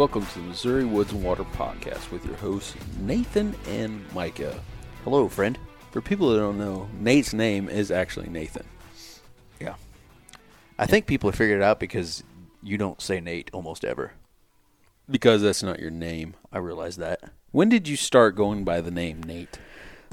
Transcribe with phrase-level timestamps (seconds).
[0.00, 4.58] Welcome to the Missouri Woods and Water Podcast with your hosts, Nathan and Micah.
[5.04, 5.58] Hello, friend.
[5.90, 8.64] For people that don't know, Nate's name is actually Nathan.
[9.60, 9.74] Yeah.
[10.78, 12.24] I think people have figured it out because
[12.62, 14.14] you don't say Nate almost ever.
[15.06, 16.34] Because that's not your name.
[16.50, 17.20] I realize that.
[17.50, 19.58] When did you start going by the name Nate?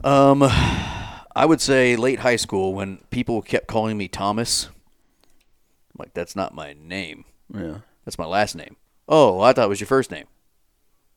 [0.03, 4.65] Um, I would say late high school when people kept calling me Thomas.
[4.65, 7.23] I'm like, that's not my name.
[7.53, 7.77] Yeah.
[8.03, 8.75] That's my last name.
[9.07, 10.25] Oh, I thought it was your first name.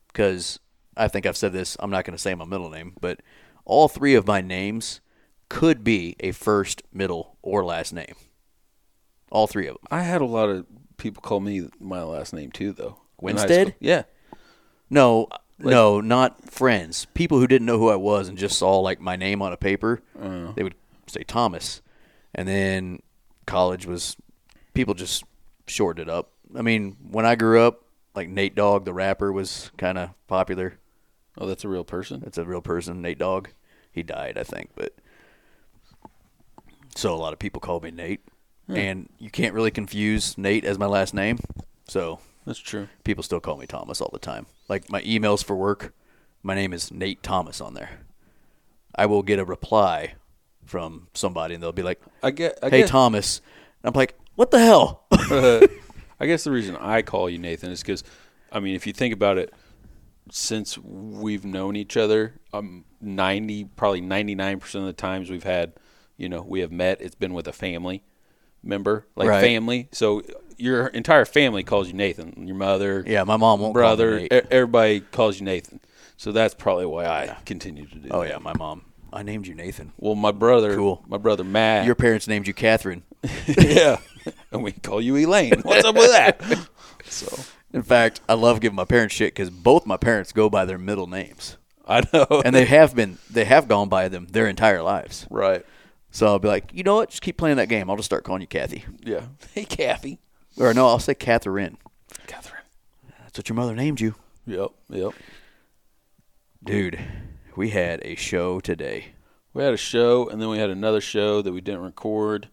[0.09, 0.59] Because
[0.97, 1.77] I think I've said this.
[1.81, 3.21] I'm not going to say my middle name, but
[3.65, 5.01] all three of my names
[5.49, 8.15] could be a first, middle, or last name.
[9.31, 9.85] All three of them.
[9.91, 12.87] I had a lot of people call me my last name too, though.
[13.23, 13.67] in high Winstead?
[13.69, 13.77] school.
[13.81, 14.03] Yeah.
[14.89, 15.29] No,
[15.59, 17.07] no, not friends.
[17.15, 19.57] People who didn't know who I was and just saw like my name on a
[19.57, 20.53] paper, oh.
[20.57, 20.75] they would
[21.07, 21.83] say Thomas.
[22.35, 23.01] And then
[23.47, 24.17] college was
[24.75, 25.25] people just
[25.67, 26.33] shortened it up.
[26.57, 27.85] I mean, when I grew up,
[28.15, 30.79] like Nate Dogg, the rapper, was kind of popular.
[31.39, 32.21] Oh, that's a real person?
[32.21, 33.49] That's a real person, Nate Dogg.
[33.93, 34.95] He died, I think, but
[36.95, 38.21] so a lot of people call me Nate,
[38.69, 41.39] and you can't really confuse Nate as my last name.
[41.89, 42.89] So That's true.
[43.05, 44.47] people still call me Thomas all the time.
[44.69, 45.93] Like my emails for work,
[46.43, 48.01] my name is Nate Thomas on there.
[48.95, 50.15] I will get a reply
[50.65, 52.59] from somebody and they'll be like, I get.
[52.63, 53.41] I "Hey guess, Thomas,"
[53.83, 55.05] and I'm like, "What the hell?"
[56.21, 58.05] I guess the reason I call you Nathan is because,
[58.53, 59.53] I mean, if you think about it,
[60.31, 65.43] since we've known each other, um, ninety probably ninety nine percent of the times we've
[65.45, 65.73] had,
[66.17, 67.01] you know, we have met.
[67.01, 68.03] It's been with a family
[68.63, 69.41] member, like Right.
[69.41, 69.89] family.
[69.93, 70.23] So
[70.59, 72.47] your entire family calls you Nathan.
[72.47, 74.33] Your mother, yeah, my mom won't call me brother, Nate.
[74.51, 75.81] everybody calls you Nathan.
[76.17, 78.09] So that's probably why I continue to do.
[78.11, 78.29] Oh that.
[78.29, 78.83] yeah, my mom.
[79.13, 79.93] I named you Nathan.
[79.97, 81.03] Well, my brother, Cool.
[81.09, 81.87] my brother Matt.
[81.87, 83.03] Your parents named you Catherine.
[83.47, 83.99] yeah,
[84.53, 85.61] and we call you Elaine.
[85.63, 86.41] What's up with that?
[87.05, 87.27] So
[87.73, 90.79] In fact, I love giving my parents shit because both my parents go by their
[90.79, 91.57] middle names,
[91.89, 95.27] I know, and they have been they have gone by them their entire lives.
[95.31, 95.65] right.
[96.13, 97.11] So I'll be like, you know what?
[97.11, 97.89] Just keep playing that game.
[97.91, 99.23] I'll just start calling you Kathy, Yeah.
[99.55, 100.19] Hey, Kathy.
[100.57, 101.79] or no, I'll say Catherine.
[102.27, 102.63] Catherine.
[103.21, 104.15] That's what your mother named you.
[104.47, 104.71] Yep.
[104.91, 105.13] Yep.
[106.63, 106.99] Dude,
[107.57, 109.13] we had a show today.
[109.55, 112.49] We had a show, and then we had another show that we didn't record.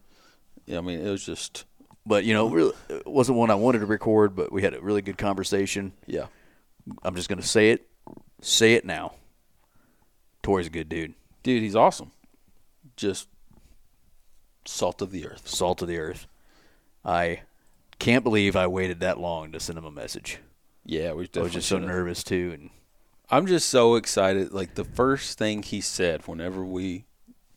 [0.68, 1.64] Yeah, I mean, it was just
[2.04, 4.80] But, you know, really, it wasn't one I wanted to record, but we had a
[4.80, 5.92] really good conversation.
[6.06, 6.26] yeah.
[7.02, 7.86] I'm just going to say it.
[8.40, 9.12] Say it now.
[10.42, 11.12] Torry's a good dude.
[11.42, 12.12] Dude, he's awesome.
[12.96, 13.28] Just
[14.64, 15.46] salt of the earth.
[15.46, 16.26] Salt of the earth.
[17.04, 17.42] I
[17.98, 20.38] can't believe I waited that long to send him a message.
[20.86, 22.52] Yeah, we I was just so nervous, too.
[22.54, 22.70] And
[23.30, 24.52] I'm just so excited.
[24.52, 27.04] Like the first thing he said whenever we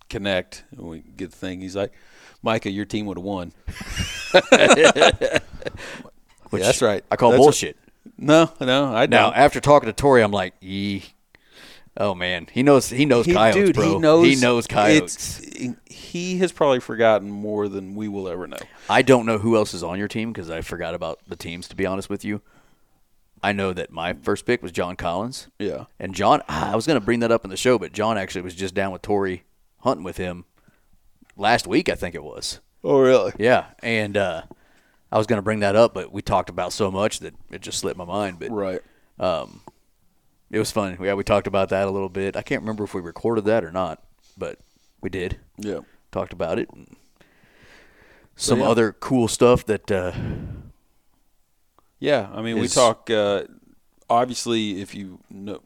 [0.09, 1.93] connect and we get the thing, he's like,
[2.41, 3.53] "Micah, your team would have won."
[6.49, 7.03] Which Yeah, that's right.
[7.09, 7.77] I call That's bullshit.
[8.17, 9.37] No, no, I Now, don't.
[9.37, 11.03] after talking to Torry, I'm like, yee.
[11.97, 12.89] Oh man, he knows.
[12.89, 13.93] He knows He- coyotes, dude, bro.
[13.93, 14.25] he knows.
[14.27, 15.41] He knows coyotes.
[15.85, 18.57] He has probably forgotten more than we will ever know.
[18.89, 21.67] I don't know who else is on your team because I forgot about the teams.
[21.69, 22.41] To be honest with you,
[23.43, 25.47] I know that my first pick was John Collins.
[25.59, 25.85] Yeah.
[25.99, 28.17] And John, ah, I was going to bring that up in the show, but John
[28.17, 29.43] actually was just down with Torry
[29.79, 30.45] hunting with him
[31.35, 32.59] last week, I think it was.
[32.83, 33.31] Oh, really?
[33.37, 34.43] Yeah, and uh,
[35.11, 37.61] I was going to bring that up, but we talked about so much that it
[37.61, 38.39] just slipped my mind.
[38.39, 38.81] But Right.
[39.19, 39.61] Um,
[40.49, 40.97] it was fun.
[41.01, 42.35] Yeah, we talked about that a little bit.
[42.35, 44.03] I can't remember if we recorded that or not,
[44.37, 44.59] but
[44.99, 45.37] we did.
[45.57, 45.79] Yeah.
[46.11, 46.69] Talked about it.
[46.71, 46.95] And
[48.35, 48.67] some yeah.
[48.67, 50.11] other cool stuff that uh,
[51.99, 53.09] Yeah, I mean, we talk.
[53.09, 53.43] Uh,
[54.09, 55.61] obviously, if you know,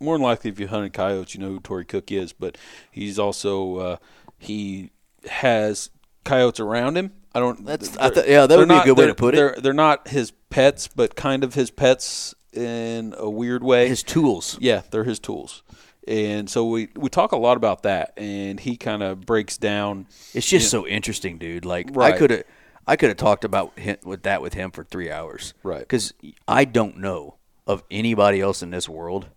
[0.00, 2.32] more than likely, if you hunted coyotes, you know who Torry Cook is.
[2.32, 2.56] But
[2.90, 3.96] he's also uh,
[4.44, 4.90] he
[5.28, 5.90] has
[6.24, 7.12] coyotes around him.
[7.34, 7.64] I don't.
[7.66, 9.38] That's- I th- yeah, that would be a good way to put it.
[9.38, 13.88] They're they're not his pets, but kind of his pets in a weird way.
[13.88, 14.56] his tools.
[14.60, 15.62] Yeah, they're his tools.
[16.06, 20.06] And so we, we talk a lot about that, and he kind of breaks down.
[20.34, 21.64] It's just so interesting, dude.
[21.64, 22.44] Like I could have,
[22.86, 25.54] I could have talked about him, with that with him for three hours.
[25.62, 25.80] Right.
[25.80, 26.12] Because
[26.46, 27.36] I don't know
[27.66, 29.28] of anybody else in this world.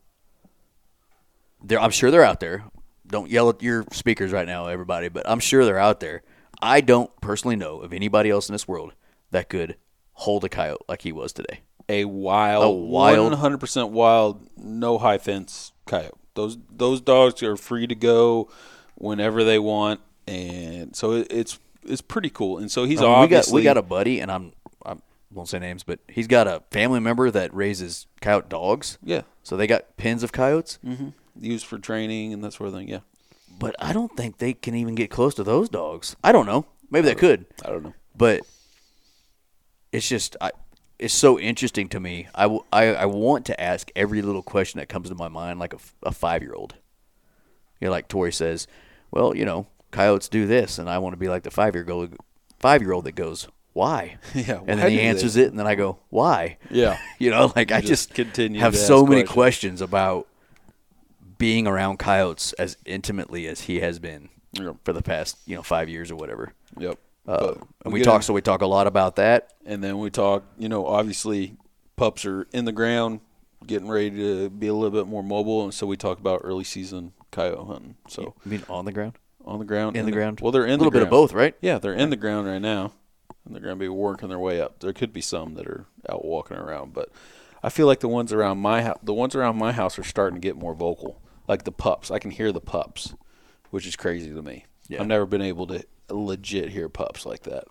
[1.63, 2.65] There, I'm sure they're out there.
[3.07, 5.09] Don't yell at your speakers right now, everybody.
[5.09, 6.23] But I'm sure they're out there.
[6.61, 8.93] I don't personally know of anybody else in this world
[9.31, 9.75] that could
[10.13, 11.61] hold a coyote like he was today.
[11.89, 16.11] a wild, A wild- 100% wild, no high fence coyote.
[16.33, 18.49] Those those dogs are free to go
[18.95, 22.57] whenever they want, and so it, it's it's pretty cool.
[22.59, 24.53] And so he's I mean, we got obviously we got a buddy, and I'm
[24.85, 24.95] I
[25.31, 28.97] won't say names, but he's got a family member that raises coyote dogs.
[29.03, 30.77] yeah So they got pens of coyotes.
[30.85, 31.09] Mm-hmm.
[31.39, 32.87] Used for training and that sort of thing.
[32.87, 32.99] Yeah,
[33.59, 36.15] but I don't think they can even get close to those dogs.
[36.23, 36.65] I don't know.
[36.89, 37.93] Maybe they could, I don't know.
[38.15, 38.41] but
[39.91, 40.51] it's just I,
[40.99, 42.27] it's so interesting to me.
[42.33, 45.59] I, w- I, I want to ask every little question that comes to my mind,
[45.59, 46.75] like a five year old.
[47.79, 48.67] You know, like Torry says,
[49.11, 51.85] well, you know, coyotes do this, and I want to be like the five year
[51.89, 52.15] old
[52.59, 54.17] five year old that goes, why?
[54.33, 55.07] Yeah, and then he do they?
[55.07, 56.57] answers it, and then I go, why?
[56.71, 56.97] Yeah.
[57.19, 59.33] you know, like I just just continue have so many questions.
[59.33, 60.27] questions about
[61.37, 64.77] being around coyotes as intimately as he has been Yep.
[64.83, 66.53] for the past you know five years or whatever.
[66.79, 66.97] Yep.
[67.27, 69.53] Uh, and we talk in- so we talk a lot about that.
[69.65, 70.43] and then we talk.
[70.57, 71.57] You know, obviously,
[71.97, 73.19] pups are in the ground,
[73.65, 76.63] getting ready to be a little bit more mobile, and so we talk about early
[76.63, 77.95] season coyote hunting.
[78.07, 79.13] So I mean, on the ground,
[79.45, 80.39] on the ground, in the ground.
[80.39, 81.53] Well, they're in a little the bit of both, right?
[81.61, 82.93] Yeah, they're in the ground right now,
[83.45, 84.79] and they're going to be working their way up.
[84.79, 87.09] There could be some that are out walking around, but
[87.61, 90.39] I feel like the ones around my house, the ones around my house, are starting
[90.39, 91.21] to get more vocal.
[91.47, 93.13] Like the pups, I can hear the pups,
[93.69, 94.65] which is crazy to me.
[94.87, 95.01] Yeah.
[95.01, 97.65] I've never been able to legit hear pups like that.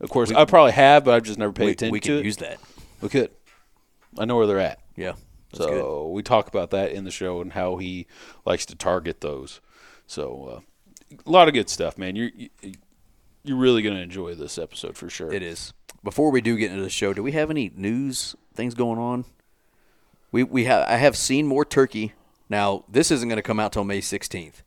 [0.00, 2.24] Of course, I probably have, but I've just never paid We, attention we it.
[2.24, 2.58] use that.
[3.00, 3.30] We could.
[4.18, 4.80] I know where they're at.
[4.96, 5.14] Yeah,
[5.52, 6.14] so good.
[6.14, 8.06] we talk about that in the show and how he
[8.44, 9.60] likes to target those.
[10.06, 10.62] So
[11.12, 12.16] uh, a lot of good stuff, man.
[12.16, 12.48] You're you,
[13.44, 15.32] you're really going to enjoy this episode for sure.
[15.32, 15.72] It is.
[16.04, 19.24] Before we do get into the show, do we have any news things going on?
[20.30, 22.12] We we have I have seen more turkey.
[22.48, 24.62] Now this isn't going to come out till May sixteenth,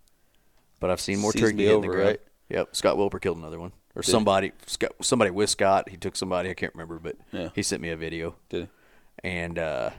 [0.80, 2.04] but I've seen more Season turkey be in the ground.
[2.06, 2.22] right?
[2.50, 5.90] Yep, Scott Wilper killed another one, or somebody Scott, somebody with Scott.
[5.90, 7.50] He took somebody I can't remember, but Yeah.
[7.56, 8.68] he sent me a video, Did
[9.24, 9.92] and uh,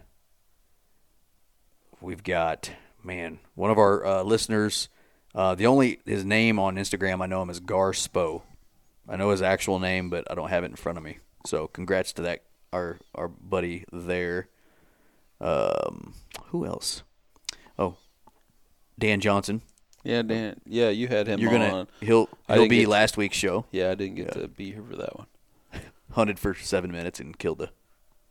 [2.00, 2.70] we've got
[3.02, 4.88] man one of our uh, listeners.
[5.34, 8.42] Uh, the only his name on Instagram I know him as Gar Spo.
[9.08, 11.18] I know his actual name, but I don't have it in front of me.
[11.46, 12.42] So congrats to that
[12.72, 14.48] our our buddy there.
[15.40, 16.14] Um,
[16.46, 17.02] who else?
[17.78, 17.96] Oh,
[18.98, 19.62] Dan Johnson.
[20.04, 20.60] Yeah, Dan.
[20.66, 21.88] Yeah, you had him You're gonna on.
[22.00, 23.66] he'll he'll be last week's show.
[23.70, 25.26] Yeah, I didn't get to be here for that one.
[26.12, 27.70] Hunted for seven minutes and killed a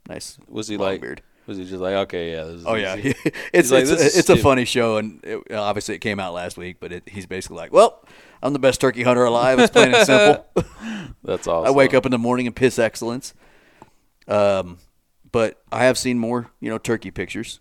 [0.07, 0.38] nice.
[0.48, 1.01] Was he long like?
[1.01, 1.21] beard.
[1.48, 2.43] Was he just like, okay, yeah?
[2.43, 2.95] This is Oh yeah,
[3.53, 6.55] it's like, it's, a, it's a funny show, and it, obviously it came out last
[6.57, 6.77] week.
[6.79, 8.05] But it, he's basically like, "Well,
[8.43, 9.60] I'm the best turkey hunter alive.
[9.60, 10.45] It's plain and simple.
[11.24, 11.67] That's awesome.
[11.67, 13.33] I wake up in the morning and piss excellence."
[14.27, 14.77] Um,
[15.31, 17.60] but I have seen more, you know, turkey pictures.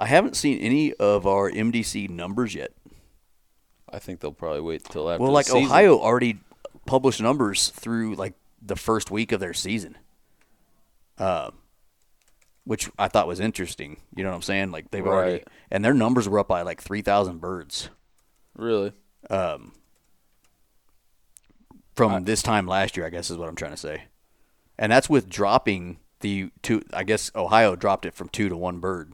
[0.00, 2.72] I haven't seen any of our MDC numbers yet.
[3.92, 5.22] I think they'll probably wait till after.
[5.22, 5.64] Well, like season.
[5.64, 6.40] Ohio already
[6.86, 9.98] published numbers through like the first week of their season,
[11.18, 11.50] uh,
[12.64, 14.00] which I thought was interesting.
[14.16, 14.70] You know what I'm saying?
[14.70, 15.48] Like they've already Right.
[15.70, 17.90] and their numbers were up by like three thousand birds
[18.56, 18.92] Really?
[19.28, 19.72] Um,
[21.94, 23.06] from this time last year.
[23.06, 24.04] I guess is what I'm trying to say,
[24.78, 26.82] and that's with dropping the two.
[26.92, 29.12] I guess Ohio dropped it from two to one bird,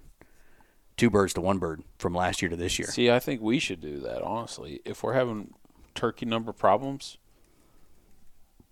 [0.97, 2.89] two birds to one bird from last year to this year.
[2.89, 4.23] See, I think we should do that.
[4.23, 5.55] Honestly, if we're having
[5.95, 7.19] turkey number problems,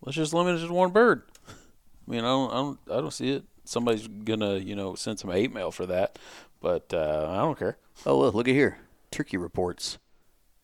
[0.03, 1.23] let's just limit it to one bird.
[1.49, 3.45] I mean, I don't, I don't, I don't see it.
[3.65, 6.19] Somebody's gonna, you know, send some hate mail for that,
[6.61, 7.79] but uh, I don't care.
[8.05, 8.79] Oh, look, look at here.
[9.11, 9.99] Turkey reports.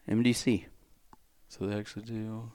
[0.08, 0.66] MDC.
[1.48, 2.52] So they actually do.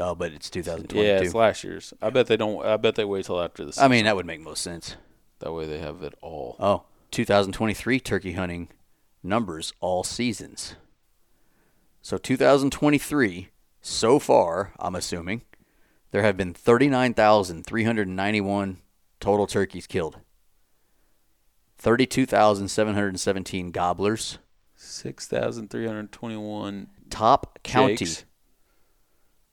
[0.00, 1.06] Oh, but it's 2022.
[1.06, 1.94] Yeah, it's last year's.
[2.02, 2.64] I bet they don't.
[2.64, 3.72] I bet they wait till after the.
[3.72, 3.84] Season.
[3.84, 4.96] I mean, that would make most sense.
[5.38, 6.56] that way they have it all.
[6.58, 6.84] Oh,
[7.16, 8.68] 2023 turkey hunting
[9.22, 10.74] numbers all seasons.
[12.02, 13.48] So 2023
[13.80, 15.40] so far, I'm assuming
[16.10, 18.76] there have been 39,391
[19.18, 20.18] total turkeys killed.
[21.78, 24.36] 32,717 gobblers.
[24.74, 26.88] Six thousand three hundred twenty-one.
[27.08, 27.96] Top county.
[27.96, 28.26] Jakes.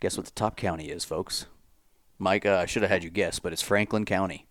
[0.01, 1.45] Guess what the top county is, folks?
[2.19, 4.49] Mike, uh, I should have had you guess, but it's Franklin County.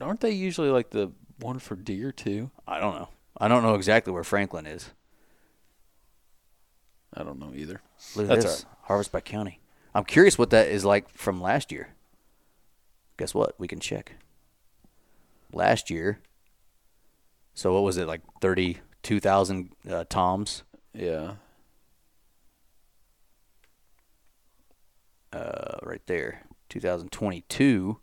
[0.00, 2.50] Aren't they usually like the one for deer too?
[2.66, 3.08] I don't know.
[3.38, 4.90] I don't know exactly where Franklin is.
[7.14, 7.80] I don't know either.
[8.14, 8.66] Look at That's this.
[8.82, 9.60] Harvest by county.
[9.94, 11.88] I'm curious what that is like from last year.
[13.16, 13.54] Guess what?
[13.58, 14.16] We can check.
[15.52, 16.20] Last year.
[17.54, 18.20] So what was it like?
[18.40, 20.62] Thirty-two thousand uh, toms.
[20.92, 21.36] Yeah.
[25.32, 26.42] Uh, right there.
[26.68, 27.98] 2022.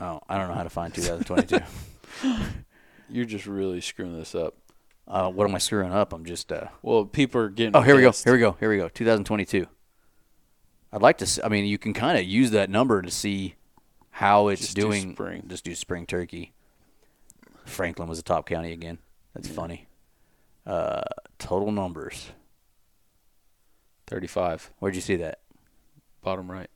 [0.00, 1.60] Oh, I don't know how to find 2022.
[3.10, 4.54] You're just really screwing this up.
[5.08, 6.12] uh, what am I screwing up?
[6.12, 6.52] I'm just.
[6.52, 7.74] Uh, Well, people are getting.
[7.76, 8.10] oh, here we go.
[8.12, 8.56] Here we go.
[8.58, 8.88] Here we go.
[8.88, 9.66] 2022.
[10.92, 11.44] I'd like to.
[11.44, 13.54] I mean, you can kind of use that number to see
[14.10, 15.12] how it's Just do doing.
[15.14, 15.44] spring.
[15.46, 16.52] Just do spring turkey.
[17.64, 18.98] Franklin was the top county again.
[19.34, 19.86] That's funny.
[20.66, 21.02] Uh,
[21.38, 22.30] total numbers.
[24.06, 24.70] Thirty-five.
[24.78, 25.40] Where'd you see that?
[26.22, 26.70] Bottom right.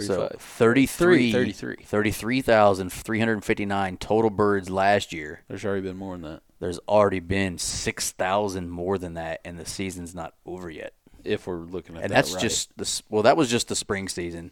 [0.00, 0.40] So Thirty-five.
[0.40, 1.76] 33, 33.
[1.84, 5.42] 33,359 total birds last year.
[5.48, 6.42] There's already been more than that.
[6.60, 10.94] There's already been 6,000 more than that, and the season's not over yet.
[11.24, 12.42] If we're looking at and that that's right.
[12.42, 14.50] just the well, that was just the spring season.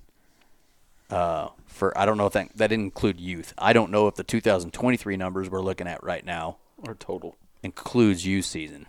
[1.08, 3.52] Uh, for I don't know if that that didn't include youth.
[3.58, 7.36] I don't know if the 2023 numbers we're looking at right now our total.
[7.62, 8.86] includes youth season.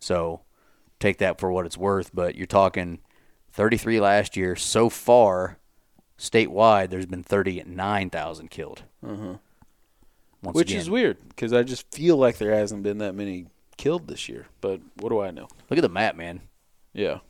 [0.00, 0.40] So
[0.98, 2.10] take that for what it's worth.
[2.14, 3.00] But you're talking
[3.52, 4.56] 33 last year.
[4.56, 5.58] So far,
[6.18, 8.82] statewide, there's been 39,000 killed.
[9.06, 9.36] Uh-huh.
[10.42, 13.46] Once Which again, is weird because I just feel like there hasn't been that many
[13.78, 14.46] killed this year.
[14.60, 15.48] But what do I know?
[15.70, 16.42] look at the map, man.
[16.92, 17.20] Yeah,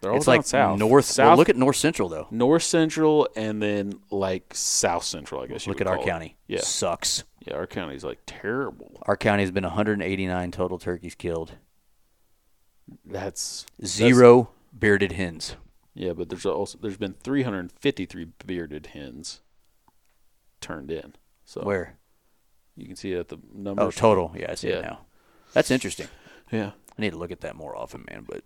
[0.00, 0.78] they're all It's like south.
[0.78, 1.04] north.
[1.04, 1.28] South.
[1.28, 2.28] Well, look at North Central though.
[2.30, 5.42] North Central and then like South Central.
[5.42, 5.66] I guess.
[5.66, 6.04] You Look at our it.
[6.06, 6.36] county.
[6.48, 7.24] Yeah, sucks.
[7.46, 7.54] yeah.
[7.54, 9.02] Our county's like terrible.
[9.02, 11.52] Our county has been 189 total turkeys killed.
[13.04, 15.56] That's Zero bearded hens.
[15.98, 19.40] Yeah, but there's also there's been 353 bearded hens
[20.60, 21.14] turned in.
[21.46, 21.94] So Where?
[22.76, 23.82] you can see it at the number.
[23.82, 24.32] Oh, total.
[24.36, 24.76] Yeah, I see Yeah.
[24.80, 24.98] it now.
[25.54, 26.08] That's interesting.
[26.52, 26.72] Yeah.
[26.98, 28.26] I need to look at that more often, man.
[28.28, 28.42] But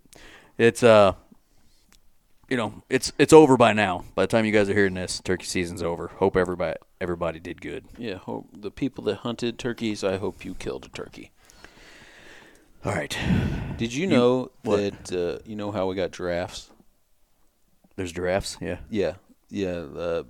[0.57, 1.13] it's uh,
[2.49, 4.05] you know, it's it's over by now.
[4.15, 6.07] By the time you guys are hearing this, turkey season's over.
[6.07, 7.83] Hope everybody everybody did good.
[7.97, 8.15] Yeah.
[8.15, 10.05] Hope the people that hunted turkeys.
[10.05, 11.31] I hope you killed a turkey.
[12.85, 13.15] All right.
[13.77, 14.77] Did you know what?
[15.07, 16.69] that uh, you know how we got giraffes?
[18.01, 18.57] There's giraffes.
[18.59, 18.77] Yeah.
[18.89, 19.13] Yeah.
[19.51, 19.85] Yeah.
[19.95, 20.23] Uh,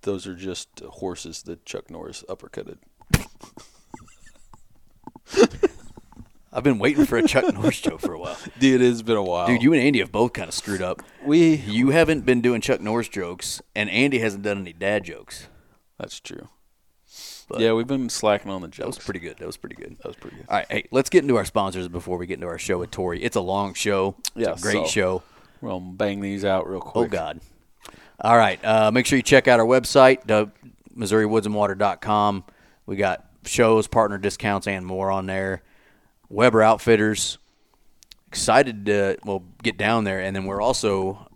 [0.00, 2.78] those are just horses that Chuck Norris uppercutted.
[6.52, 8.38] I've been waiting for a Chuck Norris joke for a while.
[8.58, 9.46] Dude, it's been a while.
[9.46, 11.02] Dude, you and Andy have both kind of screwed up.
[11.26, 11.56] we.
[11.56, 15.48] You haven't been doing Chuck Norris jokes, and Andy hasn't done any dad jokes.
[15.98, 16.48] That's true.
[17.50, 18.78] But- yeah, we've been slacking on the jokes.
[18.78, 19.36] That was pretty good.
[19.36, 19.98] That was pretty good.
[19.98, 20.46] That was pretty good.
[20.48, 22.90] All right, hey, let's get into our sponsors before we get into our show with
[22.90, 23.22] Torry.
[23.22, 24.16] It's a long show.
[24.34, 25.22] It's Yeah, a great so- show.
[25.60, 27.08] We'll bang these out real quick.
[27.08, 27.08] Oh.
[27.08, 27.40] God!
[28.20, 30.46] All right, uh, make sure you check out our website, uh,
[30.96, 32.44] MissouriWoodsandWater.com.
[32.86, 35.62] We got shows, partner discounts, and more on there.
[36.28, 37.38] Weber Outfitters.
[38.28, 41.28] Excited to well get down there, and then we're also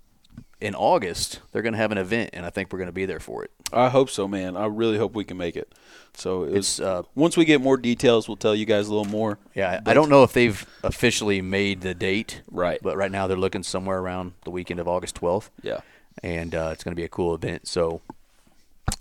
[0.60, 1.40] in August.
[1.52, 3.44] They're going to have an event, and I think we're going to be there for
[3.44, 3.50] it.
[3.74, 4.56] I hope so, man.
[4.56, 5.72] I really hope we can make it.
[6.14, 8.94] So it It's, was, uh, once we get more details, we'll tell you guys a
[8.94, 9.38] little more.
[9.54, 12.78] Yeah, I I don't know if they've officially made the date, Right.
[12.82, 15.50] But right now they're looking somewhere around the weekend of August 12th.
[15.62, 15.80] Yeah.
[16.22, 17.66] and uh, it's going to be a cool event.
[17.66, 18.00] So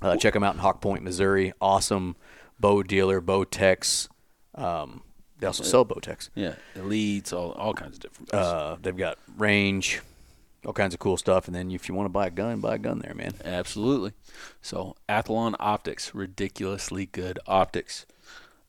[0.01, 1.53] uh, check them out in Hawk Point, Missouri.
[1.61, 2.15] Awesome
[2.59, 4.07] bow dealer, Bowtechs.
[4.55, 5.01] Um,
[5.39, 6.29] they also sell Bowtechs.
[6.33, 6.55] Yeah.
[6.75, 8.33] Elites, all all kinds of different.
[8.33, 10.01] Uh, they've got range,
[10.65, 11.47] all kinds of cool stuff.
[11.47, 13.33] And then if you want to buy a gun, buy a gun there, man.
[13.43, 14.13] Absolutely.
[14.61, 18.05] So Athlon Optics, ridiculously good optics.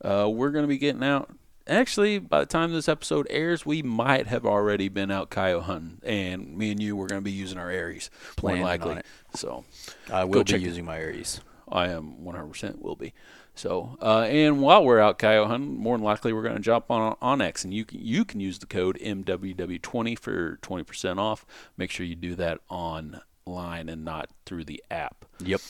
[0.02, 1.30] Uh, we're going to be getting out.
[1.66, 5.98] Actually, by the time this episode airs, we might have already been out coyote hunting,
[6.04, 8.10] and me and you we're going to be using our Ares,
[8.42, 9.00] more likely.
[9.34, 9.64] So
[10.12, 10.64] I will be check it.
[10.64, 11.40] using my Ares.
[11.66, 13.14] I am 100% will be.
[13.54, 16.90] So, uh, and while we're out coyote hunting, more than likely we're going to jump
[16.90, 21.46] on onX, and you can you can use the code MWW20 for 20% off.
[21.76, 25.24] Make sure you do that online and not through the app.
[25.38, 25.60] Yep.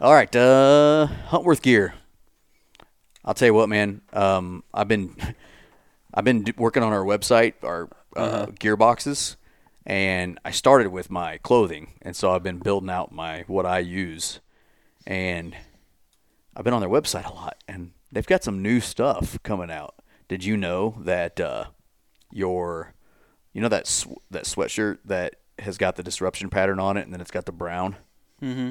[0.00, 1.94] All right, uh, Huntworth gear.
[3.24, 4.00] I'll tell you what, man.
[4.12, 5.16] Um, I've been
[6.14, 9.36] I've been working on our website, our uh, gear boxes,
[9.84, 13.80] and I started with my clothing, and so I've been building out my what I
[13.80, 14.38] use,
[15.06, 15.56] and
[16.56, 19.94] I've been on their website a lot, and they've got some new stuff coming out.
[20.28, 21.66] Did you know that uh,
[22.30, 22.94] your,
[23.52, 27.12] you know that sw- that sweatshirt that has got the disruption pattern on it, and
[27.12, 27.96] then it's got the brown.
[28.42, 28.70] Mm-hmm.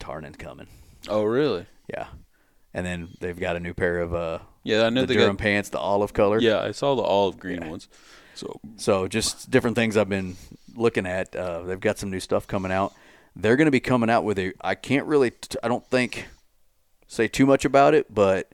[0.00, 0.66] Tarnin's coming.
[1.08, 1.66] Oh, really?
[1.88, 2.06] Yeah,
[2.74, 5.36] and then they've got a new pair of uh, Yeah, I know the they Durham
[5.36, 5.42] got.
[5.42, 6.38] pants, the olive color.
[6.40, 7.88] Yeah, I saw the olive green ones.
[8.34, 10.36] So So just different things I've been
[10.74, 11.34] looking at.
[11.36, 12.94] Uh, they've got some new stuff coming out.
[13.36, 14.52] They're going to be coming out with a.
[14.60, 15.30] I can't really.
[15.32, 16.26] T- I don't think
[17.12, 18.50] say too much about it, but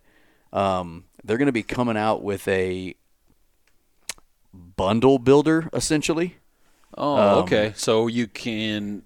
[0.53, 2.97] um, they're going to be coming out with a
[4.53, 6.37] bundle builder essentially.
[6.97, 7.73] Oh, Um, okay.
[7.77, 9.03] So you can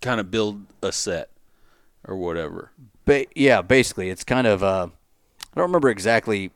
[0.00, 1.30] kind of build a set
[2.06, 2.70] or whatever.
[3.04, 4.62] Ba- yeah, basically, it's kind of.
[4.62, 4.88] Uh,
[5.40, 6.50] I don't remember exactly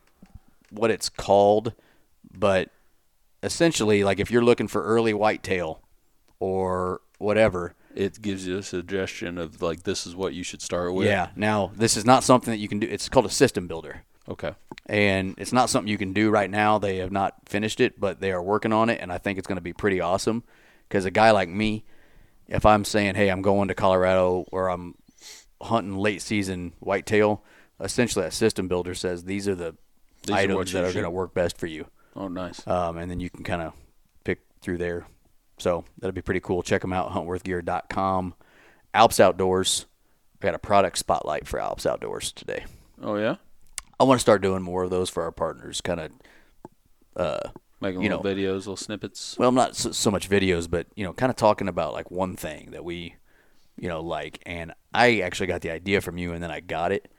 [0.69, 1.73] what it's called,
[2.33, 2.69] but
[3.43, 5.81] essentially, like if you're looking for early whitetail
[6.39, 10.93] or whatever, It gives you a suggestion of like this is what you should start
[10.93, 11.07] with.
[11.07, 11.29] Yeah.
[11.35, 12.87] Now, this is not something that you can do.
[12.89, 14.53] It's called a system builder, Okay.
[14.85, 16.77] and it's not something you can do right now.
[16.77, 19.47] They have not finished it, but they are working on it, and I think it's
[19.47, 20.43] going to be pretty awesome.
[20.87, 21.83] Because a guy like me,
[22.47, 24.95] if I'm saying, "Hey, I'm going to Colorado or I'm
[25.61, 27.43] hunting late season whitetail,"
[27.79, 29.75] essentially, that system builder says these are the
[30.25, 32.65] These items you that are going to work best for you, Oh, nice.
[32.67, 33.73] um, and then you can kind of
[34.23, 35.07] pick through there.
[35.59, 36.63] So that'd be pretty cool.
[36.63, 38.33] Check them out, huntworthgear.com.
[38.93, 39.85] Alps Outdoorz.
[40.41, 42.65] I got a product spotlight for Alps Outdoorz today.
[43.01, 43.35] Oh yeah.
[43.99, 45.81] I want to start doing more of those for our partners.
[45.81, 46.11] Kind of,
[47.15, 47.39] Uh,
[47.81, 48.29] Making You little know.
[48.29, 49.37] videos, little snippets.
[49.37, 52.35] well, not so, so much videos, but you know, kind of talking about like one
[52.35, 53.15] thing that we,
[53.77, 54.39] you know, like.
[54.45, 57.09] And I actually got the idea from you, and then I got it.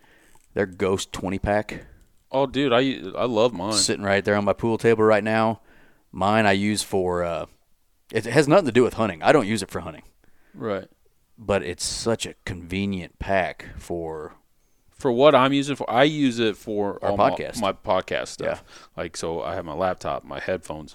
[0.55, 1.85] Their Ghost 20 pack
[2.33, 3.73] Oh, dude, I I love mine.
[3.73, 5.61] sitting right there on my pool table right now.
[6.13, 7.23] Mine I use for.
[7.25, 7.47] Uh,
[8.13, 9.23] it has nothing to do with hunting.
[9.23, 10.03] I don't use it for hunting,
[10.55, 10.89] Right.
[11.39, 14.35] but it's such a convenient pack for.
[14.91, 17.59] For what I'm using for, I use it for Our all my- podcast.
[17.59, 18.63] My, podcast stuff.
[18.99, 20.95] Like so, I have my laptop, my headphones,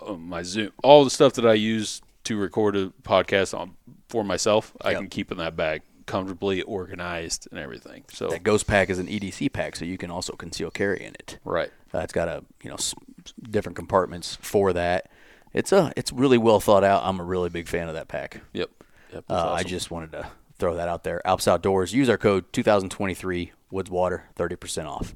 [0.00, 3.76] uh, my Zoom, all the stuff that I use to record a podcast on
[4.08, 4.72] for myself.
[4.80, 8.04] I can keep in that bag, comfortably organized and everything.
[8.10, 11.14] So That Ghost pack is an EDC pack, so you can also conceal carry in
[11.14, 11.38] it.
[11.44, 11.70] right.
[11.92, 12.94] Uh, it's got a you know s-
[13.42, 15.10] different compartments for that.
[15.54, 17.02] It's a it's really well thought out.
[17.04, 18.42] I'm a really big fan of that pack.
[18.52, 18.70] Yep.
[19.12, 19.24] Yep.
[19.28, 20.26] Uh, that's I just wanted to
[20.58, 21.24] throw that out there.
[21.26, 21.92] Alps Outdoorz.
[21.92, 25.14] Use our code 2023 Woods Water, 30% off.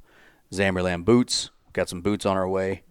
[0.51, 1.49] Zamberlan boots.
[1.73, 2.83] Got some boots on our way.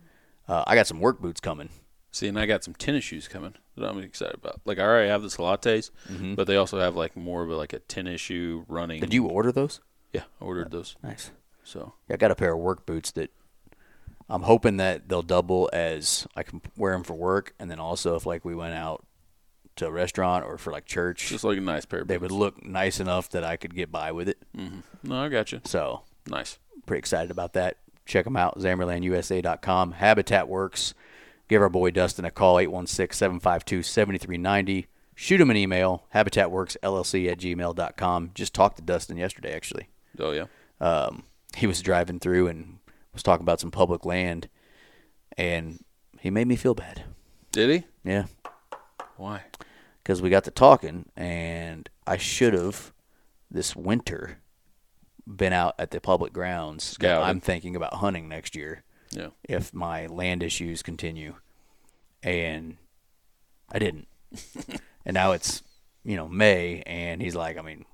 [0.46, 1.70] Uh, I got some work boots coming.
[2.10, 4.60] See, and I got some tennis shoes coming that I'm excited about.
[4.64, 5.90] Like I already have the Salates,
[6.36, 8.96] but they also have like more of a, like a tennis shoe running.
[8.98, 9.06] Mm-hmm.
[9.06, 9.80] Did you order those?
[10.12, 10.96] Yeah, I ordered those.
[11.02, 11.30] Nice.
[11.64, 13.30] So Yeah, I got a pair of work boots that
[14.30, 18.14] I'm hoping that they'll double as I can wear them for work, and then also
[18.16, 19.04] if like we went out
[19.76, 22.32] to a restaurant or for like church, just like a nice pair of they boots.
[22.32, 24.38] would look nice enough that I could get by with it.
[25.02, 25.60] No, I got you.
[25.64, 26.58] So Nice.
[26.84, 27.78] pretty excited about that.
[28.04, 29.92] Check them out, ZamberlanUSA.com.
[29.92, 30.94] Habitat Works.
[31.48, 34.86] Give our boy Dustin a call, 816-752-7390.
[35.14, 38.30] Shoot him an email, habitatworksllc at gmail.com.
[38.34, 39.88] Just talked to Dustin yesterday, actually.
[40.18, 40.44] Oh yeah.
[40.80, 41.24] Um,
[41.56, 42.77] he was driving through and
[43.18, 44.48] was talking about some public land,
[45.36, 45.84] and
[46.20, 47.02] he made me feel bad.
[47.52, 47.86] Did he?
[48.08, 48.26] Yeah,
[49.16, 49.42] Why?
[50.02, 52.92] because we got to talking, and I should have
[53.50, 54.38] this winter
[55.26, 56.84] been out at the public grounds.
[56.84, 57.28] Scouting.
[57.28, 59.28] I'm thinking about hunting next year Yeah.
[59.44, 61.34] if my land issues continue,
[62.22, 62.76] and
[63.72, 64.06] I didn't.
[65.04, 65.62] and now it's
[66.04, 67.84] you know May, and he's like, I mean,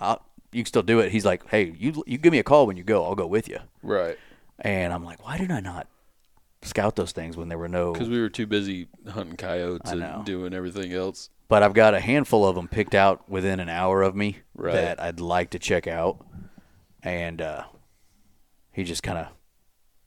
[0.00, 1.12] I'll, you can still do it.
[1.12, 3.48] He's like, hey, you you give me a call when you go, I'll go with
[3.48, 3.58] you.
[3.82, 4.18] Right.
[4.58, 5.86] And I'm like, why did I not
[6.62, 7.92] scout those things when there were no?
[7.92, 11.30] Because we were too busy hunting coyotes I and doing everything else.
[11.48, 14.72] But I've got a handful of them picked out within an hour of me Right.
[14.74, 16.24] that I'd like to check out.
[17.02, 17.64] And uh,
[18.70, 19.26] he just kind of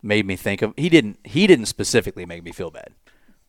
[0.02, 0.74] made me think of.
[0.78, 1.20] He didn't.
[1.26, 2.90] He didn't specifically make me feel bad,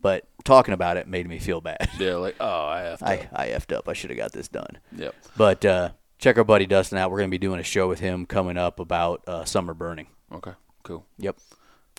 [0.00, 1.88] but talking about it made me feel bad.
[1.98, 2.16] Yeah.
[2.16, 3.06] Like, oh, I have to.
[3.06, 3.88] I I effed up.
[3.88, 4.78] I should have got this done.
[4.96, 5.14] Yep.
[5.36, 7.10] But uh, check our buddy Dustin out.
[7.12, 10.08] We're going to be doing a show with him coming up about uh, summer burning.
[10.32, 10.52] Okay.
[10.86, 11.04] Cool.
[11.18, 11.36] Yep.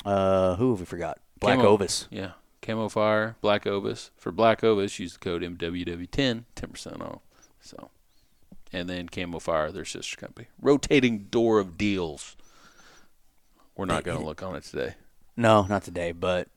[0.05, 1.19] Uh, who have we forgot?
[1.41, 2.07] Black Camo- Ovis.
[2.09, 2.31] Yeah.
[2.61, 4.11] Camofire, Black Ovis.
[4.15, 7.19] For Black Ovis, use the code MWW10, 10% off.
[7.59, 7.89] So,
[8.71, 10.47] and then Camofire, their sister company.
[10.61, 12.37] Rotating door of deals.
[13.75, 14.95] We're not going to look on it today.
[15.35, 16.47] No, not today, but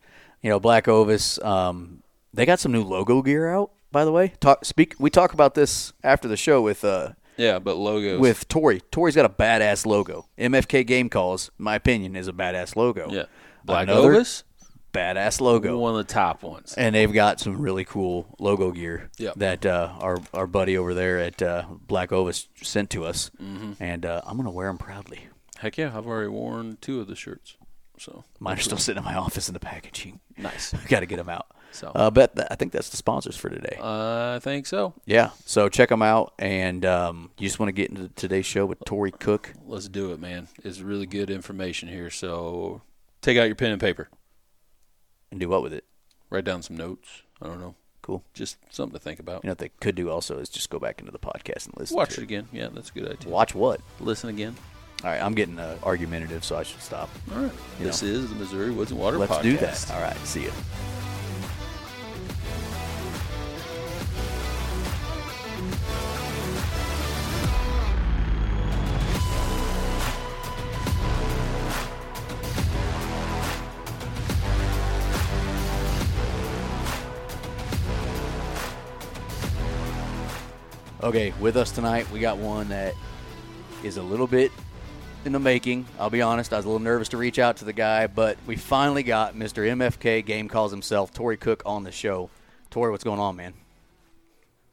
[0.40, 3.72] you know, Black Ovis, um, they got some new logo gear out.
[3.90, 4.94] By the way, talk speak.
[5.00, 7.10] We talk about this after the show with uh,
[7.40, 8.20] Yeah, but logos.
[8.20, 8.81] with Torry.
[8.90, 10.26] Torry's got a badass logo.
[10.38, 13.09] MFK Game Calls, my opinion, is a badass logo.
[13.11, 13.24] yeah,
[13.64, 14.44] Black Another Ovis,
[14.92, 15.79] badass logo.
[15.79, 16.74] one of the top ones.
[16.76, 19.35] and they've got some really cool logo gear Yep.
[19.37, 23.83] that uh, our our buddy over there at uh, Black Ovis sent to us, Mm-hmm.
[23.83, 25.29] and uh, I'm gonna wear them proudly.
[25.59, 27.57] Heck yeah, I've already worn two of the shirts.
[27.98, 30.20] So Mine are still sitting in my office in the packaging.
[30.38, 30.72] nice.
[30.88, 31.46] got to get them out.
[31.72, 31.92] So.
[31.94, 33.78] uh, but th- I think that's the sponsors for today.
[33.80, 34.94] I think so.
[35.06, 38.66] yeah, so check them out, and um, you just want to get into today's show
[38.66, 39.52] with Torry Cook.
[39.66, 40.48] Let's do it, man.
[40.64, 42.11] It's really good information here.
[42.11, 42.83] So
[43.22, 44.09] take out your pen and paper.
[45.30, 45.85] and do what with it.
[46.28, 47.22] Write down some notes.
[47.42, 47.74] I don't know.
[48.02, 48.24] Cool.
[48.35, 49.44] Just something to think about.
[49.44, 51.74] You know what they could do also is just go back into the podcast and
[51.76, 51.96] listen.
[51.96, 52.48] Watch to it again.
[52.52, 53.30] Yeah, that's a good idea.
[53.30, 53.80] Watch what?
[54.00, 54.56] Listen again.
[55.04, 57.09] All right, I'm getting uh, argumentative, so I should stop.
[57.35, 57.52] All right.
[57.78, 58.09] You this know.
[58.09, 59.42] is the Missouri Woods and Water Let's podcast.
[59.42, 59.90] do that.
[59.94, 60.52] All right, see you.
[81.02, 82.94] Okay, with us tonight, we got one that
[83.82, 84.52] is a little bit
[85.24, 85.86] in the making.
[85.98, 88.36] I'll be honest, I was a little nervous to reach out to the guy, but
[88.46, 89.66] we finally got Mr.
[89.66, 92.28] MFK Game Calls himself, Torry Cook, on the show.
[92.70, 93.54] Torry, what's going on, man?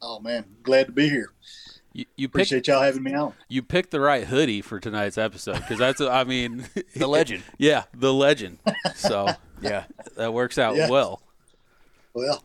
[0.02, 1.32] Oh man, glad to be here.
[1.94, 3.32] You, you picked Appreciate y'all having me on.
[3.48, 7.42] you picked the right hoodie for tonight's episode because that's I mean The legend.
[7.58, 8.58] yeah the legend
[8.94, 9.26] so
[9.60, 9.84] Yeah.
[10.16, 10.88] that works out Yeah.
[10.90, 11.20] well
[12.12, 12.44] Well,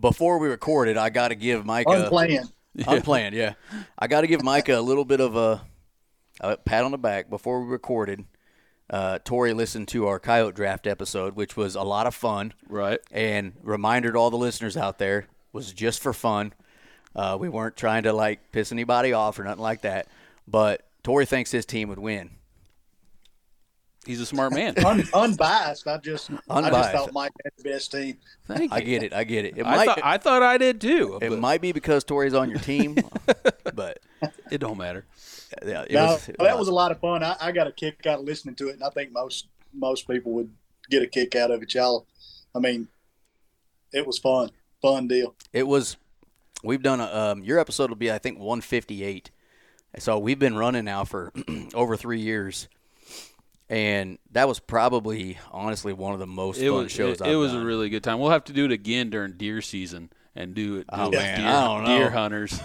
[0.00, 1.90] Before we recorded, I got to give Micah.
[2.04, 2.52] unplanned.
[2.86, 3.54] Unplanned, yeah.
[3.98, 5.62] I got to give Micah a little bit of a,
[6.40, 8.24] a pat on the back before we recorded.
[8.88, 12.54] Uh, Torry listened to our coyote draft episode, which was a lot of fun.
[12.68, 16.52] right And reminder to all the listeners out there was just for fun.
[17.16, 20.06] Uh, we weren't trying to like piss anybody off or nothing like that.
[20.46, 22.30] But Torry thinks his team would win.
[24.08, 25.86] He's a smart man Un, unbiased.
[25.86, 26.92] I just, I just Unbiased.
[26.92, 28.16] thought Mike had the best team.
[28.46, 28.84] Thank I you.
[28.84, 29.12] get it.
[29.12, 29.56] I get it.
[29.58, 29.86] It I might.
[29.86, 32.96] thought I thought I did too it but might be because Torry's on your team,
[33.74, 34.00] but
[34.50, 35.04] it don't matter
[35.64, 37.22] yeah, it No, was, it that was a lot of fun.
[37.22, 40.08] I, I got a kick out of listening to it, and I think most most
[40.08, 40.50] people would
[40.90, 41.74] get a kick out of it.
[41.74, 42.06] Y'all,
[42.54, 42.88] I mean,
[43.92, 44.50] it was fun,
[44.82, 45.34] fun deal.
[45.52, 45.96] It was.
[46.62, 47.06] We've done a.
[47.06, 49.30] Um, your episode will be, I think, 158.
[49.98, 51.32] So we've been running now for
[51.74, 52.68] over three years,
[53.70, 57.20] and that was probably, honestly, one of the most it fun was shows.
[57.20, 57.62] it, I've it was done.
[57.62, 60.76] a really good time we'll have to do it again during deer season and do
[60.78, 61.98] it Oh, do it with man, deer, I don't know.
[61.98, 62.60] deer hunters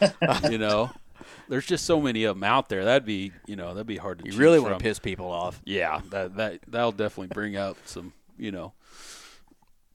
[0.50, 0.90] you know
[1.48, 4.18] there's just so many of them out there that'd be you know that'd be hard
[4.20, 5.60] to You really want to piss people off.
[5.64, 8.72] yeah that that that'll definitely bring out some you know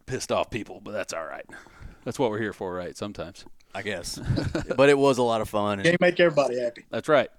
[0.05, 1.45] pissed off people but that's all right
[2.03, 3.45] that's what we're here for right sometimes
[3.75, 4.19] I guess,
[4.77, 5.79] but it was a lot of fun.
[5.79, 6.85] and- Can't make everybody happy.
[6.91, 7.29] that's right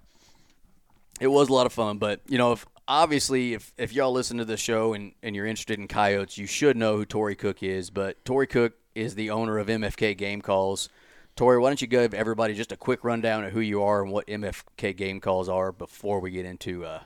[1.21, 4.37] it was a lot of fun but you know if obviously if, if y'all listen
[4.37, 7.63] to the show and, and you're interested in coyotes you should know who Torry cook
[7.63, 10.89] is but Torry cook is the owner of mfk game calls
[11.35, 14.11] torry why don't you give everybody just a quick rundown of who you are and
[14.11, 16.99] what mfk game calls are before we get into uh,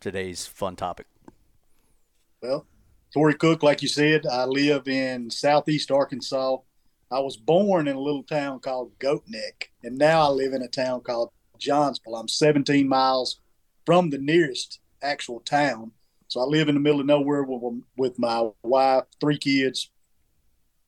[0.00, 1.06] today's fun topic
[2.42, 2.66] Well,
[3.12, 6.58] Torry Cook, like you said, I live in southeast Arkansas.
[7.10, 10.62] I was born in a little town called Goat Neck, and now I live in
[10.62, 12.14] a town called Johnsville.
[12.14, 13.40] I'm 17 miles
[13.84, 15.92] from the nearest actual town.
[16.28, 19.90] So I live in the middle of nowhere with, with my wife, three kids,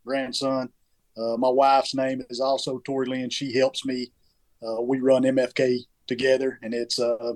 [0.07, 0.71] grandson.
[1.17, 3.31] Uh, my wife's name is also Tori Lynn.
[3.31, 4.13] She helps me.
[4.63, 7.35] Uh, we run MFK together, and it's a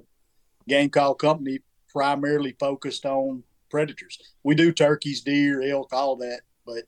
[0.68, 1.60] game call company
[1.92, 4.18] primarily focused on predators.
[4.44, 6.84] We do turkeys, deer, elk, all that, but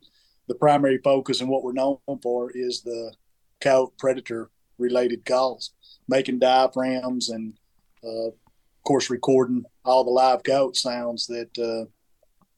[0.48, 3.14] the primary focus and what we're known for is the
[3.60, 5.72] coyote predator related calls,
[6.08, 7.54] making diaphragms and,
[8.04, 8.30] uh,
[8.88, 11.84] course, recording all the live coyote sounds that uh,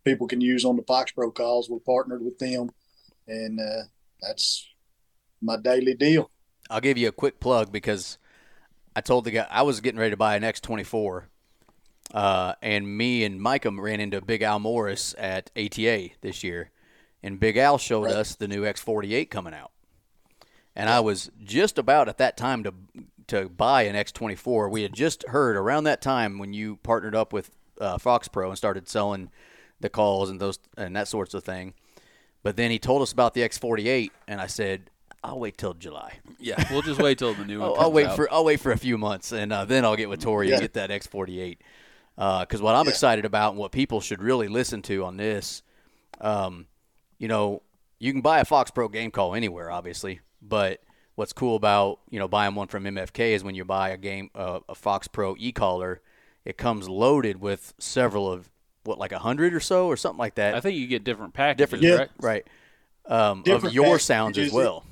[0.05, 1.69] people can use on the FoxPro calls.
[1.69, 2.71] We're partnered with them,
[3.27, 3.83] and uh,
[4.23, 4.67] that's
[5.43, 6.31] my daily deal.
[6.69, 8.19] i'll give you a quick plug because
[8.95, 11.25] i told the guy i was getting ready to buy an x24
[12.13, 16.71] uh, and me and Micah ran into Big Al Morris at ATA this year,
[17.23, 18.17] and Big Al showed Right.
[18.17, 19.71] us the new X48 coming out,
[20.75, 22.75] and I was just about at that time to
[23.31, 24.71] to buy an X24.
[24.71, 28.57] We had just heard around that time when you partnered up with uh, FoxPro and
[28.59, 29.31] started selling
[29.81, 31.75] the calls and those and that sorts of thing.
[32.43, 34.91] But then he told us about the X48, and I said,
[35.23, 36.19] I'll wait till July.
[36.39, 37.69] Yeah, we'll just wait till the new one.
[37.69, 38.17] I'll, comes I'll wait out.
[38.17, 40.55] for I'll wait for a few months, and uh, then I'll get with Torry Yeah.
[40.55, 41.59] and get that X48.
[42.17, 42.91] Because what I'm Yeah.
[42.91, 45.63] excited about and what people should really listen to on this,
[46.21, 46.67] um,
[47.19, 47.63] you know,
[47.99, 50.81] you can buy a FoxPro game call anywhere, obviously, but
[51.21, 54.31] what's cool about you know buying one from MFK is when you buy a game
[54.35, 56.01] uh, a FoxPro e-caller,
[56.47, 58.49] it comes loaded with several of
[58.85, 60.55] what like a hundred or so or something like that.
[60.55, 61.97] I think you get different packages, different, Yeah.
[61.97, 62.11] right?
[62.19, 62.47] right?
[63.05, 64.55] Um, of your sounds as packages.
[64.55, 64.85] well.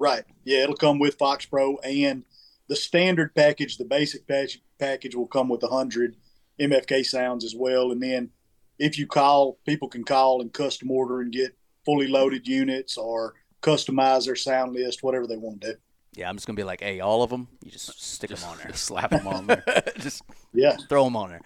[0.00, 0.24] Right.
[0.42, 2.24] Yeah, it'll come with FoxPro and
[2.66, 6.16] the standard package, the basic package, package will come with a 100
[6.58, 7.92] MFK sounds as well.
[7.92, 8.30] And then
[8.78, 13.34] if you call, people can call and custom order and get fully loaded units or
[13.62, 15.78] customize their sound list, whatever they want to do.
[16.14, 18.50] Yeah, I'm just gonna be like, hey, all of them, you just stick Just, them
[18.52, 18.66] on there.
[18.68, 19.62] just slap them on there.
[19.98, 20.76] just Yeah.
[20.88, 21.40] throw them on there.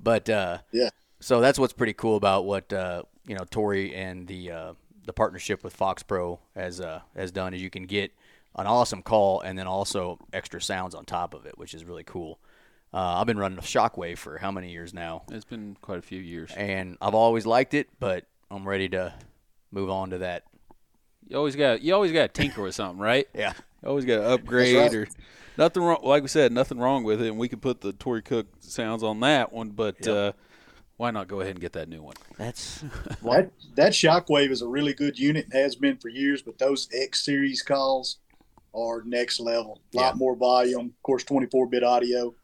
[0.00, 0.90] But uh, Yeah.
[1.20, 4.72] so that's what's pretty cool about what uh, you know Torry and the uh,
[5.06, 8.12] the partnership with FoxPro has uh, has done is you can get
[8.56, 12.04] an awesome call and then also extra sounds on top of it, which is really
[12.04, 12.40] cool.
[12.92, 16.02] Uh, I've been running a Shockwave for how many years now, It's been quite a
[16.02, 16.50] few years.
[16.56, 19.12] and I've always liked it, but I'm ready to
[19.70, 20.44] move on to that.
[21.28, 23.28] You always got you always got to tinker with something, right?
[23.34, 25.08] Yeah, You always got to upgrade That's or
[25.56, 26.00] nothing wrong.
[26.02, 29.02] Like we said, nothing wrong with it, and we could put the Torry Cook sounds
[29.02, 29.70] on that one.
[29.70, 30.16] But Yep.
[30.16, 30.32] uh,
[30.96, 32.14] why not go ahead and get that new one?
[32.36, 32.82] that's
[33.22, 36.88] That, that Shockwave is a really good unit and has been for years, but those
[36.92, 38.18] X series calls
[38.74, 39.80] are next level.
[39.94, 40.18] A lot Yeah.
[40.18, 40.86] more volume.
[40.96, 42.34] Of course, 24 bit audio.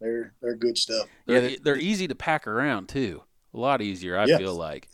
[0.00, 1.08] They're, they're good stuff.
[1.26, 3.22] They're, Yeah, they're easy to pack around too.
[3.52, 4.38] A lot easier, I Yes.
[4.38, 4.88] feel like.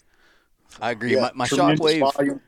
[0.81, 1.15] I agree.
[1.15, 2.15] Yeah, my my tremendous Shockwave.
[2.15, 2.41] volume.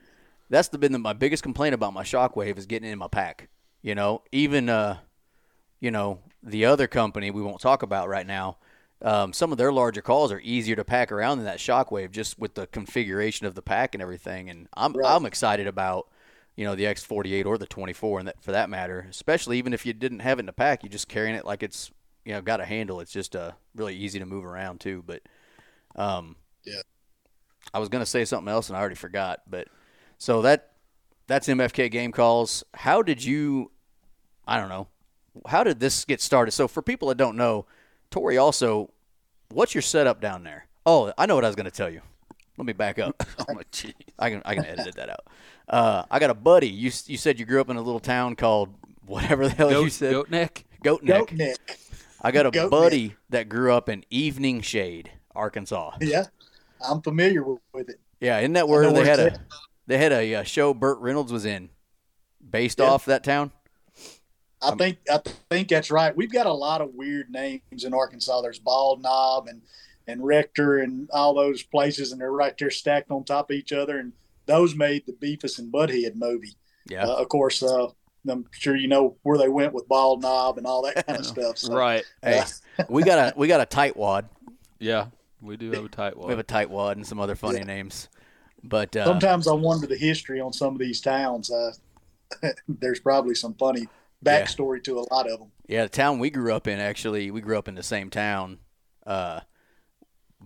[0.48, 3.08] That's the been the, my biggest complaint about my shockwave is getting it in my
[3.08, 3.48] pack
[3.82, 4.98] you know even uh
[5.80, 8.58] you know the other company we won't talk about right now
[9.02, 12.38] um, some of their larger calls are easier to pack around than that shockwave just
[12.38, 15.14] with the configuration of the pack and everything and i'm Right.
[15.14, 16.08] i'm excited about
[16.56, 19.84] you know the x48 or the 24 and that for that matter especially even if
[19.84, 21.90] you didn't have it in the pack you're just carrying it like it's
[22.24, 25.20] you know got a handle it's just uh really easy to move around too but
[25.96, 26.80] um Yeah.
[27.74, 29.68] i was gonna say something else and i already forgot but
[30.18, 30.72] so that
[31.26, 32.64] that's MFK game calls.
[32.74, 33.70] How did you?
[34.46, 34.88] I don't know.
[35.46, 36.52] How did this get started?
[36.52, 37.66] So for people that don't know,
[38.10, 38.90] Torry also,
[39.50, 40.66] what's your setup down there?
[40.84, 42.00] Oh, I know what I was going to tell you.
[42.56, 43.22] Let me back up.
[43.48, 43.94] Oh my gee.
[44.18, 45.26] I can I can edit that out.
[45.68, 46.68] Uh, I got a buddy.
[46.68, 48.74] You you said you grew up in a little town called
[49.04, 50.12] whatever the hell you said.
[50.12, 50.64] goat neck.
[50.82, 51.18] Goat Neck.
[51.18, 51.78] Goat neck.
[52.22, 55.96] I got a Goat buddy that grew up in Evening Shade, Arkansas.
[56.00, 56.24] Yeah,
[56.80, 58.00] I'm familiar with, with it.
[58.20, 59.40] Yeah, isn't that I where they had it's a
[59.86, 61.70] they had a, uh show Burt Reynolds was in,
[62.48, 62.86] based Yeah.
[62.86, 63.52] off that town?
[64.62, 65.20] I think I
[65.50, 66.16] think that's right.
[66.16, 68.40] We've got a lot of weird names in Arkansas.
[68.40, 69.62] There's Bald Knob and
[70.08, 73.72] and Rector and all those places, and they're right there stacked on top of each
[73.72, 73.98] other.
[73.98, 74.12] And
[74.46, 76.54] those made the Beavis and Butthead movie.
[76.88, 77.04] Yeah.
[77.06, 77.88] Uh, of course, uh,
[78.28, 81.26] I'm sure you know where they went with Bald Knob and all that kind of
[81.34, 81.58] stuff.
[81.58, 82.04] So, Right.
[82.22, 82.42] Hey,
[82.88, 84.28] we got a we got a tight wad.
[84.78, 85.08] Yeah,
[85.42, 86.26] we do have a tight wad.
[86.28, 87.64] We have a tight wad and some other funny Yeah.
[87.64, 88.08] names.
[88.68, 91.50] But uh, Sometimes I wonder the history on some of these towns.
[91.50, 91.72] Uh,
[92.68, 93.86] there's probably some funny
[94.22, 94.42] Yeah.
[94.42, 95.52] backstory to a lot of them.
[95.68, 98.58] yeah, the town we grew up in actually, we grew up in the same town.
[99.06, 99.40] Uh,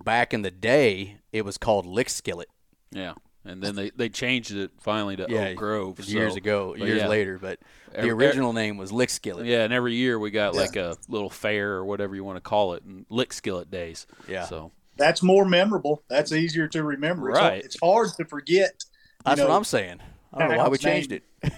[0.04, 2.48] back in the day, it was called Lick Skillet.
[2.92, 6.74] Yeah, and then they, they changed it finally to Yeah, Oak Grove years so- ago,
[6.78, 7.08] but years yeah.
[7.08, 7.38] later.
[7.38, 7.58] But
[7.92, 9.46] the Every- original name was Lick Skillet.
[9.46, 10.60] Yeah, and every year we got Yeah.
[10.60, 14.06] like a little fair or whatever you want to call it, and lick skillet days.
[14.28, 14.44] Yeah.
[14.44, 16.02] So That's more memorable.
[16.08, 17.30] That's easier to remember.
[17.30, 17.64] It's- Right.
[17.64, 18.84] It's, hard to forget.
[19.24, 20.00] That's know, what I'm saying.
[20.32, 21.22] I don't know why we changed it.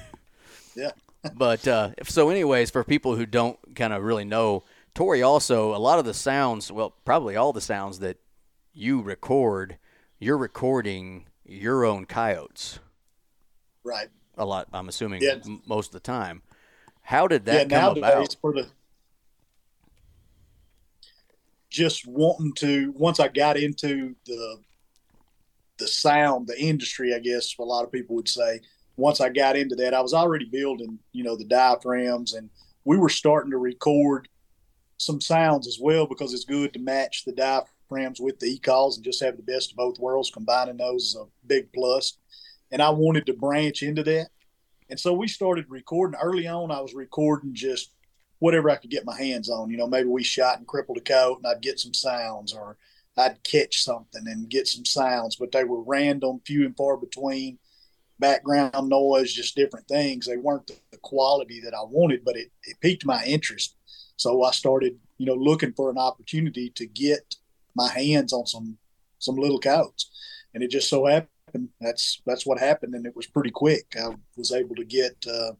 [0.75, 0.93] Yeah.
[1.35, 4.65] but uh, if- so, anyways, for people who don't kind of really know,
[4.95, 8.17] Torry also a lot of the sounds, well, probably all the sounds that
[8.73, 9.77] you record,
[10.19, 12.79] you're recording your own coyotes
[13.85, 14.09] Right.
[14.39, 14.69] a lot.
[14.73, 15.37] I'm assuming Yeah.
[15.45, 16.43] m- most of the time.
[17.03, 18.03] How did that yeah, come nowadays
[18.35, 18.37] about?
[18.41, 18.69] for the
[21.73, 24.59] just wanting to once I got into the
[25.79, 28.61] the sound, the industry, I guess a lot of people would say.
[28.97, 32.51] Once I got into that, I was already building, you know, the diaphragms, and
[32.85, 34.29] we were starting to record
[34.99, 39.05] some sounds as well because it's good to match the diaphragms with the e-calls and
[39.05, 40.31] just have the best of both worlds.
[40.31, 42.19] Combining those is a big plus.
[42.71, 44.29] And I wanted to branch into that.
[44.91, 46.21] And so we started recording.
[46.23, 47.92] Early on, I was recording just
[48.43, 49.71] whatever I could get my hands on.
[49.71, 52.77] You know, maybe we shot and crippled a coat and I'd get some sounds or
[53.17, 57.61] I'd catch something and get some sounds, but they were random, few and far between,
[58.19, 60.27] background noise, just different things.
[60.27, 63.77] They weren't the, quality that I wanted, but it, it piqued my interest.
[64.17, 67.37] So I started, you know, looking for an opportunity to get
[67.77, 68.79] my hands on some
[69.19, 70.11] some little coats.
[70.55, 73.95] And it just so happened, that's that's what happened, and it was pretty quick.
[73.97, 75.53] I was able to get uh,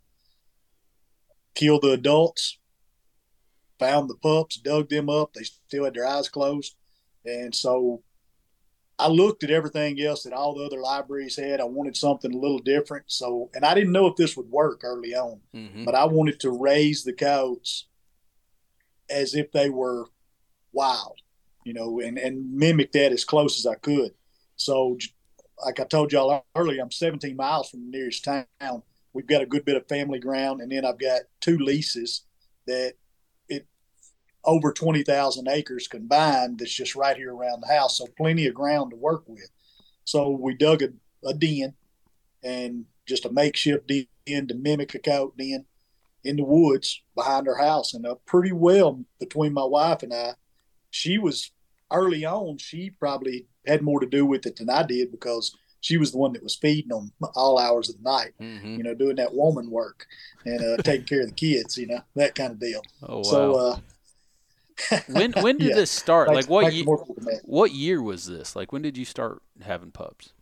[1.55, 2.59] kill the adults,
[3.83, 5.33] found the pups, dug them up.
[5.33, 6.75] They still had their eyes closed,
[7.25, 8.03] and so
[8.99, 11.61] I looked at everything else that all the other libraries had.
[11.61, 13.05] I wanted something a little different.
[13.09, 15.85] So, and I didn't know if this would work early on, Mm-hmm.
[15.85, 17.87] but I wanted to raise the coyotes
[19.11, 20.07] as if they were
[20.73, 21.19] wild,
[21.65, 24.13] you know, and, and mimic that as close as I could.
[24.57, 24.99] So,
[25.65, 28.83] like I told y'all earlier, I'm 17 miles from the nearest town.
[29.13, 32.23] We've got a good bit of family ground, and then I've got two leases
[32.67, 32.95] that
[34.45, 36.59] over 20,000 acres combined.
[36.59, 39.51] That's just right here around the house, so plenty of ground to work with.
[40.05, 40.89] So we dug a,
[41.27, 41.75] a den
[42.43, 43.87] and just a makeshift
[44.27, 45.67] den to mimic a coyote den
[46.25, 50.35] in the woods behind our house, and uh, pretty well between my wife and I.
[50.91, 51.51] She was
[51.91, 52.59] early on.
[52.59, 56.19] She probably had more to do with it than I did because she was the
[56.19, 58.33] one that was feeding them all hours of the night.
[58.41, 58.77] Mm-hmm.
[58.77, 60.07] You know, doing that woman work
[60.45, 61.77] and uh, taking care of the kids.
[61.77, 62.83] You know, that kind of deal.
[63.03, 63.23] Oh wow.
[63.23, 63.77] So, uh,
[65.09, 66.29] when when did yeah, this start?
[66.29, 66.85] makes- like what makes year?
[66.85, 67.41] more people mad.
[67.45, 68.57] What year was this?
[68.57, 70.33] Like when did you start having pups?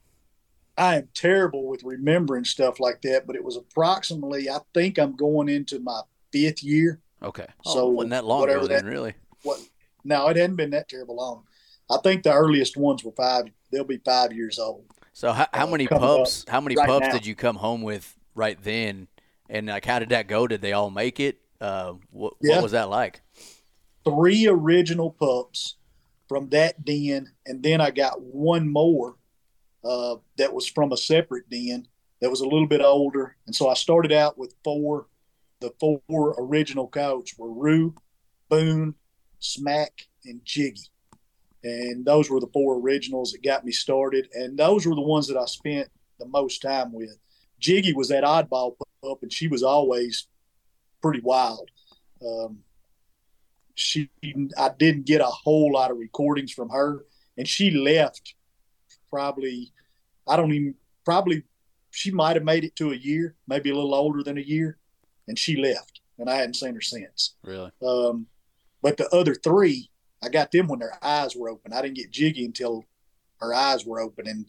[0.76, 4.48] I am terrible with remembering stuff like that, but it was approximately.
[4.48, 6.00] I think I'm going into my
[6.32, 7.00] fifth year.
[7.22, 7.46] Okay.
[7.64, 9.14] So So oh, wasn't that long ago then, really?
[9.42, 9.60] What?
[10.04, 11.44] No, it hadn't been that terrible long.
[11.90, 13.46] I think the earliest ones were five.
[13.70, 14.84] They'll be five years old.
[15.12, 16.44] So how, how uh, many coming pups?
[16.48, 17.12] How many right pups now.
[17.12, 19.08] did you come home with right then?
[19.48, 20.46] And like, how did that go?
[20.46, 21.40] Did they all make it?
[21.60, 22.54] Uh, what, Yeah.
[22.54, 23.20] what was that like?
[24.10, 25.76] Three original pups
[26.28, 29.16] from that den, and then I got one more
[29.84, 31.86] uh, that was from a separate den
[32.20, 33.36] that was a little bit older.
[33.46, 35.06] And so I started out with four.
[35.60, 37.94] The four original coats were Rue,
[38.48, 38.94] Boone,
[39.40, 40.88] Smack, and Jiggy.
[41.62, 44.28] And those were the four originals that got me started.
[44.32, 47.16] And those were the ones that I spent the most time with.
[47.58, 50.28] Jiggy was that oddball pup, and she was always
[51.02, 51.70] pretty wild.
[52.26, 52.60] Um,
[53.80, 54.10] she,
[54.58, 58.34] I didn't get a whole lot of recordings from her, and she left
[59.08, 59.72] probably,
[60.28, 61.44] I don't even, probably,
[61.90, 64.76] she might have made it to a year, maybe a little older than a year,
[65.26, 67.34] and she left, and I hadn't seen her since.
[67.42, 67.72] Really?
[67.82, 68.26] Um,
[68.82, 69.90] but the other three,
[70.22, 71.72] I got them when their eyes were open.
[71.72, 72.84] I didn't get Jiggy until
[73.40, 74.46] her eyes were open, and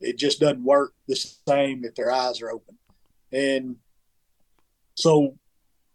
[0.00, 2.76] it just doesn't work the same if their eyes are open.
[3.32, 3.76] And
[4.94, 5.38] so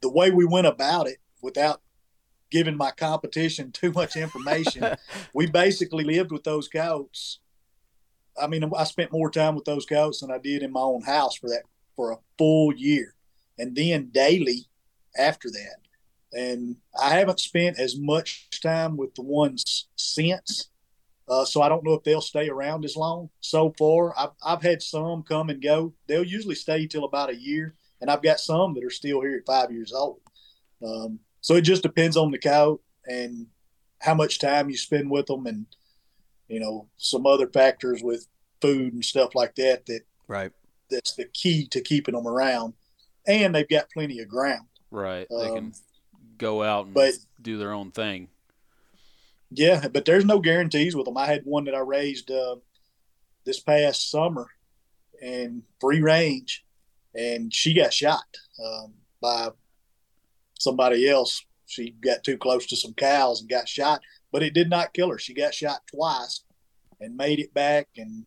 [0.02, 1.82] the way we went about it without
[2.52, 4.86] giving my competition too much information,
[5.34, 7.40] we basically lived with those goats.
[8.40, 11.02] I mean, I spent more time with those goats than I did in my own
[11.02, 11.64] house for that
[11.96, 13.16] for a full year,
[13.58, 14.68] and then daily
[15.18, 15.78] after that.
[16.34, 20.70] And I haven't spent as much time with the ones since,
[21.28, 23.30] uh, so I don't know if they'll stay around as long.
[23.42, 25.94] So far, I've I've had some come and go.
[26.08, 29.36] They'll usually stay till about a year, and I've got some that are still here
[29.38, 30.22] at five years old.
[30.86, 33.48] Um, so it just depends on the cow and
[34.00, 35.66] how much time you spend with them, and
[36.48, 38.28] you know some other factors with
[38.62, 39.86] food and stuff like that.
[39.88, 40.52] That Right.
[40.90, 42.74] that's the key to keeping them around,
[43.28, 44.68] and they've got plenty of ground.
[44.90, 45.28] Right.
[45.30, 45.74] They Um, can
[46.38, 48.30] go out and but- do their own thing.
[49.54, 51.18] Yeah, but there's no guarantees with them.
[51.18, 52.56] I had one that I raised uh,
[53.44, 54.48] this past summer
[55.22, 56.66] and free range,
[57.14, 58.24] and she got shot
[58.64, 59.50] um, by
[60.66, 61.44] somebody else.
[61.66, 65.10] She got too close to some cows and got shot, but it did not kill
[65.10, 65.18] her.
[65.18, 66.44] She got shot twice
[67.00, 68.26] and made it back, and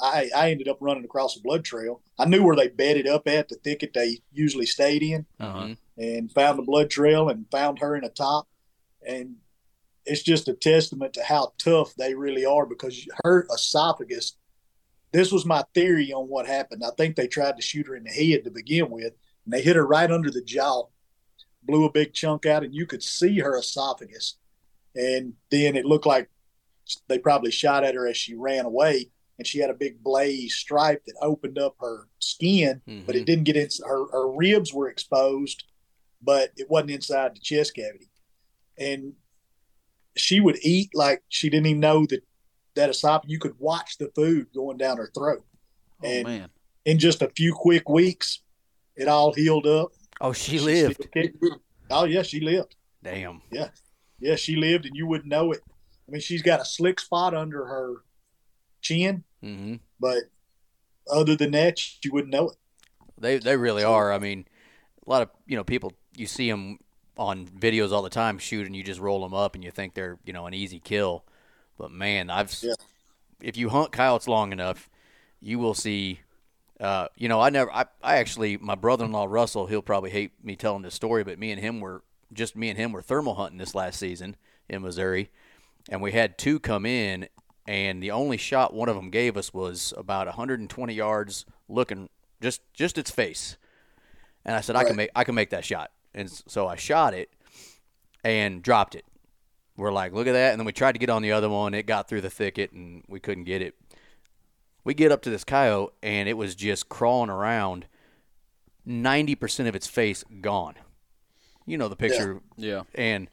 [0.00, 2.02] I, I ended up running across a blood trail.
[2.18, 5.58] I knew where they bedded up at the thicket they usually stayed in Uh-huh.
[5.66, 5.76] Mhm.
[5.96, 8.46] and found the blood trail and found her in a top.
[9.06, 9.36] And
[10.04, 14.36] it's just a testament to how tough they really are because her esophagus.
[15.12, 16.82] This was my theory on what happened.
[16.84, 19.62] I think they tried to shoot her in the head to begin with, and they
[19.62, 20.84] hit her right under the jaw,
[21.68, 24.36] blew a big chunk out, and you could see her esophagus.
[24.96, 26.28] And then it looked like
[27.06, 30.54] they probably shot at her as she ran away, and she had a big blaze
[30.54, 33.20] stripe that opened up her skin, but Mhm.
[33.20, 33.68] it didn't get in.
[33.86, 35.62] Her, her ribs were exposed,
[36.22, 38.10] but it wasn't inside the chest cavity.
[38.78, 39.14] And
[40.16, 42.24] she would eat like she didn't even know that
[42.74, 43.30] that esophagus.
[43.30, 45.44] You could watch the food going down her throat.
[46.02, 46.50] Oh And- man.
[46.84, 48.40] In just a few quick weeks,
[48.96, 49.90] it all healed up.
[50.22, 51.06] Oh, she lived.
[51.90, 52.74] Oh yeah, she lived.
[53.02, 53.42] Damn.
[53.50, 53.68] Yeah,
[54.20, 55.60] yeah, she lived, and you wouldn't know it.
[56.08, 58.04] I mean, she's got a slick spot under her
[58.80, 60.24] chin, hmm but
[61.10, 62.56] other than that, you wouldn't know it.
[63.18, 64.12] They they really are.
[64.12, 64.46] I mean,
[65.06, 66.78] a lot of you know people you see them
[67.16, 68.74] on videos all the time shooting.
[68.74, 71.24] You just roll them up and you think they're you know an easy kill,
[71.76, 72.74] but man, I've Yeah.
[73.42, 74.88] if you hunt coyotes long enough,
[75.40, 76.20] you will see.
[76.80, 77.72] Uh, you know, I never.
[77.72, 81.50] I, I actually, my brother-in-law Russell, he'll probably hate me telling this story, but me
[81.50, 82.02] and him were
[82.32, 84.36] just me and him were thermal hunting this last season
[84.68, 85.30] in Missouri,
[85.88, 87.28] and we had two come in,
[87.66, 92.08] and the only shot one of them gave us was about 120 yards, looking
[92.40, 93.56] just just its face,
[94.44, 97.12] and I said I can make I can make that shot, and so I shot
[97.12, 97.30] it
[98.22, 99.04] and dropped it.
[99.76, 101.74] We're like, look at that, and then we tried to get on the other one.
[101.74, 103.74] It got through the thicket, and we couldn't get it.
[104.88, 107.84] We get up to this coyote, and it was just crawling around.
[108.86, 110.76] Ninety percent of its face gone.
[111.66, 112.84] You know the picture, Yeah.
[112.94, 113.28] and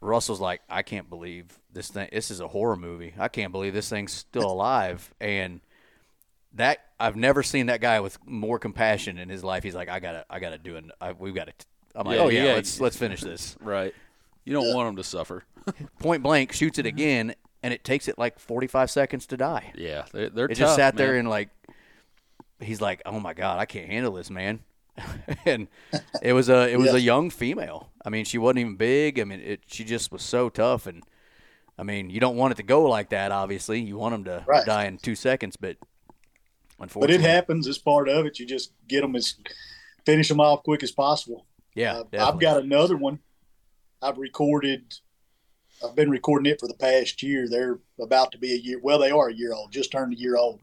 [0.00, 2.08] Russell's like, I can't believe this thing.
[2.12, 3.14] This is a horror movie.
[3.18, 5.12] I can't believe this thing's still alive.
[5.20, 5.60] And
[6.52, 9.64] that I've never seen that guy with more compassion in his life.
[9.64, 10.84] He's like, I gotta, I gotta do it.
[11.00, 11.52] I, we've got to.
[11.96, 12.52] I'm like, Yeah, oh yeah, yeah.
[12.52, 13.56] let's let's finish this.
[13.60, 13.92] Right.
[14.44, 15.42] You don't want him to suffer.
[15.98, 16.96] Point blank, shoots it mm-hmm.
[16.96, 17.34] again,
[17.64, 19.72] and it takes it like 45 seconds to die.
[19.74, 21.48] Yeah, they're, they're It tough, just sat there and like,
[22.60, 24.60] he's like, oh my god, I can't handle this, man.
[25.46, 25.66] and
[26.22, 26.96] it was a it was Yeah.
[26.96, 27.90] a young female.
[28.04, 29.18] I mean, she wasn't even big.
[29.18, 31.02] I mean, it she just was so tough, and
[31.76, 33.32] I mean, you don't want it to go like that.
[33.32, 34.64] Obviously, you want them to Right.
[34.64, 37.66] die in two seconds, but unfortunately, But unfortunately, it happens.
[37.66, 38.38] It's part of it.
[38.38, 39.34] You just get them as
[40.06, 41.46] finish them off quick as possible.
[41.74, 43.18] Yeah, Uh, I've got another one.
[44.00, 44.94] I've recorded.
[45.84, 47.48] I've been recording it for the past year.
[47.48, 48.80] They're about to be a year.
[48.82, 49.72] Well, they are a year old.
[49.72, 50.60] Just turned a year old,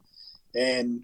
[0.55, 1.03] and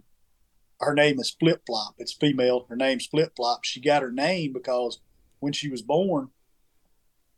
[0.80, 1.96] her name is Flip Flop.
[1.98, 2.66] It's female.
[2.70, 3.64] Her name's Flip Flop.
[3.64, 5.00] She got her name because
[5.40, 6.30] when she was born,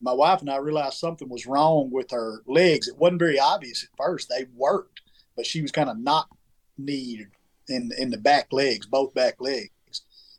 [0.01, 2.88] my wife and I realized something was wrong with her legs.
[2.88, 4.30] It wasn't very obvious at first.
[4.30, 5.01] They worked,
[5.36, 6.30] but she was kind of knock
[6.77, 7.27] kneed
[7.67, 9.71] in in the back legs, both back legs.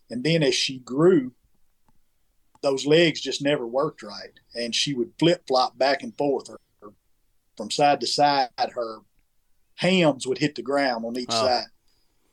[0.08, 1.32] And then as she grew,
[2.62, 6.58] those legs just never worked right, and she would flip flop back and forth, or,
[6.82, 6.92] or
[7.56, 8.48] from side to side.
[8.58, 8.98] Her
[9.76, 11.46] hams would hit the ground on each Oh.
[11.46, 11.66] side,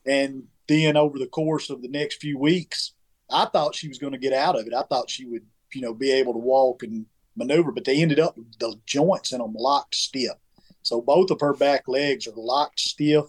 [0.05, 2.93] and then over the course of the next few weeks,
[3.29, 4.73] I thought she was going to get out of it.
[4.73, 7.05] I thought she would, you know, be able to walk and
[7.35, 10.33] maneuver, but they ended up with the joints in them locked stiff.
[10.81, 13.25] So both of her back legs are locked stiff,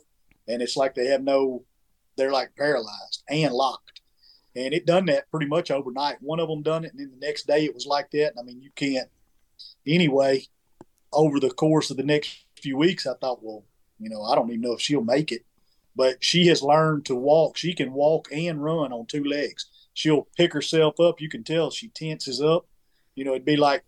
[0.48, 1.64] and it's like they have no,
[2.16, 3.97] they're like paralyzed and locked.
[4.58, 6.20] And it done that pretty much overnight.
[6.20, 8.30] One of them done it, and then the next day it was like that.
[8.32, 9.08] And I mean, you can't.
[9.86, 10.46] Anyway,
[11.12, 13.64] over the course of the next few weeks, I thought, well,
[14.00, 15.42] you know, I don't even know if she'll make it,
[15.94, 17.56] but she has learned to walk.
[17.56, 19.66] She can walk and run on two legs.
[19.94, 21.20] She'll pick herself up.
[21.20, 22.66] You can tell she tenses up.
[23.14, 23.84] You know, it'd be like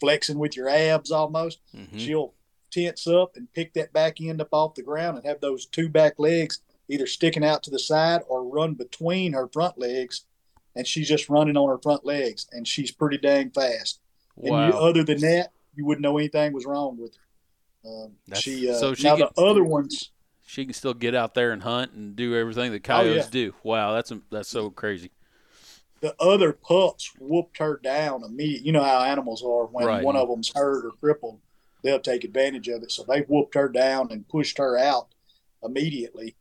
[0.00, 1.60] flexing with your abs almost.
[1.74, 1.98] Mhm.
[1.98, 2.34] She'll
[2.70, 5.88] tense up and pick that back end up off the ground and have those two
[5.88, 6.60] back legs
[6.90, 10.24] either sticking out to the side or run between her front legs.
[10.76, 14.00] And she's just running on her front legs, and she's pretty dang fast.
[14.36, 14.70] And you, Wow.
[14.88, 17.90] other than that, you wouldn't know anything was wrong with her.
[17.90, 20.12] Um, she uh, So she now can- the other ones.
[20.46, 23.30] she can still get out there and hunt and do everything that Oh, coyotes yeah.
[23.30, 23.54] do.
[23.64, 25.10] Wow, that's that's so crazy.
[26.00, 28.64] the other pups whooped her down immediately.
[28.66, 30.04] You know how animals are when Right.
[30.04, 31.40] one of them's hurt or crippled,
[31.82, 32.90] they'll take advantage of it.
[32.92, 35.08] So they whooped her down and pushed her out
[35.62, 36.36] immediately,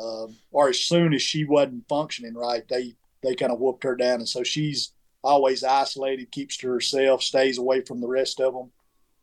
[0.00, 3.96] um, or as soon as she wasn't functioning right, they they kind of whooped her
[3.96, 4.92] down, and so she's
[5.22, 8.70] always isolated, keeps to herself, stays away from the rest of them.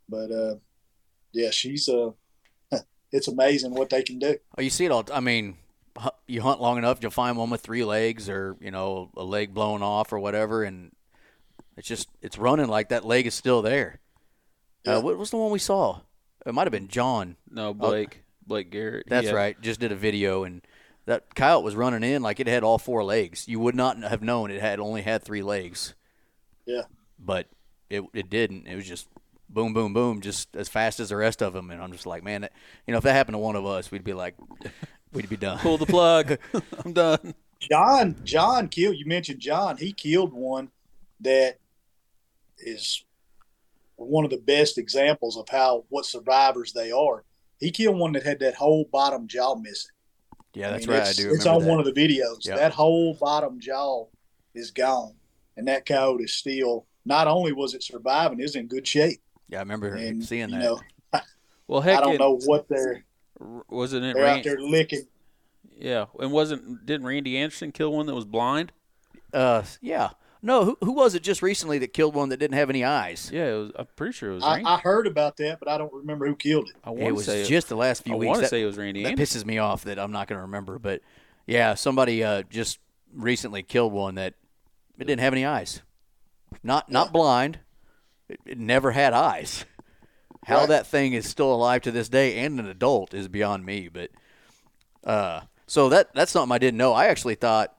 [0.07, 0.55] But uh,
[1.31, 2.11] yeah, she's uh,
[3.11, 4.37] it's amazing what they can do.
[4.57, 5.05] Oh, you see it all.
[5.11, 5.57] I mean,
[6.27, 9.53] you hunt long enough, you'll find one with three legs, or you know, a leg
[9.53, 10.91] blown off, or whatever, and
[11.75, 13.99] it's just it's running like that leg is still there.
[14.85, 14.97] Yeah.
[14.97, 16.01] Uh, what was the one we saw?
[16.45, 17.35] It might have been John.
[17.49, 19.07] No, Blake, Blake Garrett.
[19.09, 19.61] That's had- right.
[19.61, 20.61] Just did a video, and
[21.07, 23.47] that coyote was running in like it had all four legs.
[23.47, 25.95] You would not have known it had only had three legs,
[26.65, 26.83] Yeah,
[27.17, 27.47] but
[27.89, 28.67] it it didn't.
[28.67, 29.07] It was just
[29.49, 31.71] boom, boom, boom, just as fast as the rest of them.
[31.71, 32.51] And I'm just like, man, that,
[32.85, 34.35] you know, if that happened to one of us, we'd be like,
[35.13, 35.57] we'd be done.
[35.59, 36.37] Pull the plug.
[36.85, 37.33] I'm done.
[37.59, 40.69] John John killed you mentioned John he killed one
[41.21, 41.57] that
[42.59, 43.03] is
[43.95, 47.23] one of the best examples of how what survivors they are
[47.59, 49.89] he killed one that had that whole bottom jaw missing
[50.57, 51.07] Yeah, that's mean, right.
[51.07, 51.31] I do.
[51.33, 51.69] it's on that.
[51.69, 52.57] one of the videos Yep.
[52.57, 54.05] that whole bottom jaw
[54.53, 55.13] is gone
[55.55, 59.57] and that coyote is still not only was it surviving it's in good shape Yeah,
[59.59, 60.63] I remember and seeing you that.
[60.63, 60.79] know
[61.67, 63.03] Well, heck, I don't it- know what they're
[63.69, 64.15] Wasn't it?
[64.15, 65.07] they're out there licking
[65.79, 68.71] yeah, and wasn't didn't Randy Anderson kill one that was blind?
[69.31, 70.09] Uh, yeah.
[70.41, 73.29] No, who, who was it just recently that killed one that didn't have any eyes?
[73.33, 74.43] Yeah, it was, I'm pretty sure it was.
[74.43, 74.65] I, Randy.
[74.69, 77.13] I heard about that but I don't remember who killed it I It want to
[77.13, 78.27] was say just the last few I weeks.
[78.29, 79.41] want to say it was Randy that Anderson.
[79.41, 80.77] pisses me off that I'm not going to remember.
[80.79, 81.01] But
[81.47, 82.79] yeah, somebody uh, just
[83.13, 84.35] recently killed one that
[84.99, 85.81] it didn't have any eyes.
[86.63, 87.59] Not not blind.
[88.29, 89.65] It, it never had eyes.
[90.45, 90.69] How Right.
[90.69, 93.89] that thing is still alive to this day and an adult is beyond me.
[93.89, 94.11] But
[95.03, 96.93] Uh, so that that's something I didn't know.
[96.93, 97.75] I actually thought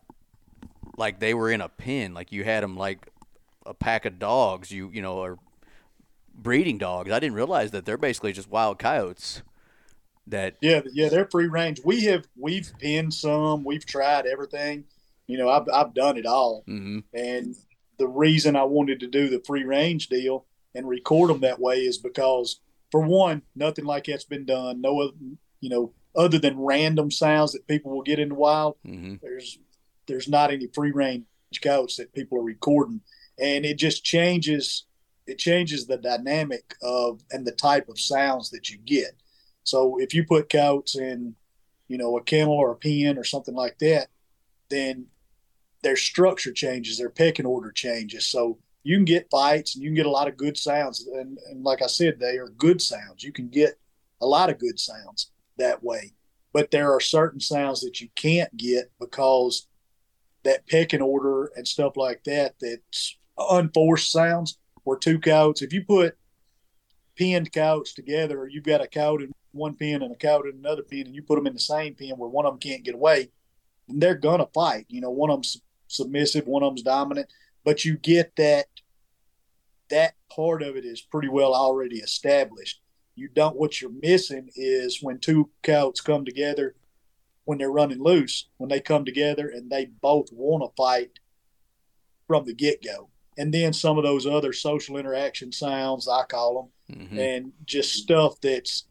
[0.98, 3.08] like they were in a pen, like you had them like
[3.64, 5.38] a pack of dogs, you you know, or
[6.34, 7.10] breeding dogs.
[7.10, 9.42] I didn't realize that they're basically just wild coyotes.
[10.26, 11.80] That Yeah, yeah, they're free range.
[11.84, 13.64] We have we've pinned some.
[13.64, 14.84] We've tried everything.
[15.26, 16.64] You know, I've I've done it all.
[16.68, 17.04] mhm.
[17.14, 17.54] And
[17.98, 20.44] the reason I wanted to do the free range deal
[20.74, 22.60] and record them that way is because,
[22.92, 24.80] for one, nothing like that's been done.
[24.80, 25.12] No, other,
[25.60, 29.20] you know, other than random sounds that people will get in the wild, Mhm.
[29.20, 29.58] there's
[30.08, 31.24] there's not any free range
[31.62, 33.00] goats that people are recording,
[33.38, 34.84] and it just changes.
[35.26, 39.12] It changes the dynamic of and the type of sounds that you get.
[39.62, 41.34] So if you put goats in,
[41.88, 44.08] you know, a kennel or a pen or something like that,
[44.70, 45.06] then
[45.82, 48.26] their structure changes, their pecking order changes.
[48.26, 51.06] So you can get fights and you can get a lot of good sounds.
[51.06, 53.22] And, and like I said, they are good sounds.
[53.22, 53.78] You can get
[54.20, 56.14] a lot of good sounds that way.
[56.52, 59.67] But there are certain sounds that you can't get because
[60.44, 65.62] that pecking order and stuff like that, that's unforced sounds or two coats.
[65.62, 66.16] If you put
[67.16, 70.82] pinned coats together, you've got a coat in one pin and a coat in another
[70.82, 72.94] pin, and you put them in the same pin where one of them can't get
[72.94, 73.30] away,
[73.88, 74.86] they're gonna fight.
[74.88, 77.28] You know, one of them's submissive, one of them's dominant,
[77.64, 78.66] but you get that
[79.90, 82.80] that part of it is pretty well already established.
[83.14, 83.56] You don't.
[83.56, 86.76] What you're missing is when two coats come together
[87.48, 91.18] when they're running loose, when they come together and they both want to fight
[92.26, 93.08] from the get go.
[93.38, 97.18] And then some of those other social interaction sounds, I call them, Mhm.
[97.18, 98.84] and just stuff that's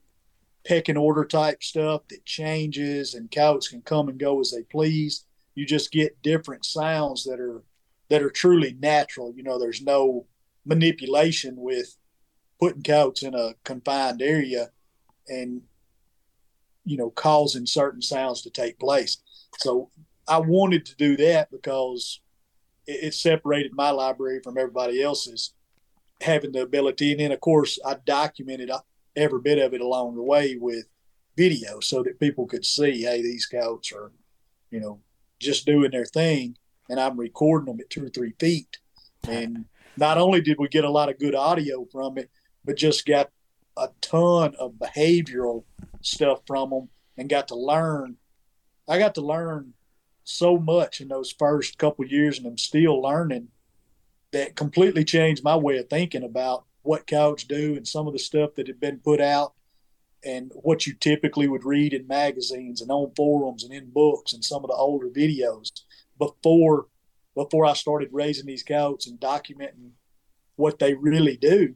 [0.63, 5.23] pecking order type stuff that changes and coats can come and go as they please.
[5.53, 7.61] You just get different sounds that are
[8.09, 9.35] that are truly natural.
[9.35, 10.25] You know, there's no
[10.65, 11.95] manipulation with
[12.59, 14.71] putting coats in a confined area
[15.27, 15.61] and
[16.87, 19.17] you know causing certain sounds to take place.
[19.57, 19.91] So
[20.27, 22.21] I wanted to do that because
[22.85, 25.53] it, it separated my library from everybody else's
[26.21, 27.11] having the ability.
[27.11, 28.79] And then, of course, I documented uh,
[29.15, 30.85] every bit of it along the way with
[31.35, 34.11] video so that people could see, hey, these scouts are,
[34.71, 34.99] you know,
[35.39, 36.57] just doing their thing.
[36.89, 38.77] And I'm recording them at two or three feet.
[39.27, 39.65] And
[39.97, 42.29] not only did we get a lot of good audio from it,
[42.65, 43.29] but just got
[43.77, 45.63] a ton of behavioral
[46.07, 48.17] stuff from them and got to learn.
[48.87, 49.73] I got to learn
[50.23, 53.49] so much in those first couple years, and I'm still learning
[54.31, 58.19] that completely changed my way of thinking about what cows do and some of the
[58.19, 59.53] stuff that had been put out
[60.23, 64.43] and what you typically would read in magazines and on forums and in books and
[64.43, 65.71] some of the older videos
[66.17, 66.87] before
[67.35, 69.91] before I started raising these goats and documenting
[70.55, 71.75] what they really do.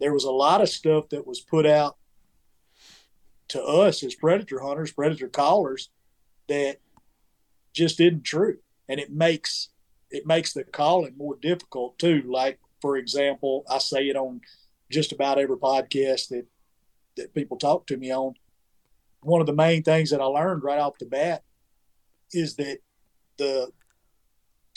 [0.00, 1.96] There was a lot of stuff that was put out
[3.52, 5.90] to us as predator hunters, predator callers
[6.48, 6.78] that
[7.72, 8.58] just isn't true.
[8.88, 9.68] And it makes
[10.10, 12.22] it makes the calling more difficult too.
[12.26, 14.40] Like for example, I say it on
[14.90, 16.46] just about every podcast that
[17.16, 18.34] that people talk to me on.
[19.22, 21.44] One of the main things that I learned right off the bat
[22.32, 22.78] is that
[23.38, 23.70] the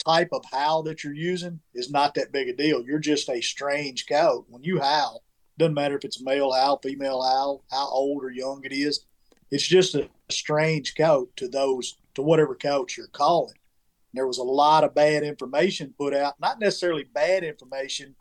[0.06, 2.84] type of howl that you're using is not that big a deal.
[2.84, 4.44] You're just a strange cow.
[4.48, 5.22] When you howl,
[5.58, 9.06] doesn't matter if it's male owl, female owl, how old or young it is.
[9.50, 13.54] It's just a strange coat to those to whatever coach you're calling.
[14.12, 18.14] There was a lot of bad information put out, not necessarily bad information.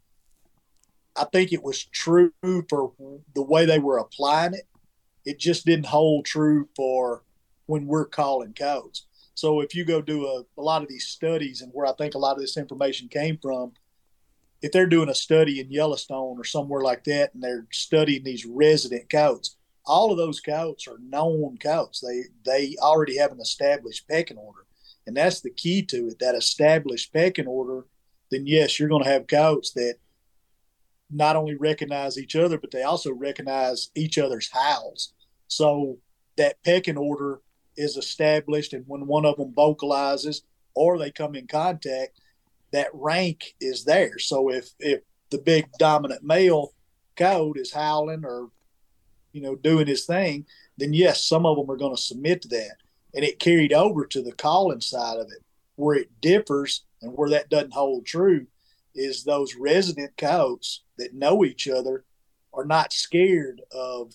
[1.15, 2.91] I think it was true for
[3.33, 4.67] the way they were applying it.
[5.23, 7.23] It just didn't hold true for
[7.65, 9.07] when we're calling codes.
[9.33, 12.13] So if you go do a, a lot of these studies and where I think
[12.13, 13.73] a lot of this information came from,
[14.65, 18.47] if they're doing a study in Yellowstone or somewhere like that and they're studying these
[18.47, 21.99] resident coats, all of those coats are known coats.
[21.99, 24.65] They they already have an established pecking order.
[25.05, 27.85] And that's the key to it, that established pecking order,
[28.31, 29.97] then yes, you're gonna have coats that
[31.11, 35.13] not only recognize each other, but they also recognize each other's howls.
[35.47, 35.99] So
[36.37, 37.41] that pecking order
[37.77, 40.41] is established, and when one of them vocalizes
[40.73, 42.19] or they come in contact,
[42.75, 44.19] that rank is there.
[44.19, 45.01] So if if
[45.31, 46.73] the big dominant male
[47.15, 48.49] coat is howling or
[49.31, 50.45] you know doing his thing,
[50.77, 52.77] then yes, some of them are going to submit to that,
[53.13, 55.43] and it carried over to the calling side of it,
[55.75, 58.47] where it differs and where that doesn't hold true
[58.93, 62.05] is those resident coats that know each other
[62.53, 64.13] are not scared of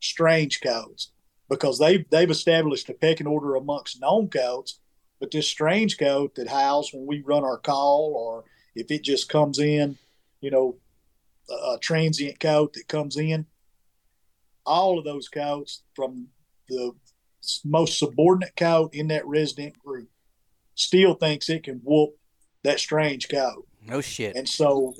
[0.00, 1.12] strange coats
[1.48, 4.80] because they've they've established a pecking order amongst known coats.
[5.26, 8.44] But this strange coat that howls when we run our call, or
[8.76, 9.98] if it just comes in,
[10.40, 10.76] you know,
[11.50, 13.46] a, a transient coat that comes in,
[14.64, 16.28] all of those coats from
[16.68, 16.92] the
[17.64, 20.08] most subordinate coyote in that resident group
[20.76, 22.16] still thinks it can whoop
[22.62, 23.66] that strange coyote.
[23.84, 24.36] No shit.
[24.36, 24.94] And so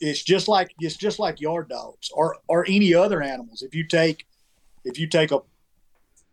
[0.00, 3.62] it's just like it's just like yard dogs or or any other animals.
[3.62, 4.26] If you take
[4.84, 5.42] if you take a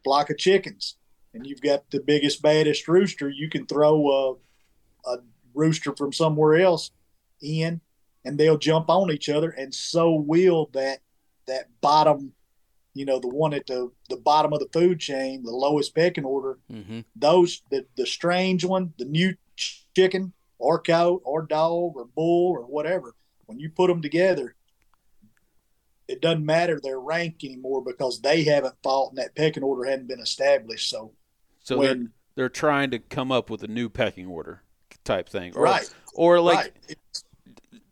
[0.03, 0.95] flock of chickens
[1.33, 4.09] and you've got the biggest baddest rooster, you can throw
[5.05, 5.17] a, a
[5.53, 6.91] rooster from somewhere else
[7.41, 7.81] in
[8.23, 10.99] and they'll jump on each other and so will that
[11.47, 12.33] that bottom
[12.93, 16.25] you know the one at the the bottom of the food chain the lowest pecking
[16.25, 16.99] order mm-hmm.
[17.15, 19.33] those the the strange one the new
[19.95, 23.15] chicken or cow or dog or bull or whatever
[23.45, 24.55] when you put them together
[26.07, 30.07] it doesn't matter their rank anymore because they haven't fought and that pecking order hadn't
[30.07, 31.13] been established so
[31.63, 34.61] So when they're they're trying to come up with a new pecking order
[35.03, 36.97] type thing, or, right Or like, right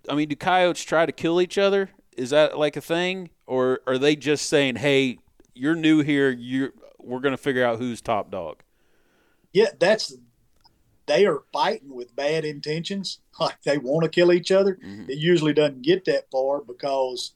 [0.09, 1.89] I mean, do coyotes try to kill each other?
[2.17, 5.19] Is that like a thing, or are they just saying, "Hey,
[5.53, 6.29] you're new here.
[6.29, 8.63] You we're gonna figure out who's top dog"?
[9.51, 10.13] yeah that's
[11.07, 15.09] they are fighting with bad intentions like they want to kill each other Mhm.
[15.09, 17.33] it usually doesn't get that far because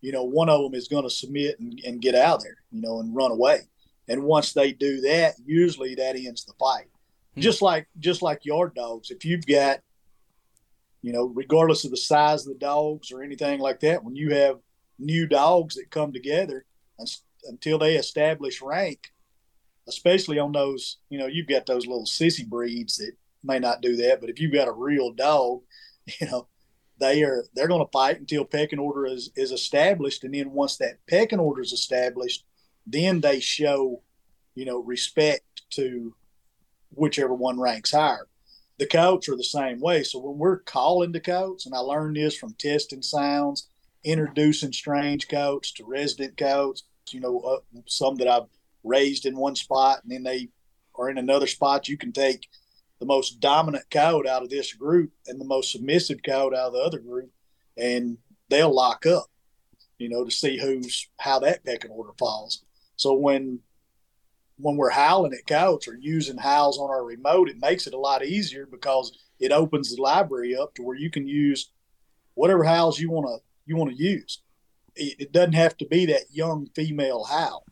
[0.00, 2.58] you know one of them is going to submit and, and get out of there
[2.70, 3.62] you know and run away
[4.08, 6.88] and once they do that usually that ends the fight
[7.34, 7.42] Hmm.
[7.42, 9.80] just like just like yard dogs if you've got
[11.02, 14.34] you know regardless of the size of the dogs or anything like that when you
[14.34, 14.58] have
[14.98, 16.64] new dogs that come together
[16.98, 19.12] uns- until they establish rank
[19.86, 23.12] especially on those you know you've got those little sissy breeds that
[23.44, 25.60] may not do that but if you've got a real dog
[26.20, 26.48] you know
[26.98, 30.76] they are they're going to fight until pecking order is is established and then once
[30.78, 32.44] that pecking order is established
[32.92, 34.02] then they show
[34.54, 36.14] you know respect to
[36.90, 38.26] whichever one ranks higher.
[38.78, 40.04] The coats are the same way.
[40.04, 43.68] So when we're calling the coats and i learned this from testing sounds
[44.04, 48.48] introducing strange coats to resident coats you know uh, some that i've
[48.84, 50.48] raised in one spot and then they
[50.94, 52.48] are in another spot you can take
[53.00, 56.72] the most dominant coyote out of this group and the most submissive coyote out of
[56.72, 57.30] the other group
[57.76, 58.18] and
[58.48, 59.26] they'll lock up
[59.98, 62.64] you know to see who's how that pecking order falls
[62.98, 63.60] so when
[64.60, 67.98] when we're howling at coyotes or using howls on our remote it makes it a
[67.98, 71.70] lot easier because it opens the library up to where you can use
[72.34, 74.40] whatever howls you want to you want to use.
[74.96, 77.64] It, it doesn't have to be that young female howl.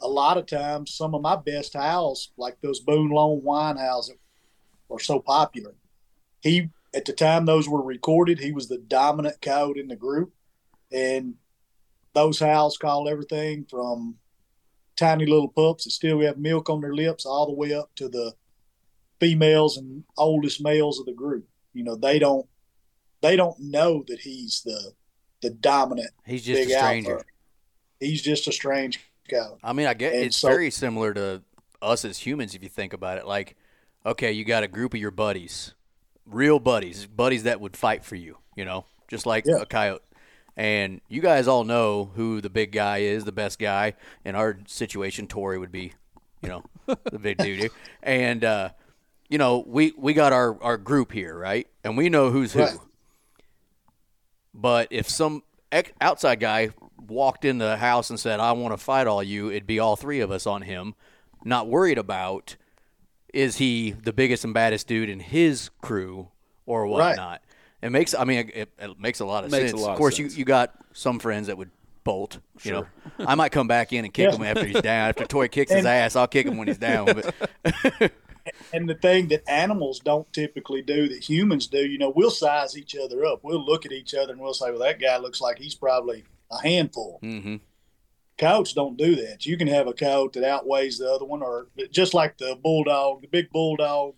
[0.00, 4.08] A lot of times some of my best howls like those boone lone wine howls
[4.08, 4.16] that
[4.94, 5.74] are so popular
[6.40, 10.32] he at the time those were recorded he was the dominant coyote in the group.
[10.92, 11.34] And
[12.14, 14.16] those howls called everything from
[15.00, 18.08] tiny little pups that still have milk on their lips all the way up to
[18.08, 18.32] the
[19.18, 22.46] females and oldest males of the group you know they don't
[23.22, 24.92] they don't know that he's the
[25.42, 27.12] the dominant He's just big a stranger.
[27.12, 27.24] alpha
[27.98, 29.46] he's just a strange guy.
[29.62, 31.42] I mean, I get And it's so- very similar to
[31.82, 33.26] us as humans if you think about it.
[33.26, 33.56] Like,
[34.04, 35.74] okay, you got a group of your buddies,
[36.26, 39.60] real buddies, buddies that would fight for you, you know, just like Yeah.
[39.62, 40.02] a coyote.
[40.60, 43.94] And you guys all know who the big guy is, the best guy.
[44.26, 45.94] In our situation, Torry would be,
[46.42, 47.60] you know, the big dude.
[47.60, 47.70] here.
[48.02, 48.68] And uh,
[49.30, 51.66] you know, we we got our our group here, right?
[51.82, 52.60] And we know who's who.
[52.60, 52.76] Right.
[54.52, 56.72] But if some ex- outside guy
[57.08, 59.96] walked in the house and said, "I want to fight all you," it'd be all
[59.96, 60.94] three of us on him,
[61.42, 62.56] not worried about
[63.32, 66.28] is he the biggest and baddest dude in his crew
[66.66, 67.40] or whatnot.
[67.82, 69.80] It makes, I mean, it, it makes a lot of Makes a sense.
[69.80, 70.34] lot of of course, sense.
[70.34, 71.70] you you got some friends that would
[72.04, 72.38] bolt.
[72.62, 72.86] You know,
[73.18, 74.36] I might come back in and kick Yeah.
[74.36, 75.08] him after he's down.
[75.10, 77.06] After Torry kicks his ass, I'll kick him when he's down.
[77.06, 77.34] But
[78.72, 82.76] and the thing that animals don't typically do that humans do, you know, we'll size
[82.76, 83.40] each other up.
[83.42, 86.24] We'll look at each other and we'll say, well, that guy looks like he's probably
[86.50, 87.18] a handful.
[87.22, 87.56] hmm
[88.38, 89.44] Coyotes don't do that.
[89.44, 93.20] You can have a coyote that outweighs the other one, or just like the bulldog,
[93.20, 94.14] the big bulldog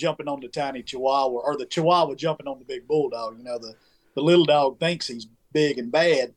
[0.00, 3.36] jumping on the tiny chihuahua, or the chihuahua jumping on the big bulldog.
[3.38, 3.74] You know, the,
[4.14, 6.34] the little dog thinks he's big and bad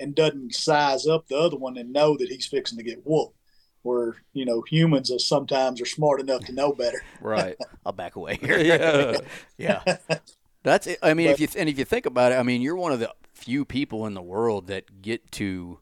[0.00, 3.34] and doesn't size up the other one and know that he's fixing to get whooped.
[3.82, 7.00] Where, you know, humans are sometimes are smart enough to know better.
[7.20, 7.56] Right.
[7.86, 8.58] I'll back away here.
[8.62, 9.16] yeah.
[9.56, 9.96] Yeah,
[10.62, 10.98] that's it.
[11.02, 12.92] I mean, if But- you and if you think about it, I mean, you're one
[12.92, 15.78] of the few people in the world that get to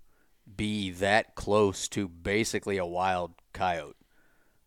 [0.56, 3.96] be that close to basically a wild coyote.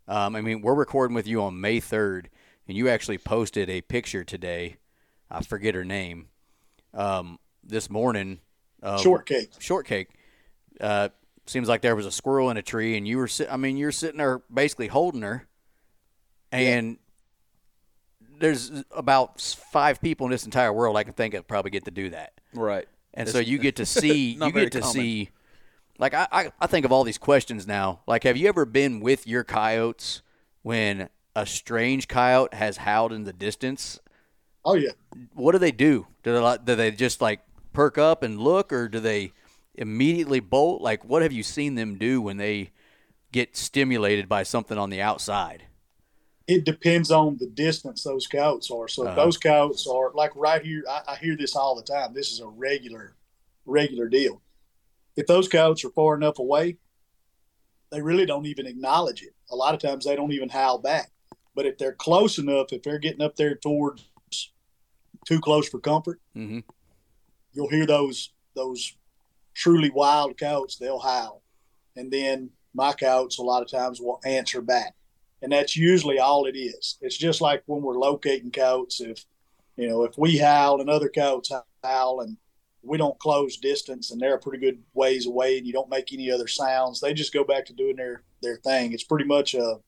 [0.08, 2.30] Um, I mean, we're recording with you on May third,
[2.70, 4.78] and you actually posted a picture today.
[5.30, 6.28] I forget her name.
[6.94, 8.40] Um, this morning,
[8.82, 9.50] of Shortcake.
[9.60, 10.10] shortcake.
[10.80, 11.10] Uh,
[11.46, 13.28] seems like there was a squirrel in a tree, and you were.
[13.28, 15.48] sit- I mean, you're sitting there basically holding her,
[16.52, 16.98] and
[18.40, 21.92] there's about five people in this entire world I can think of probably get to
[21.92, 22.34] do that.
[22.54, 22.88] Right.
[23.14, 24.94] And so you get to see you get to common.
[24.94, 25.30] see
[25.98, 28.02] like I, I, I think of all these questions now.
[28.08, 30.22] Like, have you ever been with your coyotes
[30.62, 34.00] when a strange coyote has howled in the distance?
[34.66, 34.92] Oh yeah,
[35.34, 36.08] What do they do?
[36.24, 37.42] Do they do they just like
[37.74, 39.32] perk up and look, or do they
[39.76, 40.82] immediately bolt?
[40.82, 42.72] Like, what have you seen them do when they
[43.32, 45.64] get stimulated by something on the outside?
[46.48, 48.88] it depends on the distance those coyotes are.
[48.88, 49.16] So Uh-huh.
[49.16, 52.12] those coyotes are like right here, I, I hear this all the time.
[52.14, 53.16] This is a regular,
[53.68, 54.42] regular deal.
[55.16, 56.78] If those coyotes are far enough away,
[57.92, 59.36] they really don't even acknowledge it.
[59.52, 61.12] A lot of times they don't even howl back.
[61.60, 64.06] But if they're close enough, if they're getting up there towards
[65.28, 66.60] too close for comfort, Mm-hmm.
[67.52, 68.96] you'll hear those those
[69.54, 70.78] truly wild coyotes.
[70.78, 71.44] They'll howl,
[71.98, 74.96] and then my coyotes a lot of times will answer back,
[75.42, 76.98] and that's usually all it is.
[77.02, 79.02] It's just like when we're locating coyotes.
[79.02, 79.26] If
[79.76, 81.52] you know if we howl and other coyotes
[81.84, 82.38] howl, and
[82.84, 86.14] we don't close distance, and they're a pretty good ways away, and you don't make
[86.14, 88.94] any other sounds, they just go back to doing their their thing.
[88.94, 89.82] It's pretty much a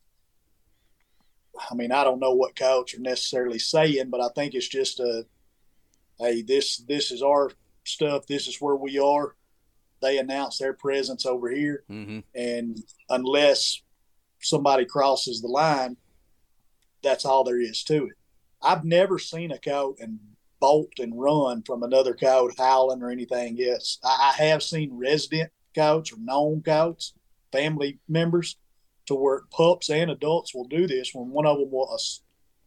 [1.70, 5.00] I mean, I don't know what coyotes are necessarily saying, but I think it's just
[5.00, 5.26] a,
[6.20, 7.52] hey, this this is our
[7.84, 8.26] stuff.
[8.28, 9.36] This is where we are.
[10.02, 12.20] They announce their presence over here, Mm-hmm.
[12.34, 12.78] and
[13.10, 13.82] unless
[14.42, 15.98] somebody crosses the line,
[17.04, 18.14] that's all there is to it.
[18.62, 20.20] I've never seen a coyote and
[20.60, 23.58] bolt and run from another coyote howling or anything.
[23.58, 27.14] Yes, I, I have seen resident coyotes or known coyotes,
[27.52, 28.58] family members,
[29.12, 32.00] to where pups and adults will do this when one of them will a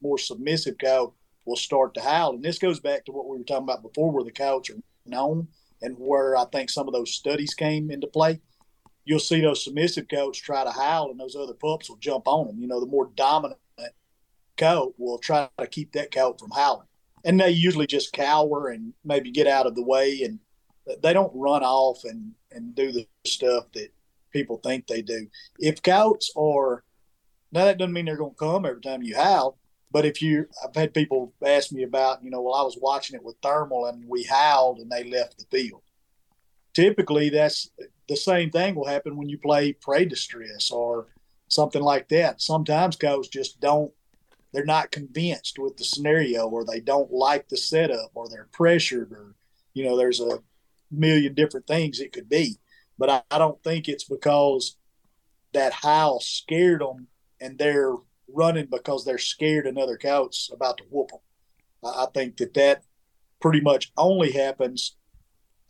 [0.02, 1.12] more submissive cow
[1.46, 2.34] will start to howl.
[2.34, 4.82] And this goes back to what we were talking about before, where the coyotes are
[5.06, 5.48] known
[5.80, 8.40] and where I think some of those studies came into play.
[9.06, 12.46] You'll see those submissive coyotes try to howl, and those other pups will jump on
[12.46, 12.58] them.
[12.58, 13.58] You know, the more dominant
[14.56, 16.88] cow will try to keep that cow from howling,
[17.24, 20.38] and they usually just cower and maybe get out of the way, and
[21.02, 23.88] they don't run off and and do the stuff that
[24.34, 25.28] people think they do.
[25.58, 26.84] If coyotes are
[27.54, 29.56] now, that doesn't mean they're going to come every time you howl.
[29.92, 33.14] But if you, I've had people ask me about, you know, well, I was watching
[33.14, 35.82] it with thermal and we howled and they left the field.
[36.74, 37.70] Typically, that's
[38.08, 41.06] the same thing will happen when you play prey distress or
[41.46, 42.42] something like that.
[42.42, 43.92] Sometimes coyotes just don't,
[44.52, 49.12] they're not convinced with the scenario or they don't like the setup or they're pressured
[49.12, 49.36] or,
[49.74, 50.40] you know, there's a
[50.90, 52.58] million different things it could be.
[52.98, 54.76] But I, I don't think it's because
[55.52, 57.08] that howl scared them
[57.40, 57.94] and they're
[58.28, 61.20] running because they're scared another coyote's about to whoop them.
[61.84, 62.82] I, I think that that
[63.40, 64.96] pretty much only happens.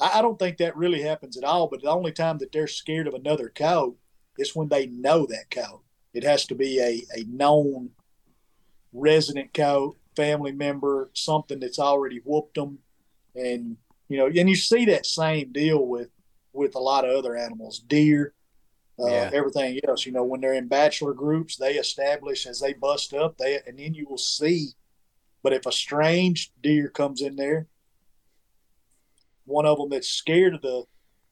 [0.01, 1.69] I, I don't think that really happens at all.
[1.69, 3.95] But the only time that they're scared of another cow
[4.39, 5.81] is when they know that cow.
[6.13, 7.91] It has to be a, a known
[8.93, 12.79] resident cow, family member, something that's already whooped them,
[13.35, 13.77] and
[14.09, 16.09] you know, and you see that same deal with
[16.55, 18.35] with a lot of other animals, deer,
[18.99, 19.31] uh, Yeah.
[19.35, 20.07] everything else.
[20.07, 23.79] You know, when they're in bachelor groups, they establish as they bust up, they and
[23.79, 24.71] then you will see.
[25.43, 27.69] But if a strange deer comes in there,
[29.45, 30.85] one of them that's scared of the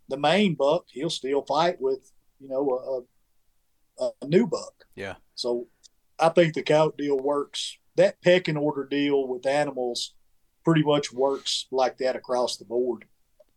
[0.09, 3.07] the main buck, he'll still fight with you know
[3.99, 4.85] a, a, a new buck.
[4.95, 5.15] Yeah.
[5.35, 5.69] So
[6.19, 7.79] I think the cow deal works.
[7.97, 10.15] That pecking order deal with animals
[10.65, 13.07] pretty much works like that across the board.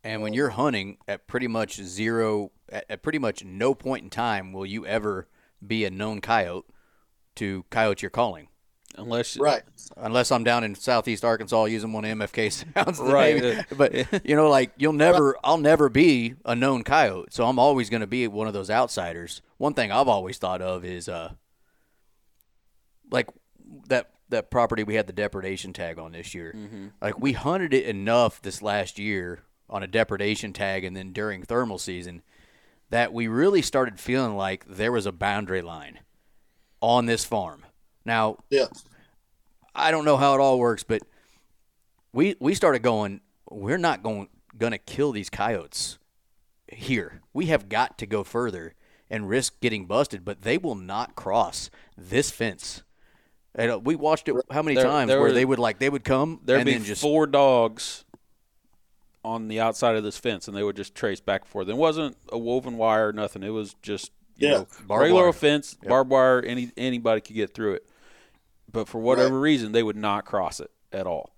[0.06, 4.10] And when you're hunting at pretty much zero, at, at pretty much no point in
[4.10, 5.26] time will you ever
[5.66, 6.64] be a known coyote
[7.34, 8.46] to coyote you're calling.
[8.96, 9.62] Unless Right.
[9.96, 13.42] Unless I'm down in southeast Arkansas using one of MFK sounds, Right.
[13.42, 13.62] maybe.
[13.76, 17.90] But you know, like you'll never, I'll never be a known coyote, so I'm always
[17.90, 19.42] going to be one of those outsiders.
[19.58, 21.32] One thing I've always thought of is, uh,
[23.10, 23.28] like
[23.88, 26.54] that that property we had the depredation tag on this year.
[27.02, 31.42] Like we hunted it enough this last year on a depredation tag, and then during
[31.42, 32.22] thermal season,
[32.90, 36.00] that we really started feeling like there was a boundary line
[36.80, 37.64] on this farm.
[38.04, 38.66] Now, Yeah.
[39.74, 41.02] I don't know how it all works, but
[42.12, 43.20] we we started going.
[43.50, 45.98] We're not going gonna kill these coyotes
[46.68, 47.20] here.
[47.34, 48.74] We have got to go further
[49.10, 52.82] and risk getting busted, but they will not cross this fence.
[53.54, 55.78] And uh, we watched it how many There- times there where were- they would like
[55.78, 58.05] they would come there'd and be then just four dogs
[59.26, 61.68] on the outside of this fence, and they would just trace back and forth.
[61.68, 63.42] It wasn't a woven wire, or nothing.
[63.42, 64.54] It was just you Yeah.
[64.58, 65.32] know, Barbed regular wire.
[65.32, 66.40] fence, barbed wire.
[66.46, 67.86] Any anybody could get through it,
[68.70, 71.32] but for whatever reason, they would not cross it at all.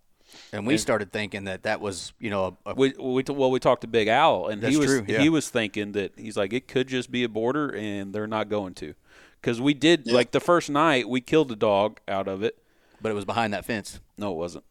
[0.53, 3.59] and we started thinking that that was you know a, a We, we well we
[3.59, 5.20] talked to Big Owl and he was true, yeah.
[5.22, 8.51] he was thinking that he's like it could just be a border and they're not
[8.51, 8.95] going to
[9.41, 12.59] because we did like the first night we killed a dog out of it
[13.01, 14.01] but it was behind that fence.
[14.18, 14.64] no it wasn't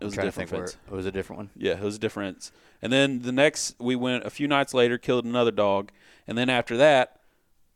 [0.00, 0.76] It was a different think where fence.
[0.90, 1.50] it was a different one.
[1.56, 2.50] Yeah, it was a different.
[2.82, 5.90] And then the next, we went a few nights later, killed another dog,
[6.26, 7.20] and then after that,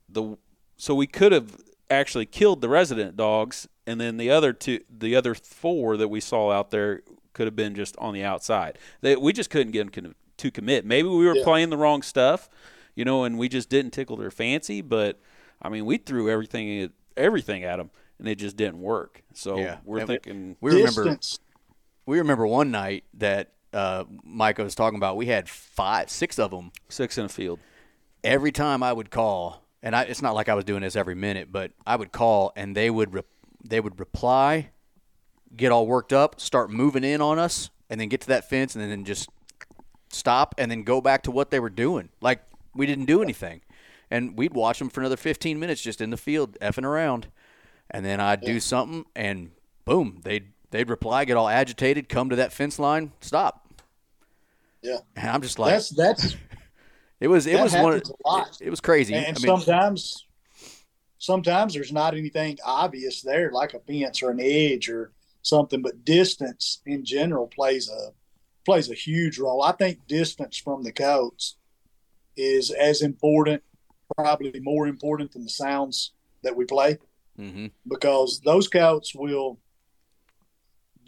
[0.08, 0.36] the
[0.76, 1.56] so we could have
[1.88, 6.20] actually killed the resident dogs, and then the other two, the other four that we
[6.20, 7.02] saw out there
[7.32, 8.78] could have been just on the outside.
[9.00, 10.84] They, we just couldn't get them to commit.
[10.84, 11.44] Maybe we were Yeah.
[11.44, 12.48] playing the wrong stuff,
[12.94, 14.80] you know, and we just didn't tickle their fancy.
[14.82, 15.20] But
[15.62, 19.22] I mean, we threw everything at everything at them, and it just didn't work.
[19.34, 19.78] So Yeah.
[19.84, 20.56] we're And we- thinking.
[20.60, 21.38] We remember Distance.
[22.10, 25.16] We remember one night that uh, Micah was talking about.
[25.16, 26.72] We had five, six of them.
[26.88, 27.60] Six in a field.
[28.24, 31.14] Every time I would call, and I, it's not like I was doing this every
[31.14, 33.22] minute, but I would call and they would re-
[33.64, 34.70] they would reply,
[35.56, 38.74] get all worked up, start moving in on us, and then get to that fence
[38.74, 39.28] and then just
[40.08, 42.08] stop and then go back to what they were doing.
[42.20, 42.42] Like
[42.74, 43.60] we didn't do anything,
[44.10, 47.28] and we'd watch them for another 15 minutes just in the field effing around,
[47.88, 49.52] and then I'd do something and
[49.84, 53.82] boom, they'd they'd reply, get all agitated, come to that fence line, stop.
[54.82, 54.98] Yeah.
[55.16, 56.36] And I'm just like, That's that's
[57.20, 57.94] it was it was one.
[57.94, 58.48] Of, happens a lot.
[58.60, 59.14] It, it was crazy.
[59.14, 60.26] and I mean, sometimes
[61.20, 65.12] sometimes there's not anything obvious there like a fence or an edge or
[65.42, 68.12] something but distance in general plays a
[68.64, 71.56] plays a huge role i think distance from the coats
[72.36, 73.62] is as important
[74.16, 76.12] probably more important than the sounds
[76.42, 76.98] that we play
[77.38, 77.70] mhm.
[77.86, 79.58] because those coats will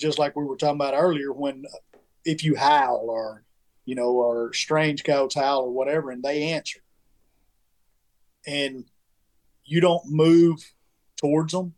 [0.02, 3.44] just like we were talking about earlier when uh, if you howl or
[3.84, 6.80] you know or strange coats howl or whatever and they answer.
[8.46, 8.84] And
[9.64, 10.58] you don't move
[11.16, 11.74] towards them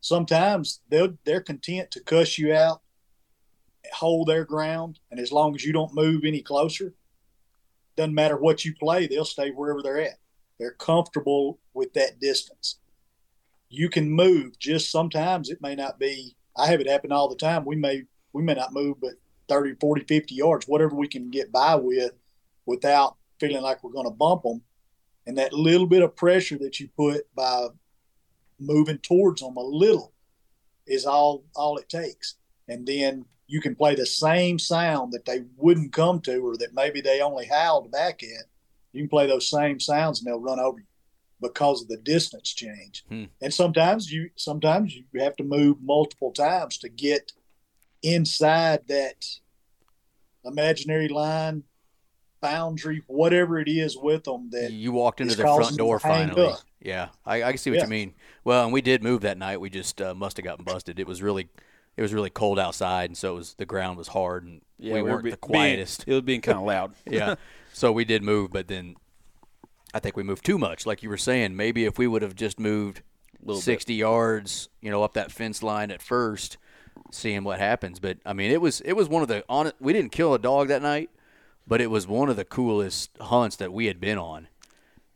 [0.00, 2.80] sometimes they'll they're content to cuss you out
[3.92, 6.94] hold their ground and as long as you don't move any closer
[7.96, 10.18] doesn't matter what you play they'll stay wherever they're at.
[10.58, 12.78] They're comfortable with that distance.
[13.68, 17.36] You can move just sometimes it may not be i have it happen all the
[17.36, 17.64] time.
[17.64, 19.12] We may we may not move but
[19.48, 22.12] 30 40 50 yards whatever we can get by with
[22.66, 24.62] without feeling like we're going to bump them
[25.26, 27.68] and that little bit of pressure that you put by
[28.58, 30.12] moving towards them a little
[30.86, 32.36] is all all it takes.
[32.68, 36.74] And then you can play the same sound that they wouldn't come to or that
[36.74, 38.46] maybe they only howled back at.
[38.92, 40.86] You can play those same sounds and they'll run over you
[41.48, 43.24] because of the distance change Hmm.
[43.42, 47.32] and sometimes you sometimes you have to move multiple times to get
[48.02, 49.24] inside that
[50.44, 51.64] imaginary line
[52.40, 56.46] boundary whatever it is with them that you walked into it's their front door finally.
[56.48, 56.60] up.
[56.80, 57.84] Yeah, I, I can see what Yeah.
[57.84, 58.14] you mean.
[58.44, 59.60] Well, and we did move that night.
[59.60, 61.00] We just uh, must have gotten busted.
[61.00, 61.48] It was really,
[61.96, 64.90] it was really cold outside, and so it was the ground was hard, and we,
[65.02, 66.04] were weren't be- the being- quietest.
[66.06, 66.92] it was being kind of loud.
[67.10, 67.34] yeah,
[67.72, 68.94] so we did move, but then
[69.96, 70.84] I think we moved too much.
[70.84, 73.00] Like you were saying, maybe if we would have just moved
[73.40, 73.64] Little bit.
[73.64, 76.58] sixty yards, you know, up that fence line at first,
[77.10, 77.98] seeing what happens.
[77.98, 79.72] But I mean, it was it was one of the on.
[79.80, 81.08] We didn't kill a dog that night,
[81.66, 84.48] but it was one of the coolest hunts that we had been on.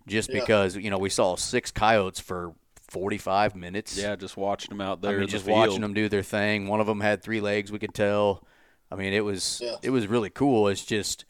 [0.06, 0.40] Just Yeah.
[0.40, 2.54] because you know we saw six coyotes for
[2.88, 3.98] forty five minutes.
[3.98, 5.10] Yeah, just watching them out I there.
[5.12, 5.58] mean, in the just field.
[5.58, 6.68] watching them do their thing.
[6.68, 7.70] One of them had three legs.
[7.70, 8.46] We could tell.
[8.90, 9.76] I mean, it was Yeah.
[9.82, 10.68] it was really cool.
[10.68, 11.26] It's just,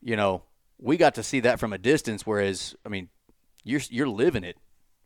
[0.00, 0.42] you know,
[0.82, 2.26] we got to see that from a distance.
[2.26, 3.08] Whereas, I mean,
[3.64, 4.56] you're you're living it,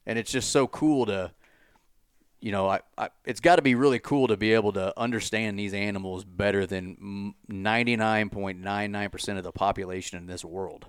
[0.06, 1.32] and it's just so cool to,
[2.40, 5.58] you know, I, I it's got to be really cool to be able to understand
[5.58, 10.44] these animals better than ninety nine point nine nine percent of the population in this
[10.44, 10.86] world.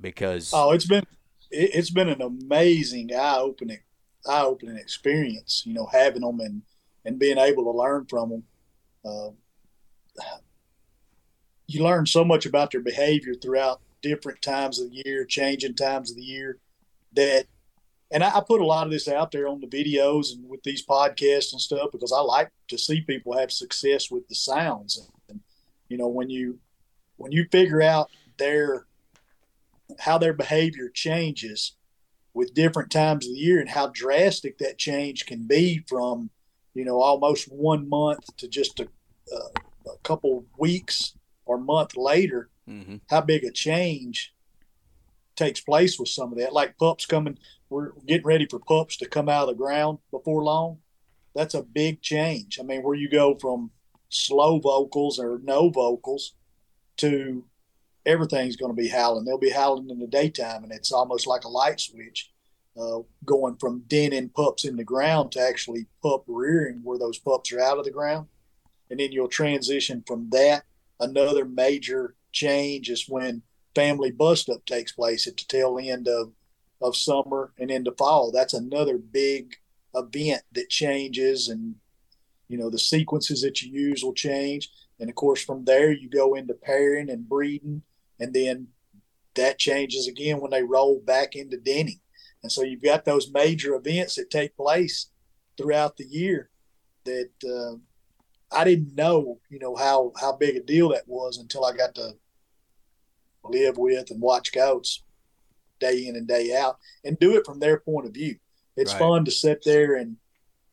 [0.00, 1.04] Because Oh, it's been
[1.50, 3.80] it, it's been an amazing eye opening
[4.26, 5.62] eye opening experience.
[5.64, 6.62] You know, having them and
[7.04, 8.42] and being able to learn from them.
[9.04, 9.30] Uh,
[11.74, 16.10] you learn so much about their behavior throughout different times of the year, changing times
[16.10, 16.58] of the year.
[17.14, 17.46] That,
[18.10, 20.62] and I, I put a lot of this out there on the videos and with
[20.64, 24.96] these podcasts and stuff because I like to see people have success with the sounds.
[24.96, 25.40] And, and
[25.88, 26.58] you know, when you
[27.16, 28.86] when you figure out their
[29.98, 31.76] how their behavior changes
[32.34, 36.30] with different times of the year and how drastic that change can be from
[36.74, 38.88] you know almost one month to just a,
[39.32, 41.14] a, a couple weeks
[41.50, 43.00] or a month later Mhm.
[43.10, 44.32] how big a change
[45.36, 47.38] takes place with some of that like pups coming
[47.68, 50.78] we're getting ready for pups to come out of the ground before long
[51.34, 53.70] that's a big change i mean where you go from
[54.08, 56.34] slow vocals or no vocals
[56.96, 57.44] to
[58.06, 59.24] everything's going to be howling.
[59.26, 62.30] They'll be howling in the daytime, and it's almost like a light switch,
[62.80, 67.52] uh, going from denning pups in the ground to actually pup rearing where those pups
[67.52, 68.26] are out of the ground.
[68.90, 70.64] And then you'll transition from that.
[71.00, 73.42] Another major change is when
[73.74, 76.32] family bust up takes place at the tail end of,
[76.80, 78.30] of summer and into fall.
[78.30, 79.56] That's another big
[79.94, 81.74] event that changes and
[82.50, 84.70] you know, the sequences that you use will change.
[84.98, 87.82] And of course, from there, you go into pairing and breeding.
[88.18, 88.66] And then
[89.36, 92.00] that changes again when they roll back into denning.
[92.42, 95.10] And so you've got those major events that take place
[95.56, 96.50] throughout the year
[97.04, 97.78] that uh,
[98.52, 101.94] I didn't know, you know, how, how big a deal that was until I got
[101.96, 102.14] to
[103.44, 105.02] live with and watch goats
[105.78, 108.36] day in and day out and do it from their point of view.
[108.76, 108.98] It's right.
[108.98, 110.16] fun to sit there and,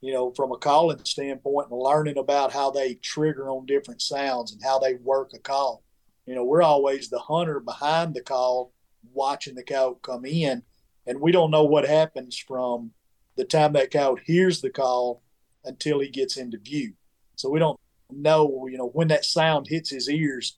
[0.02, 4.52] you know, from a calling standpoint and learning about how they trigger on different sounds
[4.52, 5.84] and how they work a call.
[6.26, 8.74] You know, we're always the hunter behind the call,
[9.14, 10.64] watching the cow come in,
[11.06, 12.92] and we don't know what happens from
[13.38, 15.22] the time that cow hears the call
[15.64, 16.94] until he gets into view.
[17.38, 17.80] So we don't
[18.12, 20.58] know, you know, when that sound hits his ears,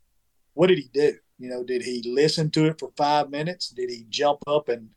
[0.53, 1.15] what did he do?
[1.37, 3.69] You know, did he listen to it for five minutes?
[3.69, 4.89] Did he jump up and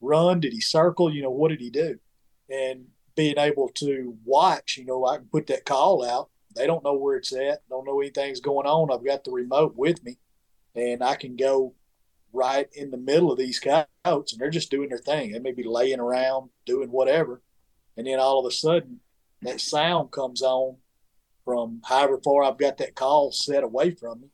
[0.00, 0.40] run?
[0.40, 1.12] Did he circle?
[1.12, 1.98] You know, what did he do?
[2.48, 6.30] And being able to watch, you know, I can put that call out.
[6.56, 8.92] They don't know where it's at, don't know anything's going on.
[8.92, 10.18] I've got the remote with me
[10.76, 11.74] and I can go
[12.32, 15.32] right in the middle of these coyotes and they're just doing their thing.
[15.32, 17.42] They may be laying around doing whatever.
[17.96, 19.00] And then all of a sudden
[19.42, 20.76] that sound comes on
[21.44, 24.28] from however far I've got that call set away from me.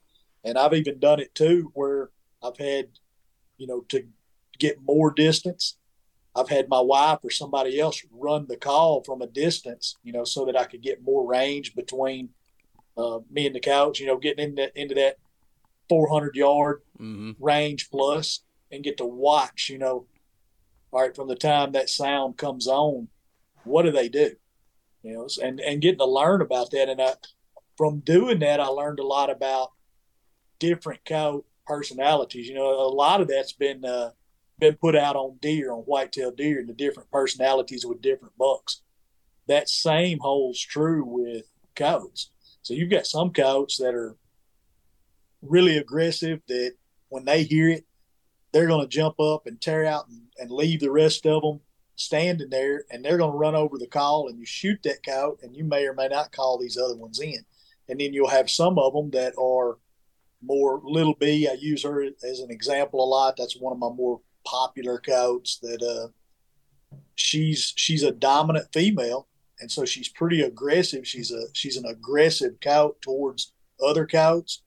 [0.44, 2.10] And I've even done it too where
[2.42, 2.88] I've had,
[3.58, 4.04] you know, to
[4.58, 5.76] get more distance.
[6.34, 10.24] I've had my wife or somebody else run the call from a distance, you know,
[10.24, 12.30] so that I could get more range between
[12.96, 15.16] uh, me and the couch, you know, getting into into that
[15.88, 17.32] 400 yard mm-hmm.
[17.42, 20.06] range plus and get to watch, you know,
[20.92, 23.08] all right, from the time that sound comes on,
[23.64, 24.36] what do they do?
[25.02, 26.88] You know, and, and getting to learn about that.
[26.88, 27.14] And I,
[27.76, 29.72] from doing that, I learned a lot about
[30.58, 32.48] different cow personalities.
[32.48, 34.10] You know, a lot of that's been, uh,
[34.58, 38.82] been put out on deer, on whitetail deer, and the different personalities with different bucks.
[39.48, 42.30] That same holds true with coyotes.
[42.62, 44.16] So you've got some coyotes that are
[45.40, 46.74] really aggressive that
[47.08, 47.86] when they hear it,
[48.52, 51.60] they're going to jump up and tear out and, and leave the rest of them
[52.00, 55.36] standing there and they're going to run over the call and you shoot that cow
[55.42, 57.44] and you may or may not call these other ones in.
[57.88, 59.78] And then you'll have some of them that are
[60.42, 61.46] more little B.
[61.46, 63.36] I use her as an example a lot.
[63.36, 69.28] That's one of my more popular coats that uh, she's she's a dominant female
[69.60, 71.06] and so she's pretty aggressive.
[71.06, 73.52] She's a she's an aggressive coat towards
[73.84, 74.62] other coats,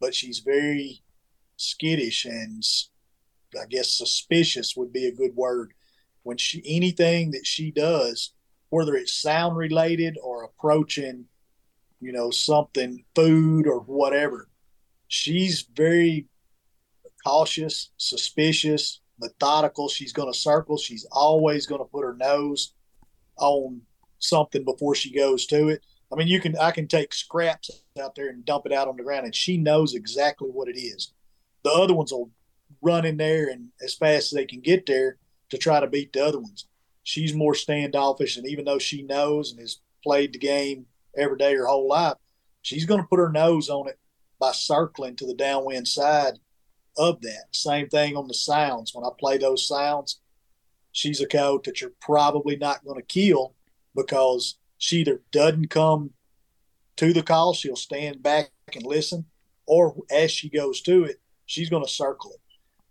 [0.00, 1.02] but she's very
[1.56, 2.64] skittish and
[3.60, 5.74] I guess suspicious would be a good word.
[6.22, 8.32] When she anything that she does,
[8.70, 11.26] whether it's sound related or approaching,
[12.00, 14.48] you know, something food or whatever,
[15.08, 16.26] she's very
[17.24, 19.88] cautious, suspicious, methodical.
[19.88, 20.76] She's going to circle.
[20.76, 22.74] She's always going to put her nose
[23.38, 23.82] on
[24.18, 25.82] something before she goes to it.
[26.12, 27.70] I mean, you can I can take scraps
[28.00, 30.78] out there and dump it out on the ground, and she knows exactly what it
[30.78, 31.12] is.
[31.64, 32.30] The other ones will
[32.82, 35.18] run in there and as fast as they can get there
[35.52, 36.66] to try to beat the other ones.
[37.02, 41.54] She's more standoffish, and even though she knows and has played the game every day
[41.54, 42.16] her whole life,
[42.62, 43.98] she's going to put her nose on it
[44.40, 46.38] by circling to the downwind side
[46.96, 47.44] of that.
[47.50, 48.94] Same thing on the sounds.
[48.94, 50.20] When I play those sounds,
[50.90, 53.54] she's a coat that you're probably not going to kill
[53.94, 56.12] because she either doesn't come
[56.96, 59.26] to the call, she'll stand back and listen,
[59.66, 62.38] or as she goes to it, she's going to circle it.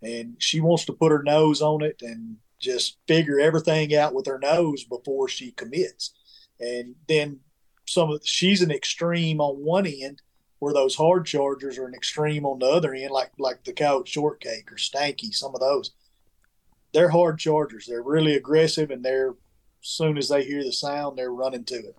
[0.06, 4.26] And she wants to put her nose on it and just figure everything out with
[4.26, 6.14] her nose before she commits.
[6.60, 7.40] And then
[7.86, 10.22] some of she's an extreme on one end,
[10.60, 14.04] where those hard chargers are an extreme on the other end, like like the cow
[14.06, 15.90] shortcake or stanky, some of those.
[16.94, 17.86] They're hard chargers.
[17.86, 21.74] They're really aggressive and they're as soon as they hear the sound, they're running to
[21.74, 21.96] it.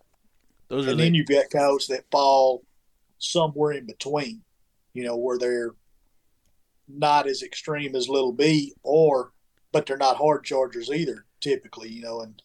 [0.69, 1.03] Those and the...
[1.03, 2.63] then you've got coyotes that fall
[3.17, 4.41] somewhere in between,
[4.93, 5.71] you know, where they're
[6.87, 9.32] not as extreme as Little B, or
[9.73, 11.25] but they're not hard chargers either.
[11.41, 12.41] Typically, you know, and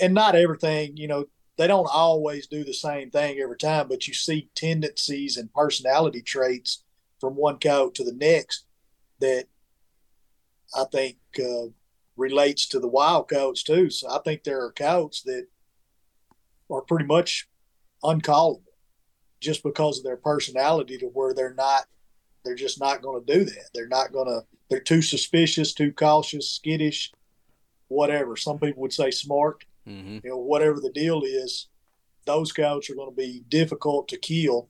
[0.00, 1.26] and not everything, you know,
[1.58, 6.22] they don't always do the same thing every time, but you see tendencies and personality
[6.22, 6.84] traits
[7.20, 8.64] from one coyote to the next
[9.20, 9.46] that
[10.74, 11.68] I think uh,
[12.16, 13.90] relates to the wild coyotes too.
[13.90, 15.46] So I think there are coyotes that
[16.70, 17.46] are pretty much
[18.02, 18.62] uncallable
[19.40, 21.84] just because of their personality to where they're not
[22.44, 23.70] they're just not going to do that.
[23.72, 24.42] They're not going to
[24.74, 27.12] they're too suspicious, too cautious, skittish,
[27.86, 28.36] whatever.
[28.36, 29.64] Some people would say smart.
[29.86, 30.18] Mm-hmm.
[30.24, 31.68] You know, whatever the deal is,
[32.24, 34.68] those coyotes are going to be difficult to kill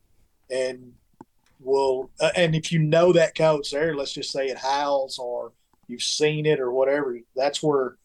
[0.51, 0.93] and
[1.59, 5.53] will uh, and if you know that coyote's there, let's just say it howls or
[5.89, 7.97] you've seen it or whatever, that's where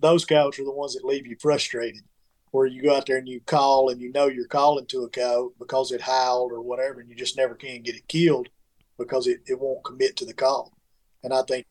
[0.00, 2.02] those coyotes are the ones that leave you frustrated.
[2.50, 5.08] where you go out there and you call and you know you're calling to a
[5.08, 8.50] coyote because it howled or whatever, and you just never can get it killed
[8.98, 10.75] because it, it won't commit to the call.
[11.22, 11.66] And I think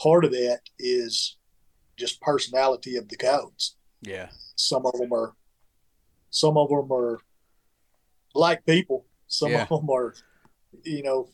[0.00, 1.36] part of that is
[1.96, 3.76] just personality of the coyotes.
[4.00, 4.28] Yeah.
[4.56, 5.34] Some of them are,
[6.30, 7.18] some of them are
[8.34, 9.06] like people.
[9.26, 9.62] Some Yeah.
[9.62, 10.14] of them are,
[10.82, 11.28] you know,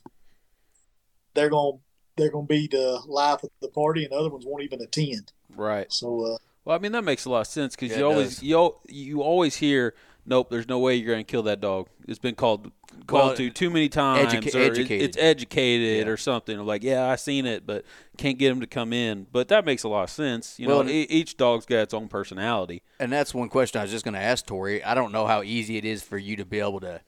[1.35, 1.83] they're going to
[2.17, 5.33] they're going to be the life of the party, and other ones won't even attend.
[5.55, 5.87] Right.
[5.93, 8.29] So, uh, Well, I mean that makes a lot of sense because Yeah, you always
[8.37, 8.43] does.
[8.43, 9.95] you you always hear,
[10.29, 11.89] nope, there's no way you're going to kill that dog.
[12.07, 12.71] It's been called
[13.07, 15.03] called Well, to too many times, educa- or educated.
[15.09, 16.13] it's educated Yeah.
[16.13, 16.59] or something.
[16.67, 17.85] Like, yeah, I seen it, but
[18.17, 19.27] can't get him to come in.
[19.31, 20.59] But that makes a lot of sense.
[20.59, 22.83] You Well, know, each dog's got its own personality.
[23.01, 24.83] And that's one question I was just going to ask Torry.
[24.85, 27.01] I don't know how easy it is for you to be able to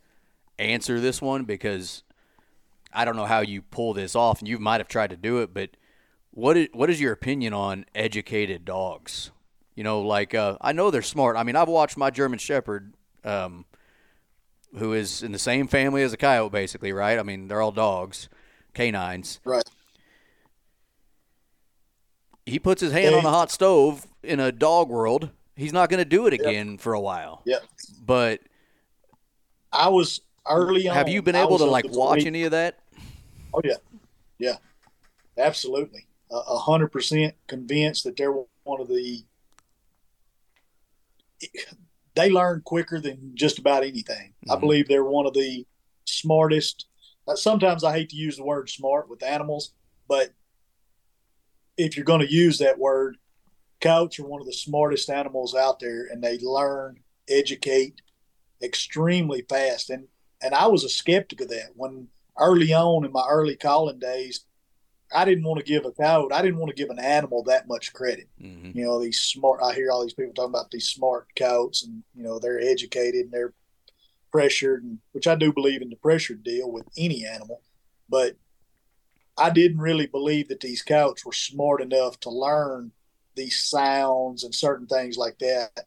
[0.58, 2.02] answer this one because
[2.92, 5.38] I don't know how you pull this off, and you might have tried to do
[5.38, 5.52] it.
[5.52, 5.70] But
[6.30, 9.32] what is, what is your opinion on educated dogs?
[9.74, 11.36] You know, like uh, I know they're smart.
[11.36, 12.94] I mean, I've watched my German Shepherd,
[13.24, 13.64] um,
[14.76, 17.18] who is in the same family as a coyote, basically, right?
[17.18, 18.28] I mean, they're all dogs,
[18.74, 19.40] canines.
[19.44, 19.64] right.
[22.46, 25.30] He puts his hand Yeah, on a hot stove in a dog world.
[25.54, 27.42] He's not going to do it again for a while.
[27.44, 27.58] Yeah.
[28.04, 28.40] But
[29.72, 30.96] I was early on.
[30.96, 32.80] have you been able to like watch any of that?
[33.52, 33.74] Oh yeah,
[34.38, 34.56] yeah,
[35.36, 36.06] absolutely.
[36.30, 39.24] A hundred percent convinced that they're one of the.
[42.14, 44.34] They learn quicker than just about anything.
[44.48, 44.60] I Mhm.
[44.60, 45.66] believe they're one of the
[46.04, 46.86] smartest.
[47.28, 49.72] uh, Sometimes I hate to use the word smart with animals,
[50.08, 50.32] but
[51.76, 53.18] if you're going to use that word,
[53.80, 58.02] coyotes are one of the smartest animals out there, and they learn, educate
[58.62, 59.90] extremely fast.
[59.90, 60.08] And
[60.42, 62.08] and I was a skeptic of that when
[62.38, 64.46] early on in my early calling days,
[65.12, 67.68] I didn't want to give a coyote, I didn't want to give an animal that
[67.68, 68.28] much credit.
[68.40, 68.78] Mm-hmm.
[68.78, 72.02] You know, these smart, I hear all these people talking about these smart coyotes and,
[72.14, 73.54] you know, they're educated and they're
[74.30, 77.62] pressured, and which I do believe in the pressure deal with any animal.
[78.08, 78.36] But
[79.36, 82.92] I didn't really believe that these coyotes were smart enough to learn
[83.36, 85.86] these sounds and certain things like that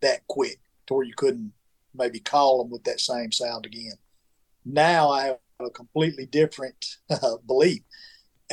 [0.00, 1.52] that quick to where you couldn't
[1.94, 3.94] maybe call them with that same sound again.
[4.64, 7.82] Now I have a completely different uh, belief,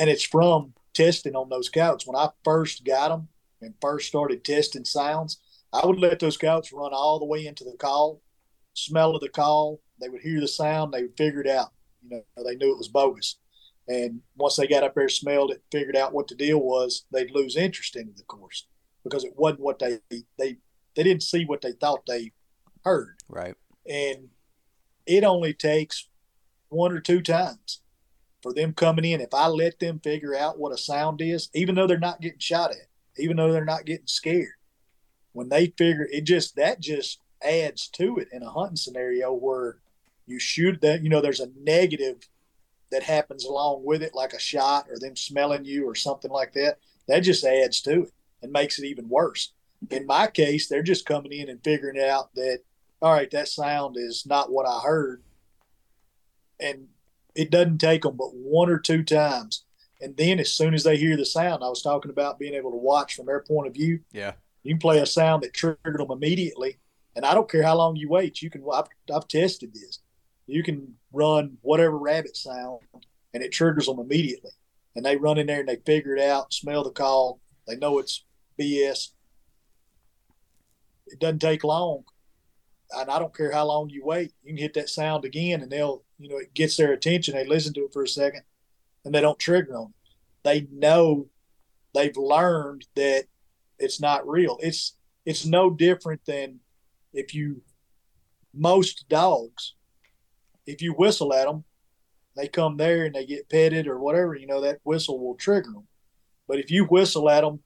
[0.02, 2.08] and it's from testing on those coyotes.
[2.08, 3.28] When I first got them
[3.60, 5.40] and first started testing sounds,
[5.72, 8.20] I would let those coyotes run all the way into the call,
[8.74, 9.80] smell of the call.
[10.00, 11.68] They would hear the sound, they would figure it out.
[12.02, 13.38] You know, they knew it was bogus.
[13.86, 17.30] And once they got up there, smelled it, figured out what the deal was, they'd
[17.30, 18.66] lose interest in the course
[19.04, 20.56] because it wasn't what they they
[20.96, 22.32] they didn't see what they thought they
[22.84, 23.54] heard Right.
[23.88, 24.30] and
[25.06, 26.08] it only takes
[26.70, 27.82] one or two times
[28.42, 29.20] for them coming in.
[29.20, 32.38] If I let them figure out what a sound is, even though they're not getting
[32.38, 32.88] shot at,
[33.18, 34.54] even though they're not getting scared,
[35.32, 39.78] when they figure it, just that just adds to it in a hunting scenario where
[40.26, 41.02] you shoot that.
[41.02, 42.28] You know, there's a negative
[42.90, 46.52] that happens along with it, like a shot or them smelling you or something like
[46.52, 46.78] that.
[47.08, 48.12] That just adds to it
[48.42, 49.52] and makes it even worse.
[49.90, 52.60] In my case, they're just coming in and figuring out that
[53.02, 55.24] all right, that sound is not what I heard.
[56.60, 56.86] And
[57.34, 59.64] it doesn't take them but one or two times.
[60.00, 62.72] And then as soon as they hear the sound, I was talking about being able
[62.72, 64.00] to watch from their point of view.
[64.12, 64.32] Yeah.
[64.62, 66.78] You can play a sound that triggered them immediately.
[67.14, 68.42] And I don't care how long you wait.
[68.42, 70.00] You can, I've, I've tested this.
[70.46, 72.80] You can run whatever rabbit sound
[73.32, 74.50] and it triggers them immediately.
[74.96, 77.40] And they run in there and they figure it out, smell the call.
[77.66, 78.24] They know it's
[78.60, 79.10] BS.
[81.06, 82.04] It doesn't take long
[82.94, 84.32] and I don't care how long you wait.
[84.42, 87.34] You can hit that sound again, and they'll, you know, it gets their attention.
[87.34, 88.42] They listen to it for a second,
[89.04, 90.10] and they don't trigger on it.
[90.44, 91.28] They know,
[91.94, 93.24] they've learned that
[93.78, 94.58] it's not real.
[94.60, 96.60] It's it's no different than
[97.12, 97.62] if you
[98.54, 99.74] most dogs,
[100.66, 101.64] if you whistle at them,
[102.36, 104.34] they come there and they get petted or whatever.
[104.34, 105.86] You know that whistle will trigger them.
[106.48, 107.60] But if you whistle at them,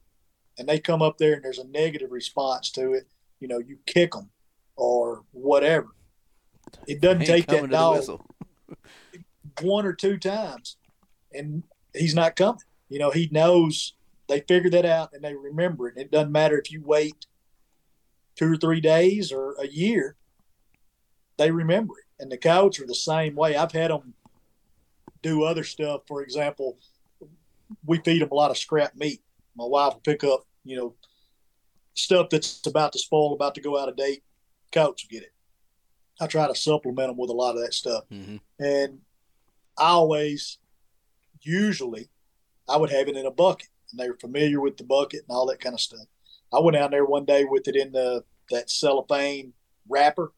[0.58, 3.06] and they come up there and there's a negative response to it,
[3.40, 4.30] you know, you kick them
[4.76, 5.88] or whatever.
[6.86, 8.04] It doesn't take that dog
[9.60, 10.76] one or two times,
[11.32, 11.62] and
[11.94, 12.60] he's not coming.
[12.88, 13.94] You know, he knows
[14.28, 15.96] they figure that out and they remember it.
[15.96, 17.26] It doesn't matter if you wait
[18.36, 20.16] two or three days or a year,
[21.38, 22.22] they remember it.
[22.22, 23.56] And the coyotes are the same way.
[23.56, 24.14] I've had them
[25.22, 26.02] do other stuff.
[26.06, 26.78] For example,
[27.84, 29.22] we feed them a lot of scrap meat.
[29.56, 30.94] My wife will pick up, you know,
[31.94, 34.22] stuff that's about to spoil, about to go out of date.
[34.76, 35.32] Coyotes will get it.
[36.20, 38.04] I try to supplement them with a lot of that stuff.
[38.10, 38.40] Mhm.
[38.58, 39.00] And
[39.78, 40.58] I always,
[41.42, 42.08] usually,
[42.68, 43.68] I would have it in a bucket.
[43.90, 46.06] And they were familiar with the bucket and all that kind of stuff.
[46.52, 49.54] I went down there one day with it in the that cellophane
[49.88, 50.32] wrapper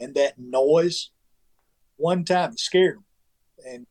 [0.00, 1.10] and that noise.
[1.96, 3.04] One time it scared them,
[3.66, 3.86] and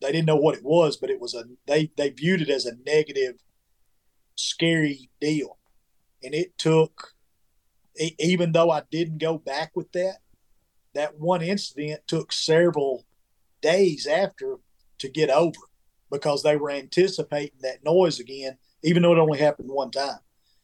[0.00, 2.66] they didn't know what it was, but it was a they they viewed it as
[2.66, 3.42] a negative,
[4.36, 5.58] scary deal,
[6.22, 7.13] and it took.
[7.96, 10.18] Even though I didn't go back with that,
[10.94, 13.04] that one incident took several
[13.60, 14.58] days after
[14.98, 15.60] to get over
[16.10, 20.18] because they were anticipating that noise again, even though it only happened one time.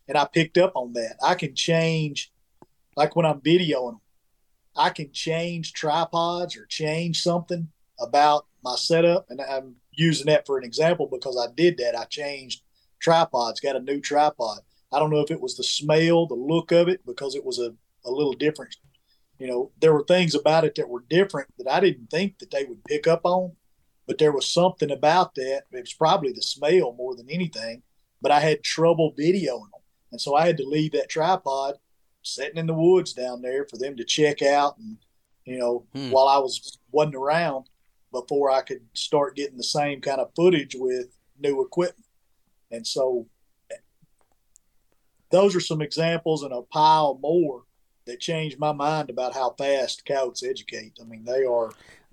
[0.09, 1.16] And I picked up on that.
[1.23, 2.32] I can change,
[2.97, 4.01] like when I'm videoing them,
[4.77, 9.27] I can change tripods or change something about my setup.
[9.31, 11.97] And I'm using that for an example because I did that.
[11.97, 12.62] I changed
[13.01, 14.61] tripods, got a new tripod.
[14.92, 17.58] I don't know if it was the smell, the look of it, because it was
[17.58, 18.76] a, a little different.
[19.38, 22.50] You know, there were things about it that were different that I didn't think that
[22.50, 23.52] they would pick up on,
[24.06, 25.62] but there was something about that.
[25.72, 27.82] It was probably the smell more than anything,
[28.20, 29.80] but I had trouble videoing them.
[30.12, 31.76] And so I had to leave that tripod
[32.22, 34.98] sitting in the woods down there for them to check out and,
[35.44, 36.10] you know, hmm.
[36.10, 37.66] while I was wasn't around
[38.12, 41.06] before I could start getting the same kind of footage with
[41.38, 42.06] new equipment.
[42.70, 43.26] And so
[45.31, 47.62] those are some examples and a pile more
[48.07, 50.98] that changed my mind about how fast coyotes educate.
[51.01, 51.70] I mean, they are.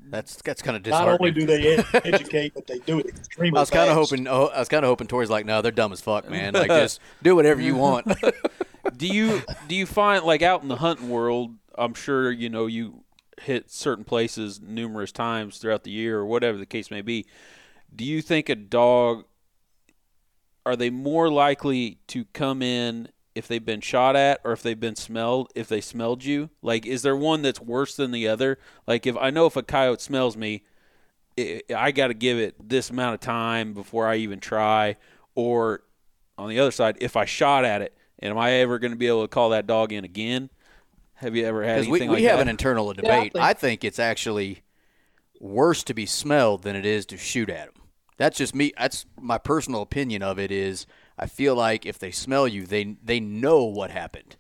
[0.10, 1.12] That's that's kind of disheartening.
[1.12, 1.78] Not only do they
[2.10, 3.58] educate, but they do it extremely.
[3.58, 4.28] I was kind of hoping.
[4.28, 6.54] Oh, I was kind of hoping Torry's like, no, they're dumb as fuck, man.
[6.54, 8.08] Like, just do whatever you want.
[8.98, 11.56] do you do you find like out in the hunting world?
[11.76, 13.04] I'm sure you know you
[13.42, 17.26] hit certain places numerous times throughout the year or whatever the case may be.
[17.96, 19.26] Do you think a dog
[20.68, 24.80] are they more likely to come in if they've been shot at or if they've
[24.80, 26.50] been smelled if they smelled you?
[26.62, 28.60] Like is there one that's worse than the other?
[28.86, 30.64] Like if i know if a coyote smells me
[31.38, 34.98] it, i got to give it this amount of time before i even try.
[35.36, 35.84] Or
[36.38, 38.98] on the other side if i shot at it and am i ever going to
[38.98, 40.50] be able to call that dog in again?
[41.14, 42.42] Have you ever had anything we, we like have that?
[42.42, 43.08] an internal debate.
[43.08, 43.36] Yeah, I, think.
[43.38, 44.64] I think it's actually
[45.40, 47.87] worse to be smelled than it is to shoot at them
[48.18, 50.86] that's just me that's my personal opinion of it is
[51.18, 54.36] I feel like if they smell you, they they know what happened.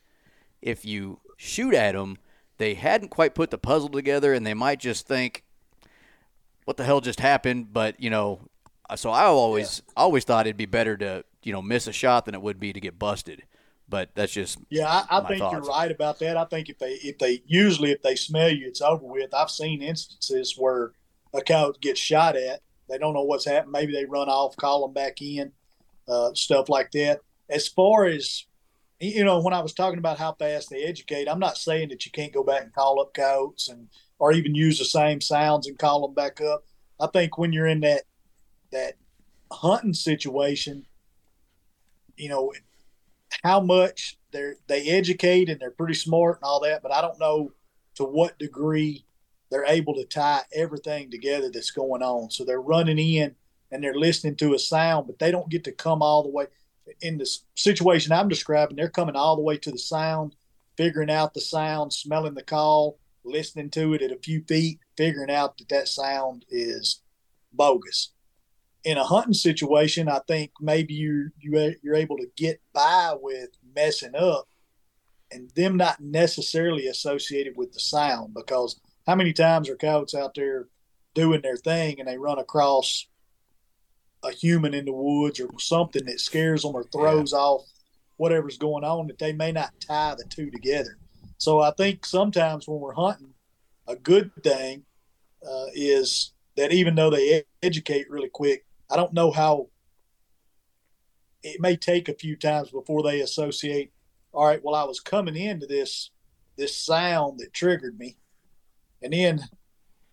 [0.61, 2.17] If you shoot at them,
[2.57, 5.43] they hadn't quite put the puzzle together, and they might just think,
[6.65, 8.41] "What the hell just happened?" But you know,
[8.89, 9.93] uh, so I always yeah.
[9.95, 12.73] always thought it'd be better to you know miss a shot than it would be
[12.73, 13.43] to get busted.
[13.89, 14.87] But that's just yeah.
[14.87, 15.53] I, I think thoughts.
[15.53, 16.37] you're right about that.
[16.37, 19.33] I think if they if they usually if they smell you, it's over with.
[19.33, 20.91] I've seen instances where
[21.33, 23.71] a cow gets shot at, they don't know what's happened.
[23.71, 25.51] Maybe they run off, call them back in
[26.07, 27.21] uh, stuff like that.
[27.49, 28.45] As far as
[28.99, 32.05] you know, when I was talking about how fast they educate, I'm not saying that
[32.05, 35.67] you can't go back and call up coats and or even use the same sounds
[35.67, 36.65] and call them back up.
[36.99, 38.03] I think when you're in that
[38.71, 38.95] that
[39.51, 40.85] hunting situation,
[42.15, 42.53] you know,
[43.43, 47.19] how much they're they educate and they're pretty smart and all that, but I don't
[47.19, 47.51] know
[47.95, 49.05] to what degree
[49.49, 52.29] they're able to tie everything together that's going on.
[52.29, 53.35] So they're running in
[53.71, 56.45] and they're listening to a sound, but they don't get to come all the way.
[57.01, 60.35] In the situation I'm describing, they're coming all the way to the sound,
[60.77, 65.29] figuring out the sound, smelling the call, listening to it at a few feet, figuring
[65.29, 67.01] out that that sound is
[67.51, 68.13] bogus.
[68.83, 73.49] In a hunting situation, I think maybe you you you're able to get by with
[73.75, 74.47] messing up,
[75.29, 80.35] and them not necessarily associated with the sound because how many times are coyotes out
[80.35, 80.67] there
[81.15, 83.07] doing their thing and they run across
[84.23, 87.39] a human in the woods or something that scares them or throws yeah.
[87.39, 87.61] off
[88.17, 90.97] whatever's going on that they may not tie the two together.
[91.37, 93.33] So I think sometimes when we're hunting,
[93.87, 94.83] a good thing
[95.47, 99.69] uh, is that even though they educate really quick, I don't know how
[101.43, 103.91] it may take a few times before they associate.
[104.33, 106.11] All right, well, I was coming into this
[106.57, 108.17] this sound that triggered me,
[109.01, 109.41] and then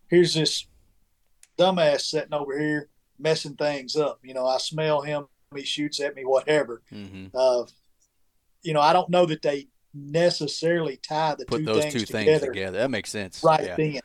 [0.09, 0.67] here's this
[1.59, 2.89] dumbass sitting over here
[3.19, 4.21] messing things up.
[4.23, 6.83] You know, I smell him, he shoots at me, whatever.
[6.93, 7.27] Mm-hmm.
[7.35, 7.65] Uh,
[8.63, 12.01] you know, I don't know that they necessarily tie the Put two those things two
[12.01, 12.79] together, things together.
[12.79, 13.43] That makes sense.
[13.45, 13.77] Right yeah.
[13.77, 14.01] then.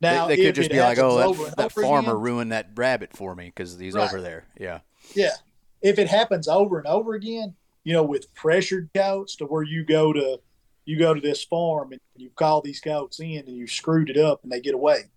[0.00, 3.16] Now, they, they could just be like, "Oh, that, that farmer again, ruined that rabbit
[3.16, 4.08] for me because he's right.
[4.08, 4.80] over there." Yeah.
[5.14, 5.32] Yeah.
[5.80, 9.84] If it happens over and over again, you know, with pressured coats to where you
[9.84, 10.40] go to
[10.86, 14.16] you go to this farm and you call these coats in and you screwed it
[14.16, 15.10] up and they get away.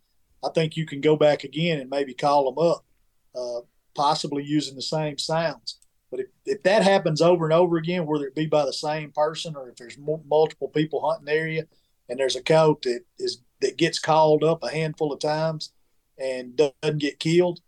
[0.43, 2.85] I think you can go back again and maybe call them up
[3.35, 3.61] uh,
[3.95, 5.77] possibly using the same sounds.
[6.09, 9.11] But if, if that happens over and over again, whether it be by the same
[9.11, 11.67] person or if there's m- multiple people hunting the area,
[12.09, 15.71] and there's a coat that is that gets called up a handful of times
[16.17, 17.59] and doesn't get killed,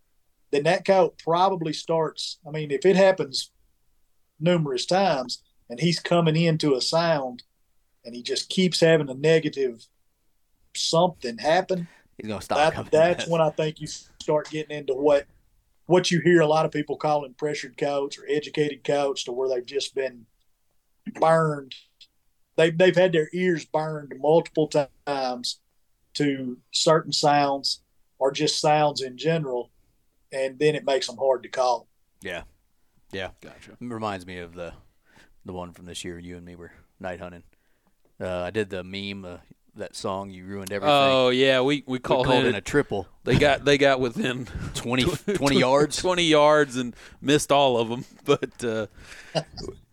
[0.52, 2.40] then that coat probably starts.
[2.48, 3.52] I mean, if it happens
[4.40, 7.44] numerous times and he's coming into a sound
[8.06, 9.86] and he just keeps having a negative
[10.76, 11.88] something happen,
[12.18, 12.90] He's gonna stop that, coming.
[12.92, 15.26] that's when I think you start getting into what
[15.88, 19.50] what you hear a lot of people calling pressured coats or educated coats, to where
[19.50, 20.26] they've just been
[21.20, 21.76] burned.
[22.56, 24.70] They've they've had their ears burned multiple
[25.06, 25.60] times
[26.14, 27.82] to certain sounds
[28.20, 29.72] or just sounds in general,
[30.32, 31.88] and then it makes them hard to call.
[32.22, 32.44] yeah,
[33.12, 33.30] yeah.
[33.42, 33.72] Gotcha.
[33.72, 34.74] It reminds me of the
[35.44, 36.20] the one from this year.
[36.20, 37.44] You and me were night hunting.
[38.22, 39.38] Uh, I did the meme, uh,
[39.76, 40.30] that song.
[40.30, 40.94] You ruined everything.
[40.96, 42.50] Oh yeah, we we we called, called it.
[42.50, 43.08] in a triple.
[43.24, 44.46] they got they got within
[44.76, 45.04] 20,
[45.34, 45.98] 20 yards.
[45.98, 48.88] 20 yards and missed all of them, but uh,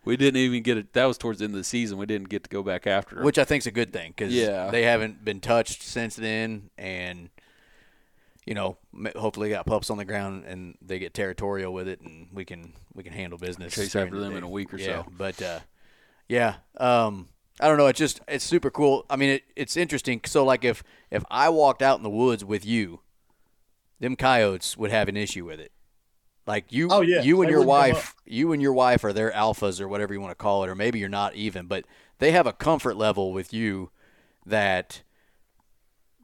[0.04, 0.92] we didn't even get it.
[0.92, 1.96] That was towards the end of the season.
[1.96, 3.20] We didn't get to go back after.
[3.20, 3.24] it.
[3.24, 4.70] which I think is a good thing because Yeah.
[4.70, 7.30] they haven't been touched since then, and
[8.44, 8.78] you know,
[9.14, 12.72] hopefully, got pups on the ground and they get territorial with it, and we can
[12.94, 13.74] we can handle business.
[13.74, 15.06] Chase after the them in a week or yeah, so.
[15.16, 15.60] But uh,
[16.28, 17.28] yeah, um,
[17.60, 17.86] I don't know.
[17.86, 19.04] It's just it's super cool.
[19.10, 20.20] I mean, it, it's interesting.
[20.26, 23.00] So like if if I walked out in the woods with you,
[24.00, 25.72] them coyotes would have an issue with it.
[26.46, 27.20] Like you, Oh, yeah.
[27.22, 30.20] you and They your wife, you and your wife are their alphas or whatever you
[30.20, 31.84] want to call it, or maybe you're not even, but
[32.20, 33.90] they have a comfort level with you
[34.46, 35.02] that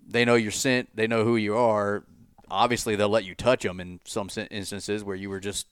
[0.06, 2.04] they know your scent, they know who you are.
[2.50, 5.66] Obviously, they'll let you touch them in some instances where you were just,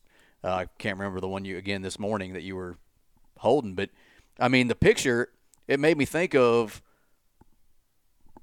[0.45, 2.77] uh, I can't remember the one you again this morning that you were
[3.39, 3.89] holding, but
[4.39, 5.31] I mean the picture
[5.69, 6.83] it made me think of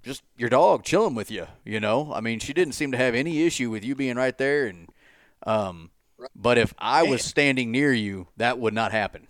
[0.04, 1.48] just your dog chilling with you.
[1.66, 4.38] You know, I mean she didn't seem to have any issue with you being right
[4.38, 4.90] there, and
[5.46, 5.91] um,
[6.36, 9.28] but if I was standing near you, that would not happen.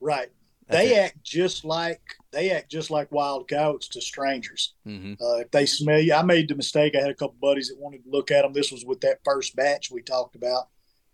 [0.00, 0.28] Right.
[0.66, 0.98] That's they it.
[0.98, 2.00] act just like
[2.30, 4.74] they act just like wild coyotes to strangers.
[4.84, 6.94] hmm Uh, if they smell you, I made the mistake.
[6.94, 8.52] I had a couple buddies that wanted to look at them.
[8.52, 10.68] This was with that first batch we talked about,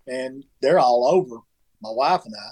[0.07, 1.39] and they're all over.
[1.81, 2.51] My wife and I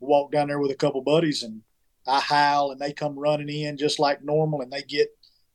[0.00, 1.62] we walked down there with a couple buddies, and
[2.06, 5.08] I howl, and they come running in just like normal, and they get,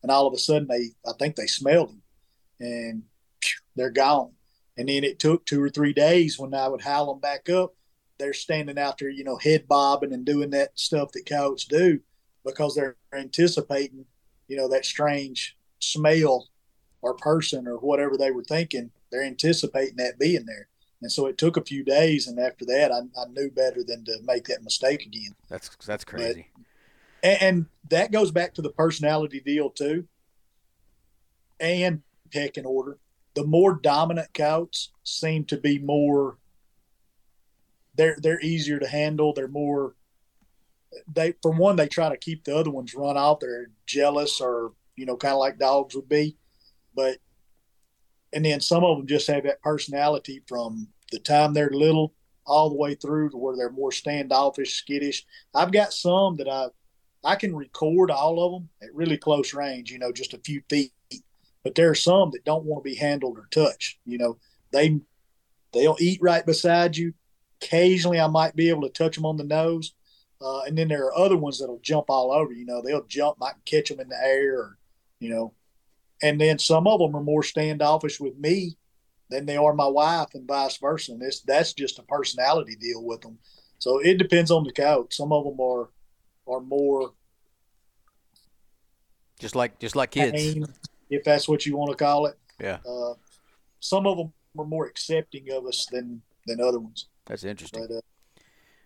[0.04, 2.02] and all of a sudden they, I think they smelled him,
[2.60, 3.04] and
[3.76, 4.32] they're gone.
[4.78, 7.76] And then it took two or three days when I would howl them back up.
[8.18, 12.00] They're standing out there, you know, head bobbing and doing that stuff that coyotes do
[12.44, 14.06] because they're anticipating
[14.48, 16.50] you know that strange smell
[17.02, 20.68] or person or whatever they were thinking they're anticipating that being there
[21.02, 24.04] and so it took a few days and after that i, I knew better than
[24.06, 25.36] to make that mistake again.
[25.50, 26.48] That's that's crazy.
[27.24, 30.08] and, and that goes back to the personality deal too
[31.60, 32.02] and
[32.32, 32.98] pecking order.
[33.36, 36.38] The more dominant coyotes seem to be more
[37.96, 39.34] they're they're easier to handle.
[39.34, 39.96] They're more
[41.14, 43.40] they for one they try to keep the other ones run off.
[43.40, 46.38] They're jealous or you know kind of like dogs would be.
[46.96, 47.18] But
[48.34, 52.14] and then some of them just have that personality from the time they're little
[52.46, 56.68] all the way through to where they're more standoffish skittish i've got some that i
[57.24, 60.62] i can record all of them at really close range you know just a few
[60.70, 60.92] feet
[61.64, 64.38] but there are some that don't want to be handled or touched you know
[64.72, 65.00] they
[65.74, 67.14] they'll eat right beside you
[67.62, 69.94] occasionally i might be able to touch them on the nose
[70.42, 72.54] uh, and then there are other ones that'll jump all over.
[72.54, 74.78] You know, they'll jump, I can catch them in the air, or
[75.20, 75.54] you know.
[76.22, 78.78] And then some of them are more standoffish with me
[79.30, 81.12] than they are my wife, and vice versa.
[81.14, 83.38] And this that's just a personality deal with them.
[83.80, 85.14] So it depends on the coyote.
[85.14, 85.90] Some of them are
[86.48, 87.14] are more
[89.40, 90.32] Just like just like kids.
[90.34, 90.66] tame,
[91.10, 92.38] if that's what you want to call it.
[92.60, 92.80] Yeah.
[92.88, 93.14] Uh,
[93.80, 97.08] some of them are more accepting of us than than other ones.
[97.26, 97.86] That's interesting.
[97.88, 98.02] But uh,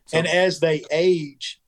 [0.06, 1.62] So- and as they age,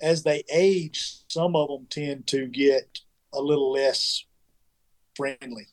[0.00, 3.00] as they age, some of them tend to get
[3.32, 4.24] a little less
[5.16, 5.68] friendly,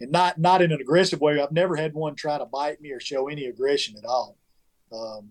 [0.00, 1.40] and not not in an aggressive way.
[1.40, 4.38] I've never had one try to bite me or show any aggression at all.
[4.92, 5.30] Um,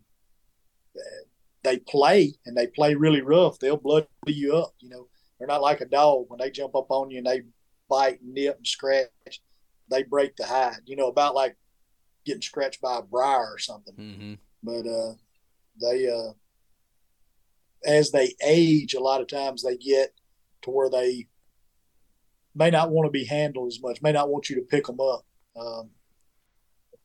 [1.63, 3.59] they play and they play really rough.
[3.59, 4.73] They'll bloody you up.
[4.79, 5.07] You know,
[5.37, 7.41] they're not like a dog when they jump up on you and they
[7.89, 9.07] bite and nip and scratch.
[9.89, 10.81] They break the hide.
[10.85, 11.55] You know, about like
[12.25, 14.33] getting scratched by a briar or something hmm
[14.63, 15.13] but uh,
[15.79, 16.31] they uh,
[17.85, 20.13] as they age, a lot of times they get
[20.61, 21.27] to where they
[22.55, 24.99] may not want to be handled as much, may not want you to pick them
[24.99, 25.25] up,
[25.59, 25.89] um,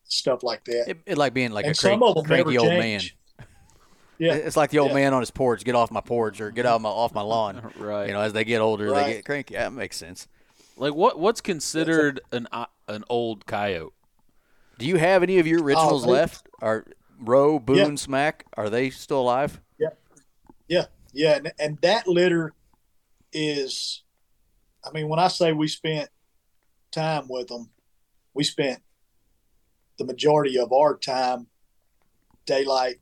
[0.05, 0.89] stuff like that.
[0.89, 3.01] It, it like being like and a crank, some cranky never old man.
[4.21, 4.95] Yeah, It's like the old Yeah.
[4.97, 5.63] man on his porch.
[5.63, 7.73] Get off my porch or get out my off my lawn.
[7.79, 8.09] right.
[8.09, 9.07] You know, as they get older, Right.
[9.07, 9.55] they get cranky.
[9.55, 10.27] That makes sense.
[10.77, 13.93] like what what's considered an uh, an old coyote?
[14.77, 16.49] Do you have any of your originals they- left?
[16.61, 16.85] Are
[17.21, 17.95] Roe, Boone, Yeah.
[17.95, 18.45] Smack?
[18.57, 19.61] Are they still alive?
[20.69, 22.53] yeah, and, and that litter
[23.33, 24.03] is,
[24.89, 26.09] I mean, when I say we spent
[26.91, 27.71] time with them,
[28.35, 28.81] we spent
[29.99, 31.47] the majority of our time
[32.47, 32.97] daylight,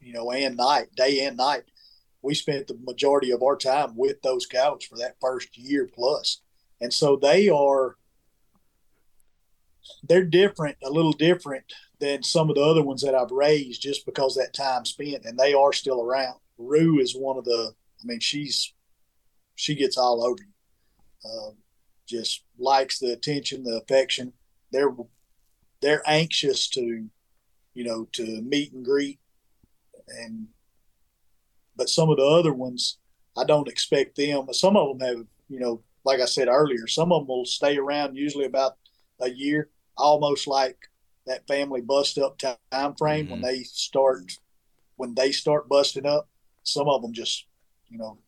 [0.00, 1.64] you know, and night, day and night.
[2.22, 6.42] we spent the majority of our time with those cows for that first year plus.
[6.80, 7.96] And so they are
[10.08, 11.64] they're different, a little different
[11.98, 15.38] than some of the other ones that I've raised just because that time spent and
[15.38, 16.38] they are still around.
[16.58, 18.72] Rue is one of the I mean, she's
[19.54, 20.49] she gets all over you.
[21.24, 21.56] Um,
[22.06, 24.32] just likes the attention, the affection.
[24.72, 24.94] They're
[25.80, 27.06] they're anxious to,
[27.74, 29.20] you know, to meet and greet,
[30.08, 30.48] and
[31.76, 32.98] but some of the other ones,
[33.36, 34.46] I don't expect them.
[34.46, 37.46] But some of them have, you know, like I said earlier, some of them will
[37.46, 38.76] stay around usually about
[39.20, 40.76] a year, almost like
[41.26, 43.32] that family bust up time frame mm-hmm.
[43.32, 44.32] when they start
[44.96, 46.28] when they start busting up.
[46.62, 47.46] Some of them just,
[47.88, 48.18] you know,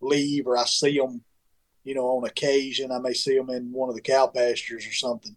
[0.00, 1.22] leave, or I see them
[1.84, 2.92] you know, on occasion.
[2.92, 5.36] I may see them in one of the cow pastures or something.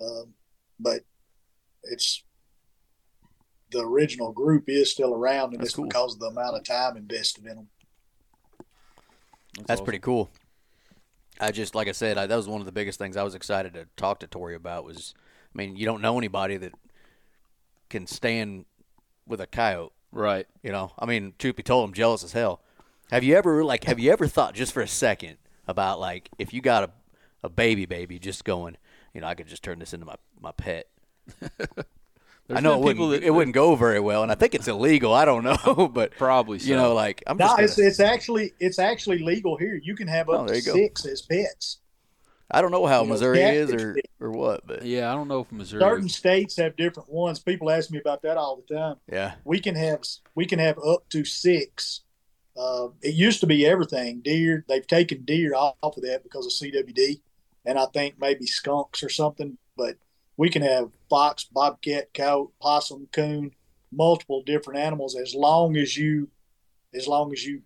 [0.00, 0.34] Um,
[0.80, 1.02] but
[1.84, 2.22] it's
[3.70, 5.86] the original group is still around, and That's it's cool.
[5.86, 7.68] because of the amount of time invested in them.
[8.58, 9.84] That's, That's awesome.
[9.84, 10.30] pretty cool.
[11.40, 13.34] I just, like I said, I, that was one of the biggest things I was
[13.34, 14.84] excited to talk to Torry about.
[14.84, 15.14] Was,
[15.54, 16.72] I mean, you don't know anybody that
[17.90, 18.66] can stand
[19.26, 20.46] with a coyote, right?
[20.62, 22.60] You know, I mean, truth be told, I'm jealous as hell.
[23.10, 25.36] Have you ever like, have you ever thought just for a second
[25.66, 26.90] about like if you got a,
[27.42, 28.76] a baby baby just going,
[29.12, 30.88] you know, I could just turn this into my, my pet.
[32.50, 35.14] I know it wouldn't, that, it wouldn't go very well, and I think it's illegal.
[35.14, 36.68] I don't know, but probably so.
[36.68, 39.80] you know, like I'm no, just it's, it's actually it's actually legal here.
[39.82, 41.78] You can have oh, up oh, to six as pets.
[42.50, 45.28] I don't know how you Missouri know, is or, or what, but yeah, I don't
[45.28, 45.80] know if Missouri.
[45.80, 47.38] Certain states have different ones.
[47.38, 48.96] People ask me about that all the time.
[49.10, 50.02] Yeah, we can have
[50.34, 52.02] we can have up to six
[52.56, 54.64] uh, it used to be everything deer.
[54.68, 57.20] They've taken deer off of that because of CWD,
[57.64, 59.58] and I think maybe skunks or something.
[59.76, 59.96] But
[60.36, 63.52] we can have fox, bobcat, coyote, possum, coon,
[63.92, 66.28] multiple different animals as long as you,
[66.92, 67.62] as long as you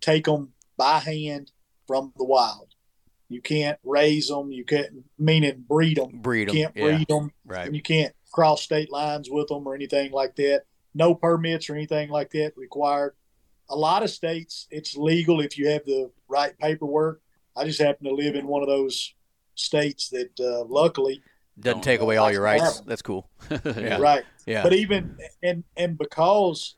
[0.00, 1.52] take them by hand
[1.86, 2.68] from the wild.
[3.28, 4.52] You can't raise them.
[4.52, 6.20] You can't meaning breed them.
[6.20, 6.56] Breed them.
[6.56, 7.16] You can't breed yeah.
[7.16, 7.32] them.
[7.46, 7.72] Right.
[7.72, 10.64] You can't cross state lines with them or anything like that.
[10.94, 13.14] No permits or anything like that required
[13.68, 17.20] a lot of states it's legal if you have the right paperwork.
[17.56, 19.14] I just happen to live in one of those
[19.54, 21.22] states that uh, luckily
[21.60, 22.80] doesn't take away all your rights.
[22.80, 23.28] That's cool.
[23.64, 23.98] yeah.
[23.98, 24.24] Right.
[24.46, 24.62] Yeah.
[24.62, 26.76] But even and and because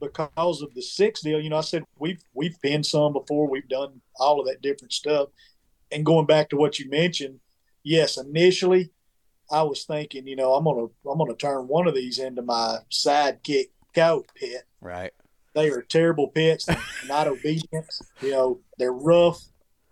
[0.00, 3.48] because of the six deal, you know, I said we've we've pinned some before.
[3.48, 5.28] We've done all of that different stuff.
[5.92, 7.40] And going back to what you mentioned,
[7.82, 8.90] yes, initially
[9.50, 12.78] I was thinking, you know, I'm gonna I'm gonna turn one of these into my
[12.90, 14.64] sidekick cow pit.
[14.80, 15.12] Right.
[15.56, 16.68] They are terrible pets,
[17.08, 17.86] not obedient.
[18.20, 19.42] You know, they're rough.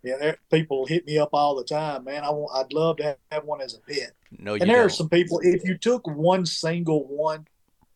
[0.02, 2.22] You know, people hit me up all the time, man.
[2.22, 4.12] I want, I'd love to have one as a pet.
[4.38, 4.86] No, and there don't.
[4.86, 5.40] are some people.
[5.42, 7.46] If you took one single one,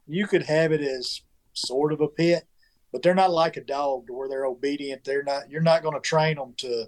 [0.07, 1.21] you could have it as
[1.53, 2.47] sort of a pet,
[2.91, 5.05] but they're not like a dog to where they're obedient.
[5.05, 5.51] They're not.
[5.51, 6.87] You're not going to train them to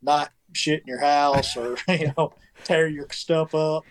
[0.00, 3.82] not shit in your house or you know tear your stuff up,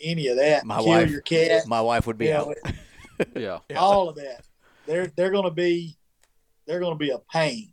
[0.00, 0.64] any of that.
[0.64, 1.66] My kill wife, your cat.
[1.66, 2.54] My wife would be out.
[2.64, 3.24] Know,
[3.68, 4.46] yeah, all of that
[4.86, 5.96] they're they're going to be
[6.66, 7.72] they're going to be a pain.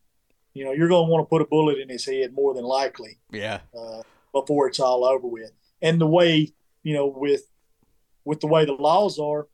[0.53, 2.63] You know, you're going to want to put a bullet in his head more than
[2.63, 3.19] likely.
[3.31, 3.61] Yeah.
[3.77, 7.43] Uh, before it's all over with, and the way you know with
[8.25, 9.47] with the way the laws are,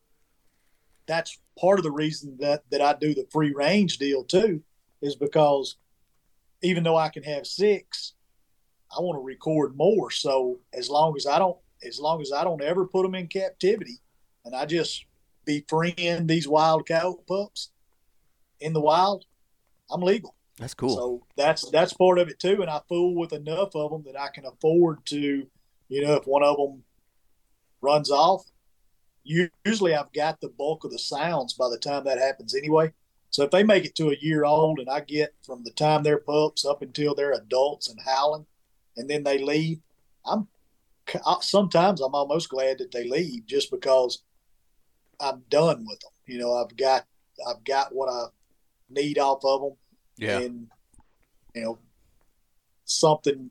[1.06, 4.64] that's part of the reason that that I do the free range deal too,
[5.02, 5.76] is because
[6.62, 8.14] even though I can have six,
[8.96, 10.12] I want to record more.
[10.12, 13.28] So as long as I don't, as long as I don't ever put them in
[13.28, 14.00] captivity,
[14.46, 15.06] and I just
[15.46, 17.72] befriend these wild cow pups
[18.60, 19.26] in the wild,
[19.90, 20.36] I'm legal.
[20.58, 20.96] That's cool.
[20.96, 22.62] So that's that's part of it too.
[22.62, 25.48] And I fool with enough of them that I can afford to,
[25.88, 26.84] you know, if one of them
[27.82, 28.44] runs off,
[29.24, 32.92] usually I've got the bulk of the sounds by the time that happens anyway.
[33.30, 36.04] So if they make it to a year old and I get from the time
[36.04, 38.46] they're pups up until they're adults and howling,
[38.98, 39.80] and then they leave,
[40.26, 40.48] I'm
[41.42, 44.24] sometimes I'm almost glad that they leave just because
[45.20, 46.12] I'm done with them.
[46.26, 47.06] You know, I've got
[47.48, 48.28] I've got what I
[48.90, 49.78] need off of them.
[50.18, 50.40] Yeah.
[50.40, 50.68] And
[51.56, 51.80] you know,
[52.86, 53.50] something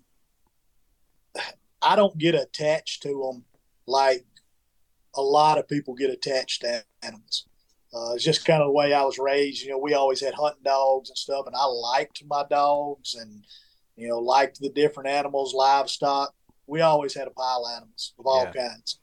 [1.82, 3.44] I don't get attached to them
[3.86, 4.24] like
[5.14, 7.46] a lot of people get attached to animals.
[7.94, 9.62] Uh, it's just kind of the way I was raised.
[9.62, 13.44] You know, we always had hunting dogs and stuff, and I liked my dogs and
[13.96, 16.34] you know liked the different animals, livestock.
[16.66, 18.68] We always had a pile of animals of all yeah.
[18.68, 19.00] kinds.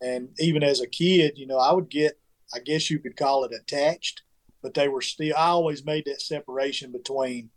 [0.00, 2.18] And even as a kid, you know, I would get,
[2.54, 4.22] I guess you could call it attached,
[4.62, 7.50] but they were still, I always made that separation between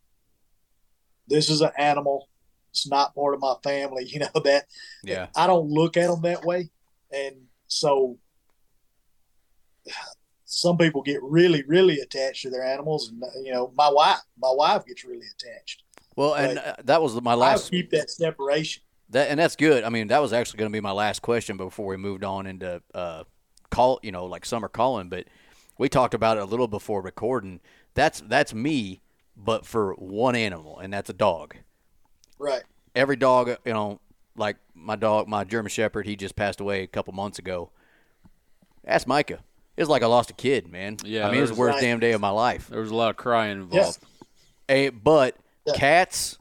[1.28, 2.30] this is an animal.
[2.72, 4.06] It's not part of my family.
[4.10, 4.66] You know, that,
[5.04, 6.70] yeah, I don't look at them that way.
[7.12, 7.36] And
[7.68, 8.18] so
[10.46, 14.52] some people get really, really attached to their animals, and you know, my wife, my
[14.52, 15.84] wife gets really attached.
[16.16, 17.68] Well, and uh, that was my last.
[17.68, 18.82] I keep that separation.
[19.10, 19.84] That and that's good.
[19.84, 22.46] I mean, that was actually going to be my last question before we moved on
[22.46, 23.24] into uh,
[23.70, 25.08] call, you know, like summer calling.
[25.10, 25.26] But
[25.78, 27.62] we talked about it a little before recording.
[27.94, 29.02] That's that's me,
[29.38, 31.56] but for one animal, and that's a dog.
[32.38, 32.64] Right.
[32.96, 34.00] Every dog, you know,
[34.36, 37.70] like my dog, my German Shepherd, he just passed away a couple months ago.
[38.86, 39.40] Ask Micah.
[39.78, 40.98] It's like I lost a kid, man.
[41.04, 42.68] Yeah, I mean, it was the there's- worst damn day of my life.
[42.68, 44.00] There was a lot of crying involved.
[44.68, 45.36] Eh, but
[45.66, 45.74] Yeah.
[45.76, 46.38] cats,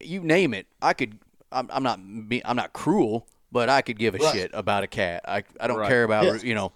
[0.00, 1.18] you name it, I could.
[1.52, 1.98] I'm, I'm not.
[2.44, 4.32] I'm not cruel, but I could give a Right.
[4.32, 5.22] shit about a cat.
[5.26, 5.88] I I don't Right.
[5.88, 6.44] care about Yes.
[6.44, 6.72] you know,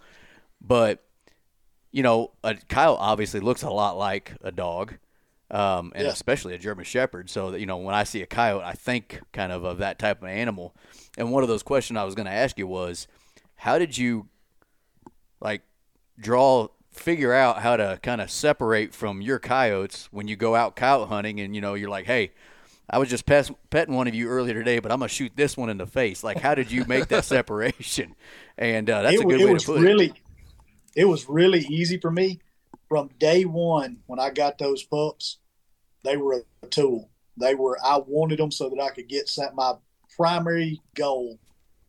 [0.61, 1.03] but
[1.91, 4.95] you know, a coyote obviously looks a lot like a dog,
[5.49, 6.11] um, and Yeah.
[6.11, 7.29] especially a German Shepherd.
[7.29, 9.97] So that you know, when I see a coyote, I think kind of of that
[9.97, 10.75] type of animal.
[11.17, 13.07] And one of those questions I was going to ask you was,
[13.55, 14.27] how did you
[15.39, 15.61] like
[16.19, 20.75] draw figure out how to kind of separate from your coyotes when you go out
[20.77, 22.31] coyote hunting and you know you're like hey
[22.89, 25.57] i was just pes- petting one of you earlier today but i'm gonna shoot this
[25.57, 28.15] one in the face like how did you make that separation
[28.57, 30.13] and uh, that's it, a good it way was to put really,
[30.95, 31.05] it.
[31.05, 32.39] was really easy for me
[32.87, 35.37] from day one when I got those pups.
[36.03, 37.09] They were a tool.
[37.37, 37.77] They were.
[37.83, 39.55] I wanted them so that I could get some.
[39.55, 39.73] My
[40.15, 41.39] primary goal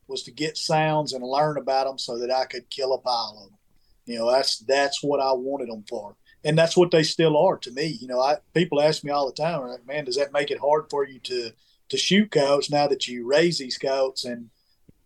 [0.09, 3.39] was to get sounds and learn about them so that I could kill a pile
[3.39, 3.59] of them.
[4.07, 6.17] You know, that's that's what I wanted them for,
[6.47, 7.87] and that's what they still are to me.
[8.01, 10.61] You know, I people ask me all the time, like, "Man, does that make it
[10.61, 11.51] hard for you to
[11.89, 14.51] to shoot coyotes now that you raise these coyotes and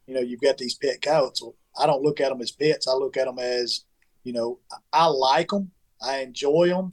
[0.07, 2.87] you know you've got these pet coyotes?" Well, I don't look at them as pets.
[2.87, 3.85] I look at them as,
[4.23, 4.59] you know,
[4.93, 5.71] I like them.
[6.03, 6.93] I enjoy them.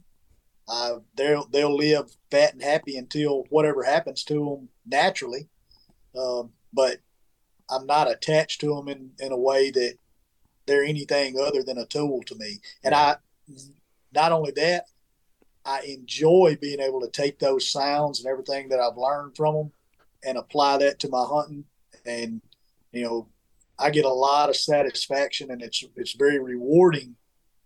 [0.66, 5.48] Uh, they'll they'll live fat and happy until whatever happens to them naturally.
[6.18, 7.00] Um, but
[7.68, 9.98] I'm not attached to them in, in a way that
[10.66, 12.60] they're anything other than a tool to me.
[12.82, 13.16] And I,
[14.12, 14.84] not only that,
[15.64, 19.72] I enjoy being able to take those sounds and everything that I've learned from them
[20.24, 21.64] and apply that to my hunting.
[22.06, 22.40] And
[22.92, 23.28] you know,
[23.78, 27.16] I get a lot of satisfaction, and it's it's very rewarding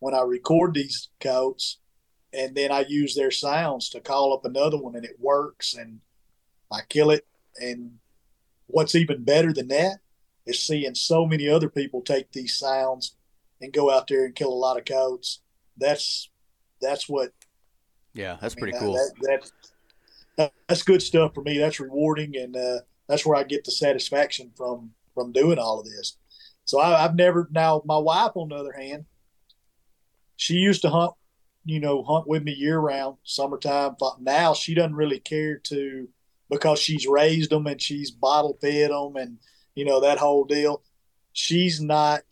[0.01, 1.79] when I record these coats,
[2.33, 6.01] and then I use their sounds to call up another one, and it works, and
[6.73, 7.27] I kill it.
[7.61, 7.99] And
[8.67, 9.99] what's even better than that
[10.45, 13.15] is seeing so many other people take these sounds
[13.61, 15.41] and go out there and kill a lot of coats.
[15.77, 16.31] That's
[16.83, 17.33] that's what
[18.13, 19.51] yeah that's I mean, pretty cool That, that,
[20.37, 21.59] that's good stuff for me.
[21.59, 25.87] That's rewarding, and uh, that's where I get the satisfaction from from doing all of
[25.87, 26.17] this.
[26.65, 27.83] So I, I've never now.
[27.85, 29.05] My wife, on the other hand,
[30.37, 31.13] she used to hunt,
[31.65, 33.97] you know, hunt with me year round, summertime.
[33.99, 36.09] But now she doesn't really care to
[36.51, 39.39] because she's raised them and she's bottle fed them, and
[39.75, 40.83] you know that whole deal.
[41.35, 42.23] She's not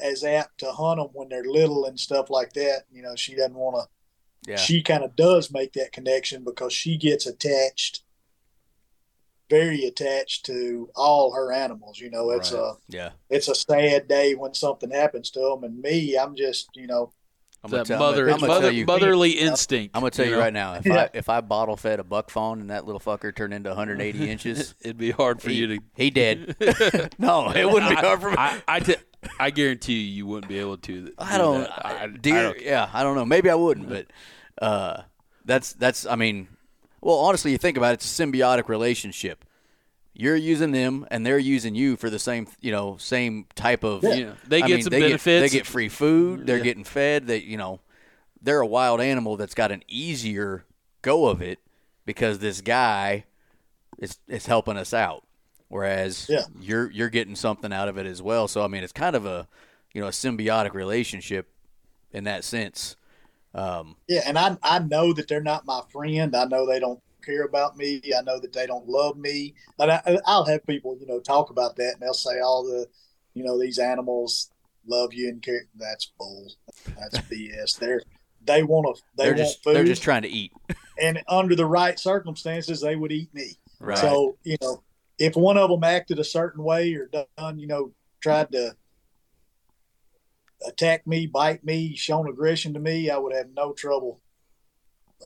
[0.00, 2.82] as apt to hunt them when they're little and stuff like that.
[2.92, 3.93] You know, she doesn't want to
[4.46, 8.02] yeah she kind of does make that connection because she gets attached
[9.50, 12.60] very attached to all her animals you know it's Right.
[12.60, 16.70] a yeah it's a sad day when something happens to them and me i'm just
[16.74, 17.12] you know
[17.62, 19.96] I'm that tell, mother, I'm mother, you motherly instinct.
[19.96, 20.38] I'm gonna tell you know?
[20.38, 21.04] right now if Yeah.
[21.04, 24.28] I if I bottle fed a buck fawn and that little fucker turned into 180
[24.30, 25.78] inches It'd be hard for he, you to.
[25.96, 26.56] he dead
[27.18, 28.96] no it wouldn't be hard for me I, I, t-
[29.38, 31.06] I guarantee you, you wouldn't be able to.
[31.06, 31.86] do I don't, that.
[31.86, 32.38] I, deer.
[32.38, 33.24] I don't- yeah, I don't know.
[33.24, 34.06] Maybe I wouldn't, but
[34.60, 35.02] uh,
[35.44, 36.06] that's that's.
[36.06, 36.48] I mean,
[37.00, 39.44] well, honestly, you think about it, it's a symbiotic relationship.
[40.16, 44.04] You're using them, and they're using you for the same, you know, same type of.
[44.04, 44.34] Yeah.
[44.46, 45.50] They I get mean, some they benefits.
[45.52, 46.46] they get free food.
[46.46, 47.26] They're getting fed.
[47.26, 47.80] They, you know,
[48.40, 50.64] they're a wild animal that's got an easier
[51.02, 51.58] go of it
[52.06, 53.24] because this guy
[53.98, 55.24] is is helping us out.
[55.68, 56.44] Whereas Yeah.
[56.60, 58.48] you're you're getting something out of it as well.
[58.48, 59.48] So I mean, it's kind of a
[59.92, 61.48] you know a symbiotic relationship
[62.12, 62.96] in that sense.
[63.54, 67.00] Um, yeah and i i know that they're not my friend i know they don't
[67.24, 70.96] care about me i know that they don't love me and I, i'll have people
[71.00, 72.86] you know talk about that and they'll say all the
[73.32, 74.50] you know these animals
[74.86, 76.52] love you and care that's bull
[76.96, 78.02] that's bs they're
[78.44, 80.52] they want to they they're want just food they're just trying to eat.
[81.00, 83.98] and under the right circumstances they would eat me Right.
[83.98, 84.82] So, you know,
[85.18, 88.76] if one of them acted a certain way or done, you know, tried to
[90.66, 94.20] attack me, bite me, shown aggression to me, I would have no trouble.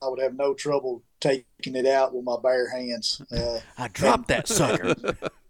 [0.02, 3.20] I would have no trouble taking it out with my bare hands.
[3.32, 4.94] Uh, I dropped that sucker.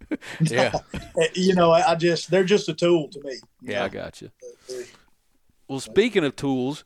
[0.40, 0.72] yeah.
[1.34, 3.32] you know, I I just, they're just a tool to me.
[3.60, 4.30] you Yeah, I got you.
[5.68, 6.84] Well, speaking of tools,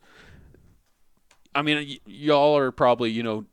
[1.55, 3.45] I mean, y- y'all are probably you know,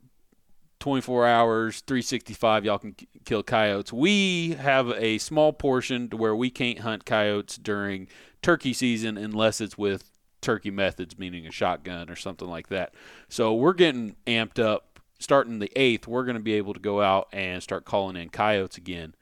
[0.81, 2.65] twenty four hours, three sixty five.
[2.65, 3.93] Y'all can kill coyotes.
[3.93, 8.09] We have a small portion to where we can't hunt coyotes during
[8.41, 12.93] turkey season unless it's with turkey methods, meaning a shotgun or something like that.
[13.29, 14.87] So we're getting amped up.
[15.19, 18.29] Starting the eighth, we're going to be able to go out and start calling in
[18.29, 19.13] coyotes again.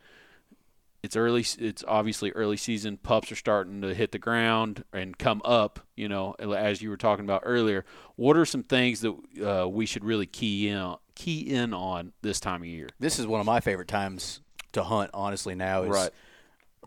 [1.03, 1.45] It's early.
[1.57, 2.95] It's obviously early season.
[2.95, 5.81] Pups are starting to hit the ground and come up.
[5.98, 7.84] You know, as you were talking about earlier.
[8.15, 9.14] What are some things that
[9.45, 12.88] uh, we should really key in on, key in on this time of year?
[12.98, 14.40] This is one of my favorite times
[14.72, 15.12] to hunt.
[15.14, 16.12] Honestly, now is right.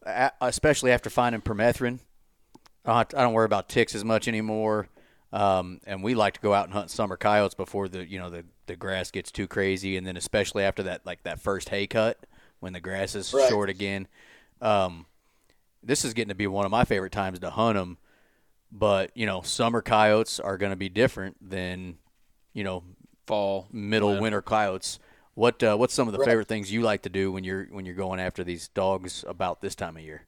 [0.04, 1.98] A- especially after finding permethrin.
[2.84, 4.88] I don't worry about ticks as much anymore.
[5.32, 8.30] Um, and we like to go out and hunt summer coyotes before the you know
[8.30, 11.86] the, the grass gets too crazy, and then especially after that like that first hay
[11.86, 12.26] cut
[12.60, 13.48] when the grass is right.
[13.48, 14.08] short again.
[14.60, 15.06] Um,
[15.82, 17.98] this is getting to be one of my favorite times to hunt them.
[18.70, 21.98] But you know, summer coyotes are going to be different than
[22.52, 22.82] you know
[23.26, 24.98] fall, middle, winter coyotes.
[25.34, 26.28] What uh, what's some of the right.
[26.28, 29.60] favorite things you like to do when you're when you're going after these dogs about
[29.62, 30.26] this time of year?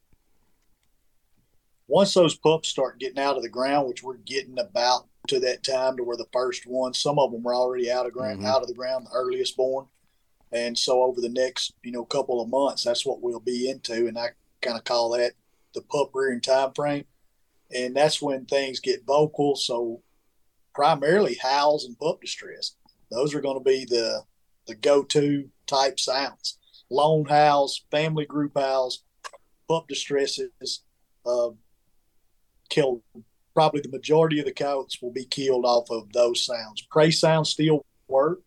[1.87, 5.63] once those pups start getting out of the ground, which we're getting about to that
[5.63, 8.47] time to where the first ones, some of them were already out of ground, mm-hmm.
[8.47, 9.87] out of the ground, the earliest born.
[10.53, 14.07] And so over the next, you know, couple of months, that's what we'll be into.
[14.07, 14.31] And I
[14.63, 15.33] kind of call that
[15.75, 17.05] the pup rearing time frame.
[17.75, 19.57] And that's when things get vocal.
[19.57, 20.03] So
[20.75, 22.77] primarily howls and pup distress.
[23.11, 24.23] Those are going to be the
[24.67, 26.59] the go-to type sounds.
[26.91, 29.05] Lone howls, family group howls,
[29.69, 30.83] pup distresses,
[31.27, 31.51] uh,
[32.71, 33.03] killed.
[33.55, 36.83] Probably the majority of the coyotes will be killed off of those sounds.
[36.91, 38.41] Prey sounds still work.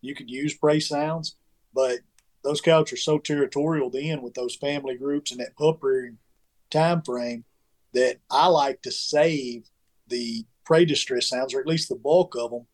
[0.00, 1.36] You could use prey sounds,
[1.74, 1.98] but
[2.42, 6.18] those coyotes are so territorial then with those family groups and that pup rearing
[6.70, 7.44] time frame
[7.92, 9.68] that I like to save
[10.06, 12.66] the prey distress sounds, or at least the bulk of them,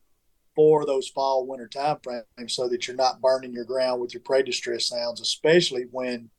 [0.55, 4.23] for those fall winter time frames so that you're not burning your ground with your
[4.23, 6.31] prey distress sounds, especially when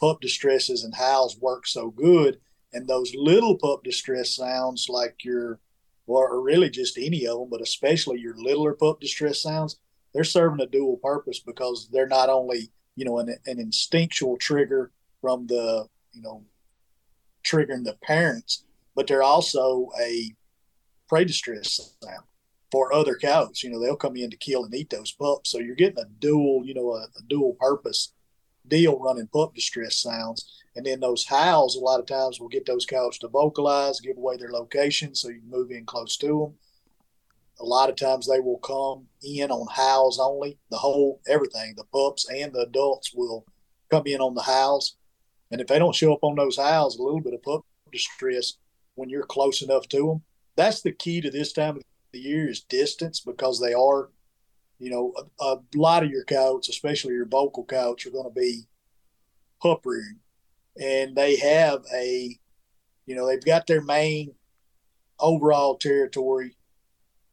[0.00, 2.40] pup distresses and howls work so good.
[2.72, 5.60] And those little pup distress sounds, like your,
[6.06, 9.78] or really just any of them, but especially your littler pup distress sounds,
[10.12, 14.90] they're serving a dual purpose because they're not only, you know, an, an instinctual trigger
[15.20, 16.42] from the, you know,
[17.44, 18.64] triggering the parents,
[18.94, 20.34] but they're also a
[21.08, 22.24] prey distress sound
[22.72, 23.62] for other cows.
[23.62, 25.50] You know, they'll come in to kill and eat those pups.
[25.50, 28.12] So you're getting a dual, you know, a, a dual purpose
[28.66, 30.62] deal running pup distress sounds.
[30.74, 34.16] And then those howls, a lot of times, will get those cows to vocalize, give
[34.16, 36.54] away their location so you can move in close to them.
[37.60, 40.58] A lot of times they will come in on howls only.
[40.70, 43.44] The whole everything, the pups and the adults will
[43.90, 44.96] come in on the howls.
[45.50, 48.54] And if they don't show up on those howls, a little bit of pup distress
[48.94, 50.22] when you're close enough to them.
[50.56, 51.82] That's the key to this time of
[52.12, 54.10] the year is distance because they are,
[54.78, 58.40] you know, a, a lot of your coyotes, especially your vocal coyotes, are going to
[58.40, 58.62] be
[59.60, 60.18] pup rearing
[60.80, 62.38] and they have a,
[63.06, 64.34] you know, they've got their main
[65.18, 66.56] overall territory,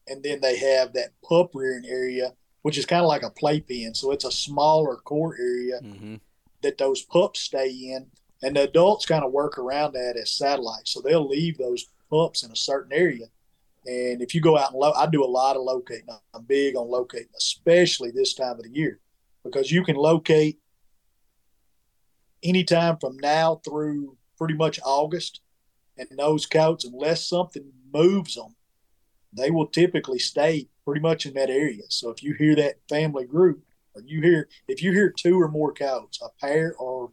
[0.07, 3.93] and then they have that pup rearing area, which is kind of like a playpen.
[3.93, 6.15] So it's a smaller core area mm-hmm.
[6.61, 8.07] that those pups stay in,
[8.43, 10.91] and the adults kind of work around that as satellites.
[10.91, 13.27] So they'll leave those pups in a certain area.
[13.89, 16.05] And if you go out and lo- I do a lot of locating.
[16.35, 18.99] I'm big on locating, especially this time of the year,
[19.43, 20.59] because you can locate
[22.43, 25.41] anytime from now through pretty much August.
[25.97, 28.55] And those coats, unless something moves them,
[29.33, 31.81] they will typically stay pretty much in that area.
[31.89, 33.63] So if you hear that family group,
[33.95, 37.11] or you hear if you hear two or more coats, a pair, or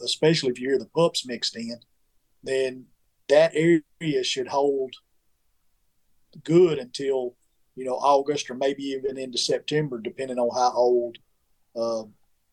[0.00, 1.80] especially if you hear the pups mixed in,
[2.44, 2.86] then
[3.28, 4.94] that area should hold
[6.44, 7.34] good until
[7.76, 11.18] you know August or maybe even into September, depending on how old
[11.76, 12.02] uh,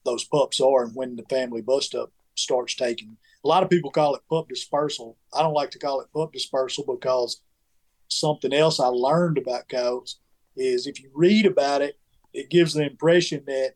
[0.05, 3.17] those pups are and when the family bust up starts taking.
[3.43, 5.17] A lot of people call it pup dispersal.
[5.33, 7.41] I don't like to call it pup dispersal because
[8.07, 10.19] something else I learned about cows
[10.55, 11.97] is if you read about it,
[12.33, 13.73] it gives the impression that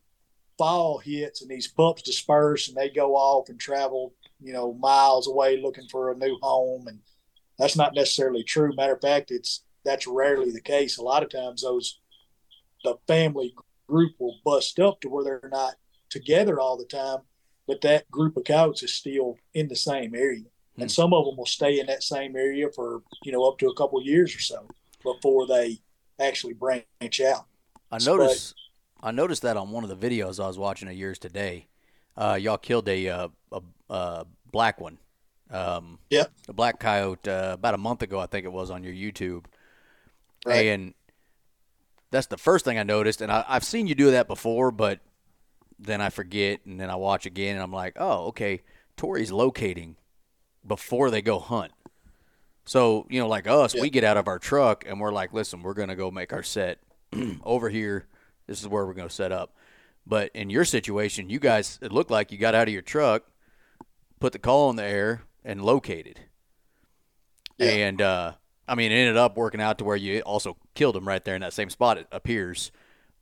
[0.58, 5.26] fall hits and these pups disperse and they go off and travel, you know, miles
[5.26, 6.86] away looking for a new home.
[6.86, 7.00] And
[7.58, 8.74] that's not necessarily true.
[8.74, 10.98] Matter of fact, it's that's rarely the case.
[10.98, 12.00] A lot of times those
[12.84, 13.54] the family
[13.88, 15.74] group will bust up to where they're not
[16.10, 17.18] together all the time,
[17.66, 20.44] but that group of coyotes is still in the same area.
[20.76, 20.88] And hmm.
[20.88, 23.74] some of them will stay in that same area for, you know, up to a
[23.74, 24.66] couple years or so
[25.02, 25.80] before they
[26.20, 27.46] actually branch out.
[27.90, 28.54] I noticed
[29.00, 31.66] but, I noticed that on one of the videos I was watching of yours today.
[32.16, 34.98] Uh, y'all killed a, uh, a, a black one.
[35.50, 36.24] Um, yeah.
[36.48, 39.44] A black coyote uh, about a month ago, I think it was on your YouTube.
[40.46, 40.66] Right.
[40.66, 40.94] And
[42.10, 43.20] that's the first thing I noticed.
[43.20, 45.00] And I, I've seen you do that before, but
[45.78, 48.62] then I forget, and then I watch again, and I'm like, oh, okay,
[48.96, 49.96] Torry's locating
[50.66, 51.72] before they go hunt.
[52.64, 53.82] So, you know, like us, Yeah.
[53.82, 56.32] we get out of our truck and we're like, listen, we're going to go make
[56.32, 56.78] our set
[57.42, 58.06] over here.
[58.46, 59.54] This is where we're going to set up.
[60.06, 63.24] But in your situation, you guys, it looked like you got out of your truck,
[64.20, 66.20] put the call in the air, and located.
[67.58, 67.66] Yeah.
[67.70, 68.32] And, uh,
[68.72, 71.34] I mean, it ended up working out to where you also killed him right there
[71.34, 72.72] in that same spot, it appears.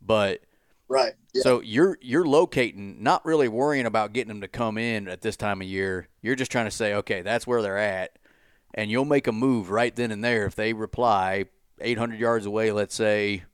[0.00, 0.42] But
[0.88, 1.12] Right.
[1.34, 1.42] Yeah.
[1.42, 5.36] so you're you're locating, not really worrying about getting them to come in at this
[5.36, 6.08] time of year.
[6.22, 8.16] You're just trying to say, okay, that's where they're at,
[8.74, 11.46] and you'll make a move right then and there if they reply
[11.80, 13.44] 800 yards away, let's say,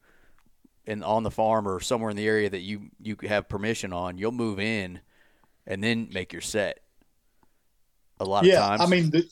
[0.86, 4.16] in on the farm or somewhere in the area that you you have permission on.
[4.16, 5.00] You'll move in,
[5.66, 6.80] and then make your set.
[8.18, 9.28] A lot yeah, of times, I mean the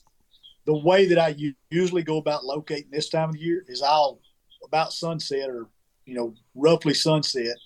[0.66, 1.36] the way that I
[1.70, 4.20] usually go about locating this time of the year is I'll
[4.64, 5.68] about sunset or
[6.06, 7.56] you know roughly sunset.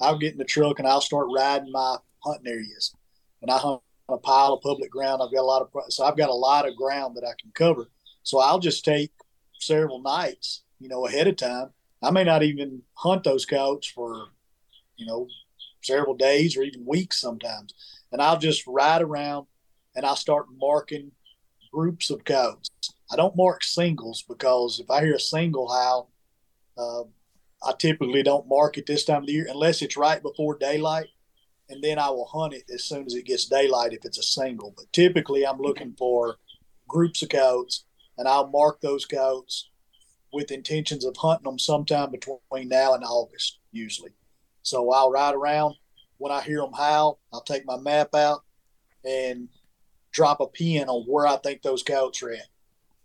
[0.00, 2.94] I'll get in the truck and I'll start riding my hunting areas,
[3.42, 5.22] and I hunt a pile of public ground.
[5.22, 7.50] I've got a lot of so I've got a lot of ground that I can
[7.54, 7.90] cover.
[8.22, 9.10] So I'll just take
[9.58, 11.70] several nights, you know, ahead of time.
[12.02, 14.28] I may not even hunt those coyotes for,
[14.96, 15.26] you know,
[15.82, 17.74] several days or even weeks sometimes,
[18.12, 19.46] and I'll just ride around
[19.96, 21.12] and I'll start marking
[21.74, 22.70] groups of coyotes.
[23.10, 26.10] I don't mark singles because if I hear a single howl,
[26.78, 27.02] uh,
[27.66, 31.08] I typically don't mark it this time of the year unless it's right before daylight,
[31.68, 34.22] and then I will hunt it as soon as it gets daylight if it's a
[34.22, 34.72] single.
[34.76, 36.36] But typically, I'm looking for
[36.86, 37.84] groups of goats,
[38.18, 39.70] and I'll mark those goats
[40.32, 44.12] with intentions of hunting them sometime between now and August, usually.
[44.62, 45.74] So I'll ride around.
[46.18, 48.44] When I hear them howl, I'll take my map out
[49.04, 49.48] and
[50.14, 52.48] drop a pin on where I think those coyotes are at.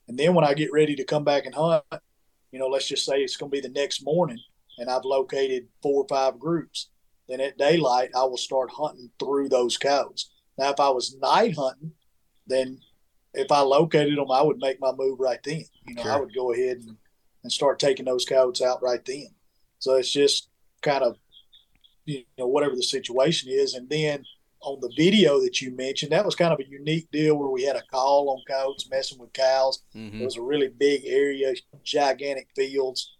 [0.07, 1.83] And then when I get ready to come back and hunt,
[2.51, 4.39] you know, let's just say it's going to be the next morning
[4.77, 6.89] and I've located four or five groups,
[7.27, 10.29] then at daylight, I will start hunting through those coyotes.
[10.57, 11.91] Now, if I was night hunting,
[12.47, 12.79] then
[13.33, 15.65] if I located them, I would make my move right then.
[15.87, 16.97] You know, I would go ahead and,
[17.43, 19.27] and start taking those coyotes out right then.
[19.79, 20.49] So it's just
[20.81, 21.17] kind of,
[22.05, 23.73] you know, whatever the situation is.
[23.73, 24.25] And then
[24.61, 27.63] on the video that you mentioned, that was kind of a unique deal where we
[27.63, 29.83] had a call on coyotes messing with cows.
[29.95, 30.21] Mhm.
[30.21, 31.53] It was a really big area,
[31.83, 33.15] gigantic fields.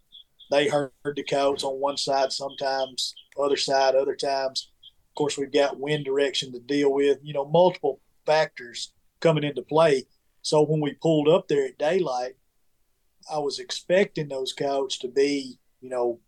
[0.50, 4.70] They heard the coyotes on one side sometimes, other side other times.
[5.08, 7.18] Of course, we've got wind direction to deal with.
[7.22, 10.04] You know, multiple factors coming into play.
[10.42, 12.34] So when we pulled up there at daylight,
[13.30, 16.20] I was expecting those coyotes to be, you know,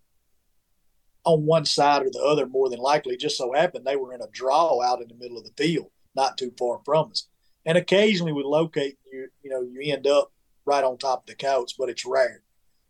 [1.24, 3.16] on one side or the other more than likely.
[3.16, 5.90] Just so happened they were in a draw out in the middle of the field,
[6.14, 7.28] not too far from us.
[7.64, 10.32] And occasionally we locate you, you know, you end up
[10.64, 12.42] right on top of the coyotes, but it's rare.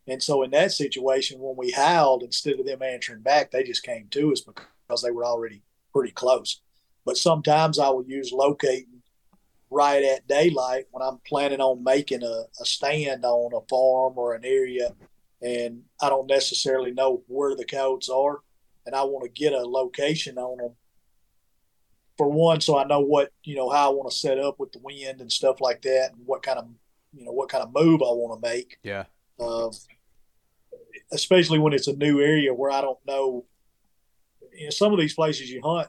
[0.07, 3.83] And so in that situation, when we howled, instead of them answering back, they just
[3.83, 5.61] came to us because they were already
[5.93, 6.61] pretty close.
[7.05, 9.01] But sometimes I will use locating
[9.69, 14.33] right at daylight when I'm planning on making a, a stand on a farm or
[14.35, 14.93] an area
[15.43, 18.39] and I don't necessarily know where the coyotes are
[18.85, 20.71] and I want to get a location on them
[22.17, 24.71] for one so I know what you know how I want to set up with
[24.71, 26.67] the wind and stuff like that and what kind of
[27.13, 29.05] you know what kind of move I want to make Yeah.
[29.39, 29.69] uh,
[31.11, 33.45] especially when it's a new area where I don't know.
[34.55, 35.87] You know, some of these places you hunt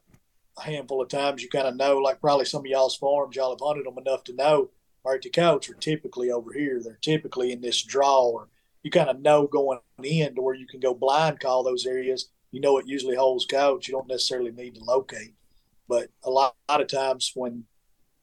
[0.57, 3.51] a handful of times, you kind of know, like probably some of y'all's farms, y'all
[3.51, 4.71] have hunted them enough to know,
[5.05, 6.81] all right, the coyotes are typically over here.
[6.83, 8.49] They're typically in this draw, or
[8.85, 12.29] you kind of know going in to where you can go blind call those areas.
[12.53, 13.89] You know it usually holds coyotes.
[13.89, 15.35] You don't necessarily need to locate.
[15.89, 17.65] But a lot, a lot of times when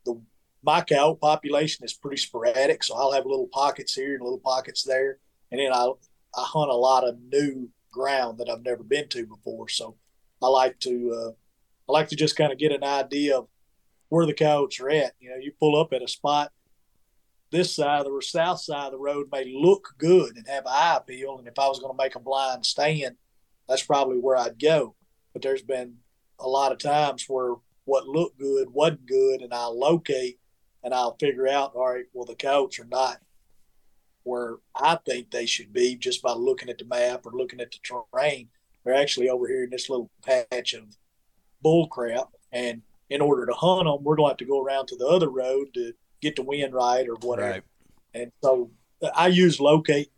[0.05, 0.21] the
[0.63, 4.83] my coyote population is pretty sporadic, so I'll have little pockets here and little pockets
[4.83, 5.17] there,
[5.51, 5.91] and then I
[6.37, 9.67] I hunt a lot of new ground that I've never been to before.
[9.67, 9.97] So
[10.41, 11.31] I like to uh,
[11.89, 13.47] I like to just kind of get an idea of
[14.09, 15.13] where the coyotes are at.
[15.19, 16.51] You know, you pull up at a spot.
[17.51, 21.37] This side or south side of the road may look good and have eye appeal,
[21.37, 23.15] and if I was going to make a blind stand,
[23.67, 24.95] that's probably where I'd go.
[25.33, 25.97] But there's been
[26.39, 27.55] a lot of times where
[27.85, 30.39] what looked good wasn't good, and I'll locate
[30.83, 33.19] and I'll figure out, all right, well, the coyotes are not
[34.23, 37.71] where I think they should be just by looking at the map or looking at
[37.71, 38.49] the terrain.
[38.83, 40.83] They're actually over here in this little patch of
[41.61, 42.29] bull crap.
[42.51, 45.07] And in order to hunt them, we're going to have to go around to the
[45.07, 47.51] other road to get the wind right or whatever.
[47.51, 47.63] Right.
[48.13, 48.71] And so
[49.01, 50.11] uh, I use locate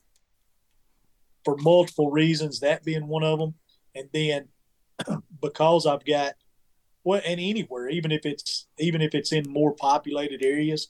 [1.46, 3.56] for multiple reasons, that being one of them.
[3.96, 4.48] And then
[5.42, 6.34] because I've got
[7.04, 10.90] well, and anywhere, even if it's even if it's in more populated areas,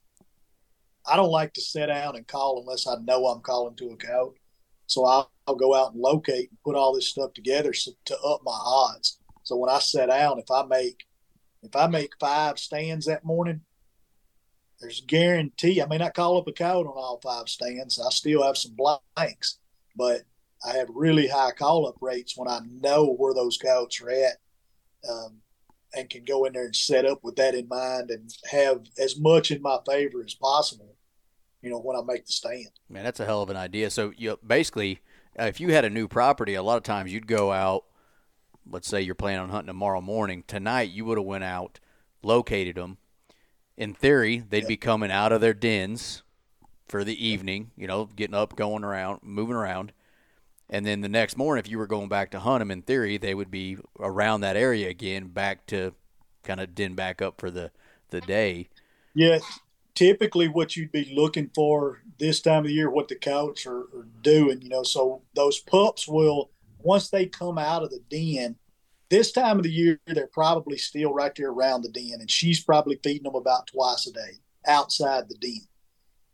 [1.06, 3.98] I don't like to sit down and call unless I know I'm calling to a
[3.98, 4.40] coyote.
[4.85, 8.18] So I'll, I'll go out and locate and put all this stuff together so, to
[8.19, 9.18] up my odds.
[9.44, 11.06] So when I sit down, if I make
[11.64, 13.61] if I make five stands that morning,
[14.84, 15.82] there's guarantee.
[15.82, 18.00] I may not call up a code on all five stands.
[18.00, 19.58] I still have some blanks,
[19.96, 20.24] but
[20.66, 24.38] I have really high call up rates when I know where those coyotes are at,
[25.10, 25.38] um,
[25.96, 29.18] and can go in there and set up with that in mind and have as
[29.18, 30.96] much in my favor as possible.
[31.62, 32.72] You know, when I make the stand.
[32.90, 33.90] Man, that's a hell of an idea.
[33.90, 35.00] So you basically,
[35.40, 37.86] uh, if you had a new property, a lot of times you'd go out.
[38.70, 40.44] Let's say you're planning on hunting tomorrow morning.
[40.46, 41.80] Tonight, you would have went out,
[42.22, 42.98] located them.
[43.76, 46.24] In theory, they'd be coming out of their dens
[46.88, 47.72] for the evening.
[47.76, 49.94] You know, getting up, going around, moving around
[50.74, 53.18] and then the next morning, if you were going back to hunt them, in theory,
[53.18, 55.94] they would be around that area again, back to
[56.44, 57.72] kind of den back up for the
[58.10, 58.70] the day.
[59.14, 59.38] Yeah,
[59.94, 64.08] typically what you'd be looking for this time of year, what the coyotes are, are
[64.24, 64.82] doing, you know.
[64.82, 68.56] So those pups will once they come out of the den,
[69.14, 72.64] this time of the year they're probably still right there around the den, and she's
[72.64, 75.68] probably feeding them about twice a day outside the den.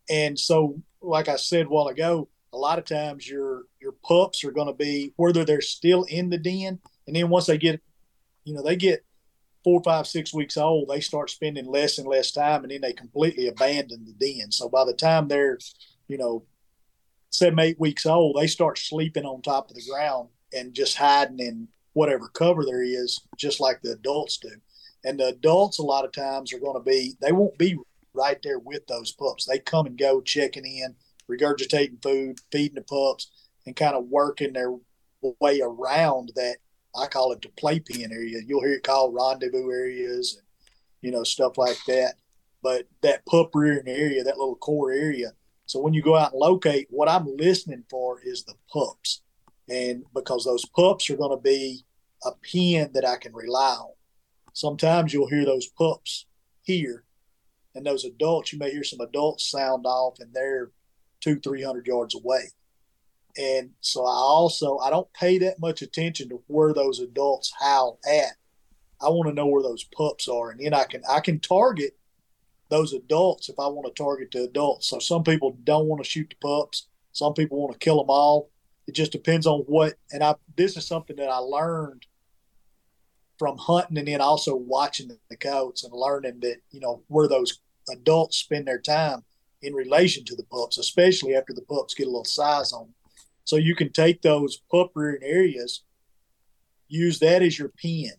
[0.09, 4.45] And so, like I said a while ago, a lot of times your your pups
[4.45, 7.81] are going to be whether they're still in the den, and then once they get,
[8.45, 9.03] you know, they get
[9.65, 12.93] four, five, six weeks old, they start spending less and less time, and then they
[12.93, 14.53] completely abandon the den.
[14.53, 15.59] So by the time they're,
[16.07, 16.45] you know,
[17.29, 21.39] seven, eight weeks old, they start sleeping on top of the ground and just hiding
[21.39, 24.51] in whatever cover there is, just like the adults do.
[25.03, 27.77] And the adults, a lot of times, are going to be, they won't be
[28.13, 29.45] right there with those pups.
[29.45, 30.95] They come and go checking in
[31.29, 33.31] regurgitating food, feeding the pups,
[33.65, 34.73] and kind of working their
[35.39, 36.57] way around that.
[36.99, 38.39] I call it the playpen area.
[38.45, 40.45] You'll hear it called rendezvous areas, and
[41.01, 42.15] you know stuff like that.
[42.61, 45.33] But that pup rearing area, that little core area.
[45.65, 49.21] So when you go out and locate, what I'm listening for is the pups,
[49.69, 51.85] and because those pups are going to be
[52.23, 53.93] a pen that I can rely on.
[54.53, 56.25] Sometimes you'll hear those pups
[56.63, 57.05] here,
[57.75, 58.51] and those adults.
[58.51, 60.71] You may hear some adults sound off, and they're
[61.21, 62.49] two, three hundred yards away.
[63.37, 67.99] And so I also I don't pay that much attention to where those adults howl
[68.07, 68.33] at.
[69.01, 71.97] I want to know where those pups are, and then I can I can target
[72.69, 74.89] those adults if I want to target the adults.
[74.89, 76.87] So some people don't want to shoot the pups.
[77.13, 78.49] Some people want to kill them all.
[78.89, 79.93] It just depends on what.
[80.11, 82.07] And I this is something that I learned
[83.37, 87.59] from hunting and then also watching the coyotes and learning that you know where those
[87.91, 89.23] adults spend their time
[89.61, 92.95] in relation to the pups, especially after the pups get a little size on them.
[93.43, 95.83] So you can take those pup rearing areas,
[96.87, 98.13] use that as your pen,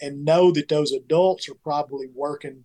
[0.00, 2.64] and know that those adults are probably working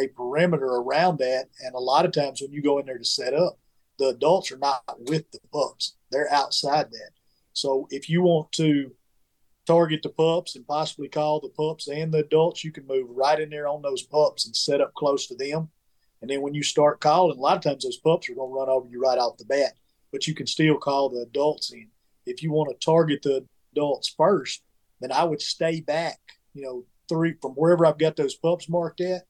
[0.00, 1.48] a perimeter around that.
[1.64, 3.58] And a lot of times when you go in there to set up,
[3.98, 7.10] the adults are not with the pups, they're outside that.
[7.52, 8.92] So if you want to
[9.66, 13.40] target the pups and possibly call the pups and the adults, you can move right
[13.40, 15.70] in there on those pups and set up close to them
[16.22, 18.54] and then when you start calling, a lot of times those pups are going to
[18.54, 19.74] run over you right off the bat,
[20.12, 21.88] but you can still call the adults in.
[22.24, 24.62] If you want to target the adults first,
[25.00, 26.18] then I would stay back,
[26.54, 29.22] you know, three from wherever I've got those pups marked at.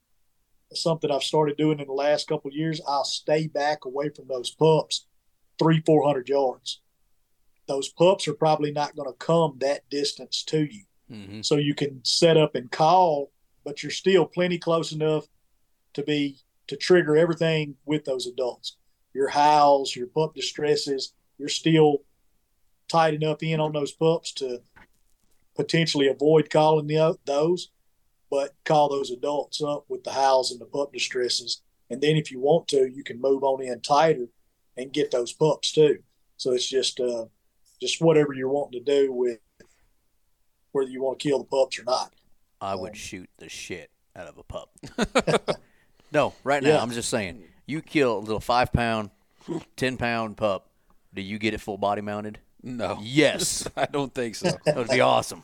[0.72, 2.80] Something I've started doing in the last couple years.
[2.88, 5.06] I'll stay back away from those pups
[5.58, 6.80] three, four hundred yards.
[7.66, 10.84] Those pups are probably not going to come that distance to you.
[11.10, 11.40] Mm-hmm.
[11.42, 13.32] So you can set up and call,
[13.64, 15.26] but you're still plenty close enough
[15.94, 16.38] to be
[16.68, 18.76] to trigger everything with those adults.
[19.14, 21.98] Your howls, your pup distresses, you're still
[22.88, 24.62] tight enough in on those pups to
[25.54, 27.70] potentially avoid calling the, those,
[28.30, 31.62] but call those adults up with the howls and the pup distresses.
[31.88, 34.26] And then if you want to, you can move on in tighter
[34.76, 35.98] and get those pups too.
[36.36, 37.26] So it's just uh,
[37.80, 39.38] just whatever you're wanting to do with
[40.72, 42.12] whether you want to kill the pups or not.
[42.60, 44.70] I would um, shoot the shit out of a pup.
[46.12, 46.82] No, right now yeah.
[46.82, 47.44] I'm just saying.
[47.66, 49.10] You kill a little five pound,
[49.76, 50.70] ten pound pup.
[51.12, 52.38] Do you get it full body mounted?
[52.62, 52.98] No.
[53.02, 53.68] Yes.
[53.76, 54.50] I don't think so.
[54.64, 55.42] that would be awesome.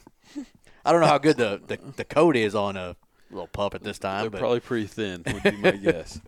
[0.84, 2.96] I don't know how good the, the, the coat is on a
[3.30, 4.22] little pup at this time.
[4.22, 4.38] They're but.
[4.38, 6.20] probably pretty thin, would be my guess.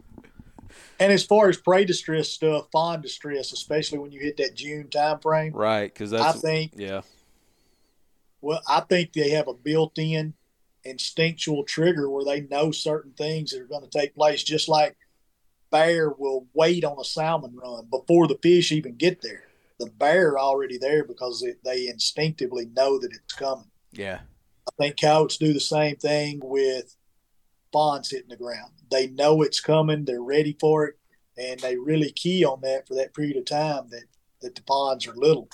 [1.00, 4.88] And as far as prey distress stuff, fawn distress, especially when you hit that June
[4.88, 5.92] time frame, right?
[5.92, 7.02] Because that's I think yeah.
[8.40, 10.34] Well, I think they have a built-in
[10.84, 14.96] instinctual trigger where they know certain things that are going to take place, just like
[15.70, 19.44] bear will wait on a salmon run before the fish even get there.
[19.80, 23.70] The bear already there because it, they instinctively know that it's coming.
[23.92, 24.20] Yeah.
[24.68, 26.94] I think coyotes do the same thing with
[27.74, 28.70] fawns hitting the ground.
[28.90, 30.94] They know it's coming, they're ready for it,
[31.36, 34.04] and they really key on that for that period of time that,
[34.40, 35.48] that the fawns are little.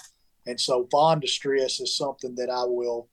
[0.47, 3.09] And so fawn distress is something that I will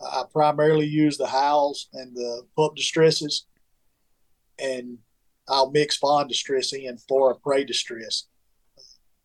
[0.00, 3.46] I primarily use the howls and the pup distresses,
[4.58, 4.98] and
[5.46, 8.24] I'll mix fawn distress in for a prey distress.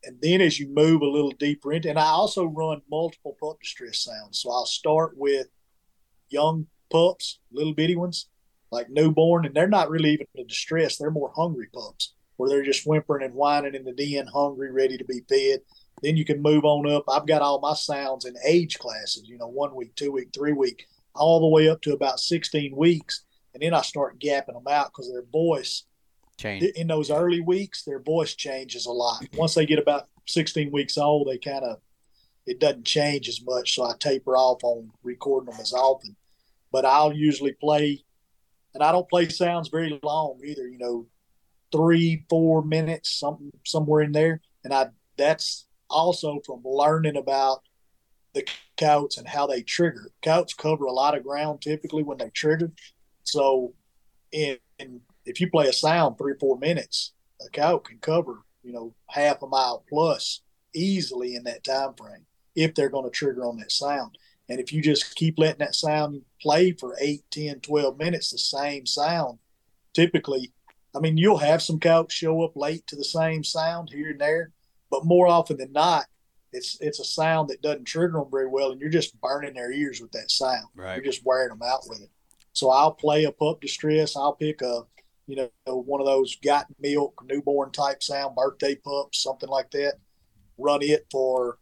[0.04, 3.60] And then as you move a little deeper into, and I also run multiple pup
[3.62, 4.42] distress sounds.
[4.42, 5.48] So I'll start with
[6.30, 8.28] young pups, little bitty ones,
[8.76, 10.98] like newborn, and they're not really even a distress.
[10.98, 14.98] They're more hungry pups, where they're just whimpering and whining in the den, hungry, ready
[14.98, 15.62] to be fed.
[16.02, 17.06] Then you can move on up.
[17.10, 20.54] I've got all my sounds in age classes, you know, one week, two week, three
[20.54, 20.86] week,
[21.16, 23.24] all the way up to about 16 weeks.
[23.54, 25.86] And then I start gapping them out because their voice
[26.38, 26.64] Change.
[26.76, 29.26] in those early weeks, their voice changes a lot.
[29.36, 31.80] Once they get about 16 weeks old, they kind of
[32.46, 33.76] it doesn't change as much.
[33.76, 36.16] So I taper off on recording them as often.
[36.72, 38.04] But I'll usually play,
[38.76, 40.68] and I don't play sounds very long either.
[40.68, 41.08] You know,
[41.72, 44.42] three, four minutes, something somewhere in there.
[44.64, 47.64] And I that's also from learning about
[48.34, 48.46] the
[48.78, 50.12] coats and how they trigger.
[50.22, 52.72] Coats cover a lot of ground typically when they trigger.
[53.24, 53.74] So,
[54.32, 57.14] in, in if you play a sound three or four minutes,
[57.46, 60.42] a cow can cover you know half a mile plus
[60.74, 62.26] easily in that time frame
[62.56, 64.18] if they're going to trigger on that sound.
[64.48, 68.38] And if you just keep letting that sound play for 8, 10, 12 minutes, the
[68.38, 69.40] same sound,
[69.94, 70.52] typically,
[70.96, 74.22] I mean, you'll have some cows show up late to the same sound here and
[74.22, 74.52] there,
[74.92, 76.06] but more often than not,
[76.54, 79.72] it's it's a sound that doesn't trigger them very well, and you're just burning their
[79.72, 80.68] ears with that sound.
[80.74, 80.96] Right.
[80.96, 82.10] You're just wearing them out with it.
[82.54, 84.16] So I'll play a pup distress.
[84.16, 84.84] I'll pick a,
[85.28, 89.96] you know, one of those got milk newborn type sound, birthday pups, something like that.
[90.58, 91.58] Run it for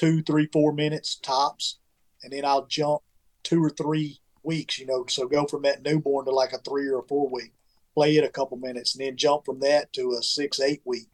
[0.00, 1.78] two, three, four minutes tops,
[2.22, 3.02] and then I'll jump
[3.42, 4.78] two or three weeks.
[4.78, 7.52] You know, so go from that newborn to like a three or a four week.
[7.94, 11.08] Play it a couple minutes, and then jump from that to a six, eight week,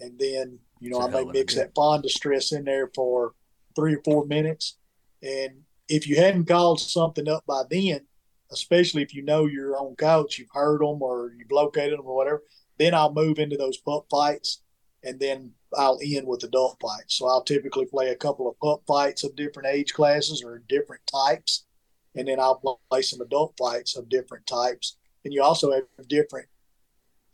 [0.00, 3.34] and then you know I may mix that fawn distress in there for
[3.76, 4.78] three or four minutes,
[5.22, 8.00] and if you hadn't called something up by then,
[8.50, 12.16] especially if you know you're on coach, you've heard them or you've located them or
[12.16, 12.42] whatever,
[12.78, 14.62] then I'll move into those pup fights
[15.02, 17.16] and then I'll end with adult fights.
[17.16, 21.02] So I'll typically play a couple of pup fights of different age classes or different
[21.06, 21.66] types,
[22.14, 24.96] and then I'll play some adult fights of different types.
[25.24, 26.48] And you also have different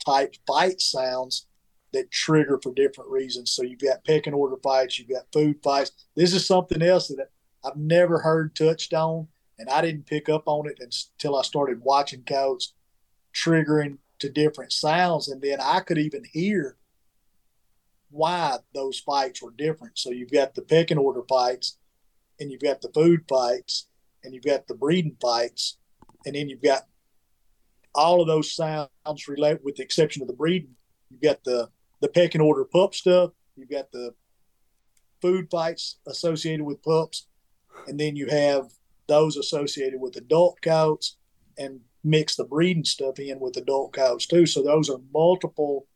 [0.05, 1.47] type fight sounds
[1.93, 3.51] that trigger for different reasons.
[3.51, 5.91] So you've got pecking order fights, you've got food fights.
[6.15, 7.29] This is something else that
[7.63, 11.81] I've never heard touched on, and I didn't pick up on it until I started
[11.81, 12.73] watching cows
[13.33, 16.77] triggering to different sounds, and then I could even hear
[18.15, 19.99] why those fights were different.
[19.99, 21.77] So you've got the pecking order fights,
[22.39, 23.87] and you've got the food fights,
[24.23, 25.77] and you've got the breeding fights,
[26.25, 26.87] and then you've got
[27.93, 30.75] all of those sounds relate, with the exception of the breeding.
[31.09, 31.69] You've got the
[32.01, 33.31] the pecking order pup stuff.
[33.55, 34.13] You've got the
[35.21, 37.27] food fights associated with pups,
[37.87, 38.71] and then you have
[39.07, 41.17] those associated with adult cows,
[41.57, 44.45] and mix the breeding stuff in with adult cows too.
[44.45, 45.87] So those are multiple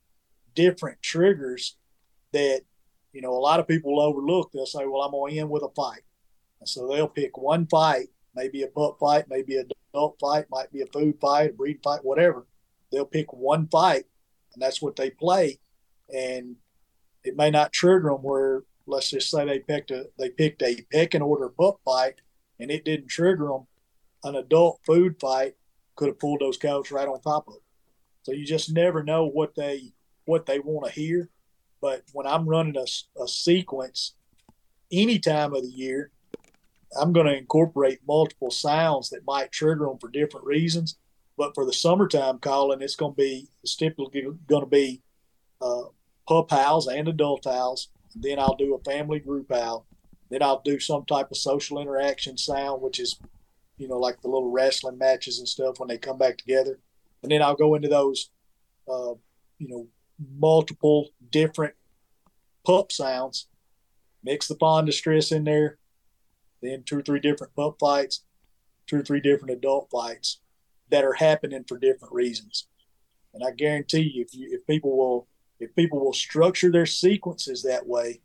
[0.55, 1.77] different triggers
[2.33, 2.61] that
[3.13, 4.51] you know a lot of people will overlook.
[4.51, 6.03] They'll say, "Well, I'm going to end with a fight,"
[6.59, 10.71] and so they'll pick one fight, maybe a pup fight, maybe a adult fight, might
[10.71, 12.45] be a food fight, a breed fight, whatever.
[12.91, 14.05] They'll pick one fight,
[14.53, 15.59] and that's what they play,
[16.13, 16.55] and
[17.23, 18.23] it may not trigger them.
[18.23, 22.21] Where let's just say they picked a they picked a pecking order pup fight,
[22.59, 23.67] and it didn't trigger them.
[24.23, 25.55] An adult food fight
[25.95, 27.61] could have pulled those cows right on top of it.
[28.23, 29.93] So you just never know what they
[30.25, 31.29] what they want to hear.
[31.81, 34.15] But when I'm running a, a sequence,
[34.91, 36.11] any time of the year,
[36.99, 40.97] I'm going to incorporate multiple sounds that might trigger them for different reasons.
[41.37, 45.01] But for the summertime calling, it's going to be it's typically going to be
[45.61, 45.83] uh,
[46.27, 47.89] pup howls and adult howls.
[48.15, 49.85] Then I'll do a family group howl.
[50.29, 53.19] Then I'll do some type of social interaction sound, which is,
[53.77, 56.79] you know, like the little wrestling matches and stuff when they come back together.
[57.23, 58.31] And then I'll go into those,
[58.87, 59.13] uh,
[59.57, 59.87] you know,
[60.37, 61.73] multiple different
[62.65, 63.47] pup sounds,
[64.23, 65.77] mix the fawn distress in there,
[66.61, 68.23] then two or three different pup fights,
[68.87, 70.41] two or three different adult fights
[70.89, 72.67] that are happening for different reasons.
[73.33, 75.27] And I guarantee you, if you if people will
[75.59, 78.21] if people will structure their sequences that way,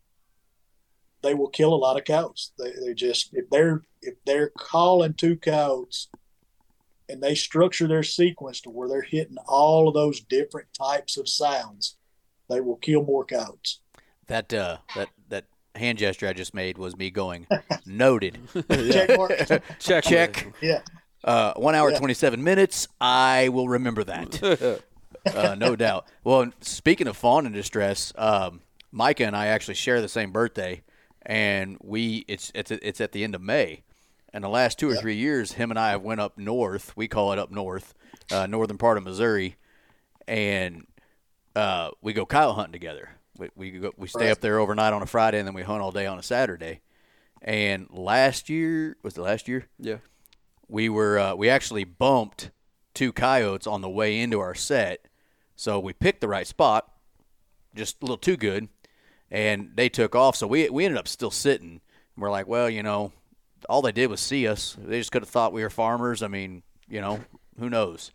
[1.23, 2.53] they will kill a lot of cows.
[2.59, 6.09] They they just if they're if they're calling two cows
[7.09, 11.29] and they structure their sequence to where they're hitting all of those different types of
[11.29, 11.97] sounds,
[12.49, 13.81] they will kill more cows.
[14.27, 15.45] That uh, that that
[15.75, 17.47] hand gesture I just made was me going
[17.87, 18.39] noted.
[18.71, 19.33] Check mark.
[19.79, 20.05] Check.
[20.05, 20.55] Check.
[20.63, 20.81] Yeah.
[21.23, 21.99] Uh, one hour Yeah.
[21.99, 22.89] twenty seven minutes.
[23.01, 24.81] I will remember that.
[25.35, 26.07] uh, no doubt.
[26.23, 28.61] Well, speaking of fawn in distress, um,
[28.93, 30.83] Micah and I actually share the same birthday,
[31.23, 33.83] and we it's it's it's at the end of May.
[34.35, 36.95] And the last two or three years, him and I have went up north.
[36.97, 37.95] We call it up north,
[38.33, 39.55] uh, northern part of Missouri,
[40.27, 40.87] and
[41.55, 43.11] uh, we go coyote hunting together.
[43.39, 45.83] We we, go, we stay up there overnight on a Friday, and then we hunt
[45.83, 46.81] all day on a Saturday.
[47.43, 49.99] And last year was the last year Yeah.
[50.69, 52.51] we were uh, we actually bumped
[52.93, 55.07] two coyotes on the way into our set,
[55.55, 56.91] so we picked the right spot,
[57.75, 58.69] just a little too good,
[59.31, 60.35] and they took off.
[60.35, 61.81] So we we ended up still sitting.
[62.17, 63.13] And we're like, well, you know,
[63.69, 64.77] all they did was see us.
[64.79, 66.23] They just could have thought we were farmers.
[66.23, 67.21] I mean, you know,
[67.59, 68.11] who knows?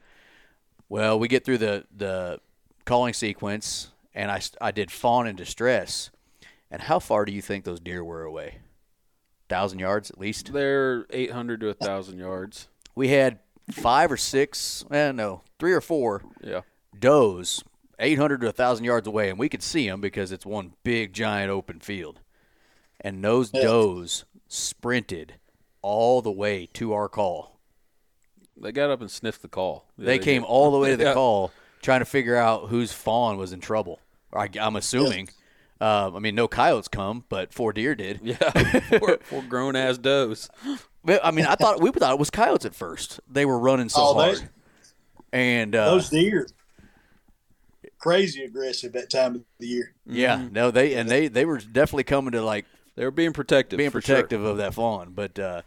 [0.87, 2.39] Well, we get through the the
[2.85, 6.09] calling sequence, and I I did fawn in distress.
[6.71, 8.59] And how far do you think those deer were away?
[9.47, 10.53] Thousand yards at least.
[10.53, 12.67] They're 800 to 1,000 yards.
[12.95, 13.39] we had
[13.71, 16.61] five or six, eh, no, three or four Yeah.
[16.99, 17.63] does
[17.97, 21.49] 800 to 1,000 yards away, and we could see them because it's one big, giant
[21.49, 22.19] open field.
[23.01, 25.38] And those does sprinted
[25.81, 27.59] all the way to our call.
[28.61, 29.85] They got up and sniffed the call.
[29.97, 30.47] Yeah, They came did.
[30.47, 31.13] all the way to the Yeah.
[31.13, 31.51] call
[31.81, 33.99] trying to figure out whose fawn was in trouble.
[34.33, 35.29] I, I'm assuming.
[35.81, 38.19] Um, I mean, no coyotes come, but four deer did.
[38.21, 38.35] Yeah.
[38.99, 40.49] four, four grown ass does.
[41.07, 43.21] I mean, I thought we thought it was coyotes at first.
[43.31, 44.49] They were running so Oh, they- hard,
[45.31, 46.47] and uh, Those deer,
[47.97, 49.93] crazy aggressive that time of the year.
[50.05, 50.53] Yeah, Mm-hmm.
[50.53, 52.65] no, they and they they were definitely coming to like
[52.95, 53.77] They were being protective.
[53.77, 54.15] being for sure.
[54.17, 55.13] protective of that fawn.
[55.13, 55.61] But uh,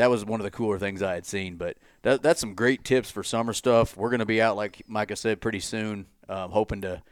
[0.00, 1.56] that was one of the cooler things I had seen.
[1.56, 3.96] But that, that's some great tips for summer stuff.
[3.96, 6.06] We're going to be out, like Micah said, pretty soon.
[6.28, 7.02] Um, hoping to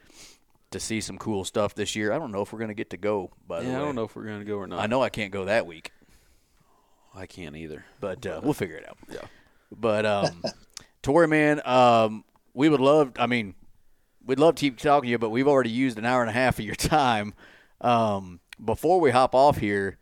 [0.70, 2.12] to see some cool stuff this year.
[2.12, 3.30] I don't know if we're going to get to go.
[3.46, 4.80] By the Yeah, way, I don't know if we're gonna go or not.
[4.80, 5.92] I know I can't go that week,
[7.14, 7.84] I can't either.
[8.00, 8.98] but uh, we'll figure it out.
[9.10, 9.22] Yeah.
[9.72, 10.42] But um,
[11.02, 12.24] Torry, man, um,
[12.54, 13.12] we would love.
[13.18, 13.54] I mean,
[14.24, 16.34] we'd love to keep talking to you, but we've already used an hour and a
[16.34, 17.34] half of your time.
[17.80, 19.98] Um, before we hop off here,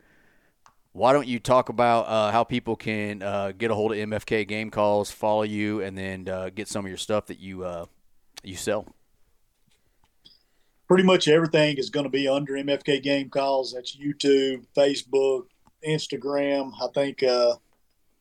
[0.97, 4.49] why don't you talk about uh, how people can uh, get a hold of MFK
[4.49, 7.85] Game Calls, follow you, and then uh, get some of your stuff that you uh,
[8.43, 8.87] you sell?
[10.89, 13.75] Pretty much everything is going to be under MFK Game Calls.
[13.75, 15.43] That's YouTube, Facebook,
[15.87, 16.73] Instagram.
[16.81, 17.57] I think uh,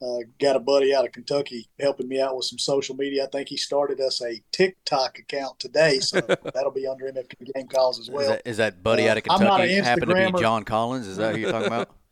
[0.02, 3.24] uh, got a buddy out of Kentucky helping me out with some social media.
[3.24, 6.20] I think he started us a TikTok account today, so
[6.54, 8.30] that'll be under MFK Game Calls as Is well.
[8.32, 11.08] that, is that buddy out of Kentucky an happen to be John Collins?
[11.08, 11.90] Is that who you're talking about?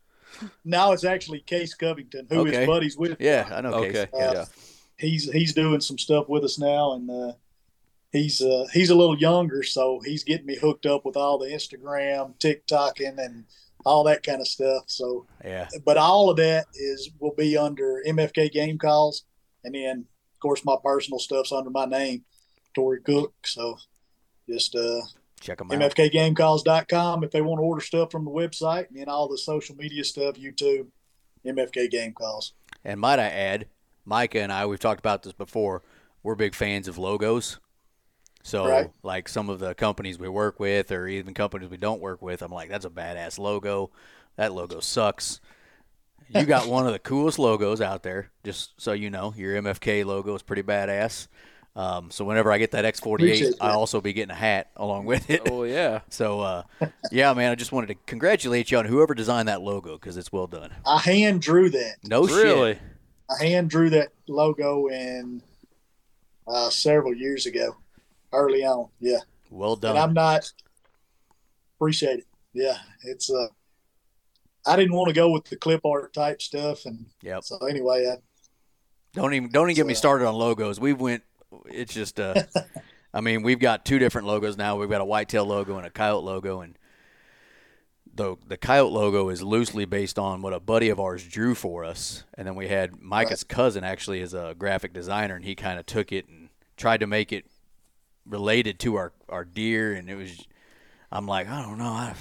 [0.66, 2.66] Now it's actually Case Covington, who his Okay.
[2.66, 3.18] buddies with.
[3.20, 3.74] yeah, I know.
[3.74, 3.92] Okay.
[3.92, 4.08] Case.
[4.14, 4.46] Yeah.
[4.98, 7.34] he's he's doing some stuff with us now, and uh,
[8.12, 11.48] he's uh, he's a little younger, so he's getting me hooked up with all the
[11.48, 13.46] Instagram, TikToking, and
[13.86, 14.84] all that kind of stuff.
[14.88, 15.68] So, Yeah.
[15.86, 19.26] but all of that is will be under MFK Game Calls,
[19.64, 22.24] and then of course my personal stuff's under my name,
[22.74, 23.34] Torry Cook.
[23.46, 23.78] So,
[24.50, 25.02] just uh,
[25.44, 25.80] Check them out.
[25.80, 29.76] MFKGameCalls.com if they want to order stuff from the website, and then all the social
[29.76, 30.88] media stuff, YouTube,
[31.46, 32.54] MFK Game Calls.
[32.86, 33.68] And might I add,
[34.06, 35.84] Micah and I, we've talked about this before.
[36.24, 37.60] We're big fans of logos.
[38.42, 38.90] So, Right.
[39.04, 42.42] like some of the companies we work with, or even companies we don't work with,
[42.42, 43.92] I'm like, that's a badass logo.
[44.38, 45.40] That logo sucks.
[46.30, 48.32] You got one of the coolest logos out there.
[48.44, 51.28] Just so you know, your MFK logo is pretty badass.
[51.76, 55.30] Um, so whenever I get that X48, I'll also be getting a hat along with
[55.30, 55.42] it.
[55.50, 56.02] Oh yeah.
[56.10, 56.64] So, uh,
[57.12, 60.32] yeah, man, I just wanted to congratulate you on whoever designed that logo because it's
[60.32, 60.72] well done.
[60.86, 61.96] I hand drew that.
[62.06, 62.74] No really?
[62.74, 62.82] shit.
[63.40, 65.42] I hand drew that logo in
[66.48, 67.76] uh, several years ago,
[68.32, 68.90] early on.
[69.00, 69.20] Yeah,
[69.50, 69.92] Well done.
[69.92, 70.52] and I'm not
[71.78, 72.28] appreciate it.
[72.54, 73.48] Yeah, it's uh,
[74.68, 77.40] I didn't want to go with the clip art type stuff, and yeah.
[77.42, 78.18] so anyway, I,
[79.14, 80.80] Don't even don't even get me started on logos.
[80.80, 81.24] We went.
[81.66, 82.20] It's just.
[82.20, 82.44] Uh,
[83.14, 84.76] I mean, we've got two different logos now.
[84.78, 86.78] We've got a whitetail logo and a coyote logo, and
[88.16, 91.84] the the coyote logo is loosely based on what a buddy of ours drew for
[91.84, 92.24] us.
[92.36, 95.86] And then we had Micah's cousin actually is a graphic designer, and he kind of
[95.86, 97.46] took it and tried to make it
[98.26, 99.94] related to our our deer.
[99.94, 100.48] And it was,
[101.12, 101.86] I'm like, I don't know.
[101.86, 102.14] I,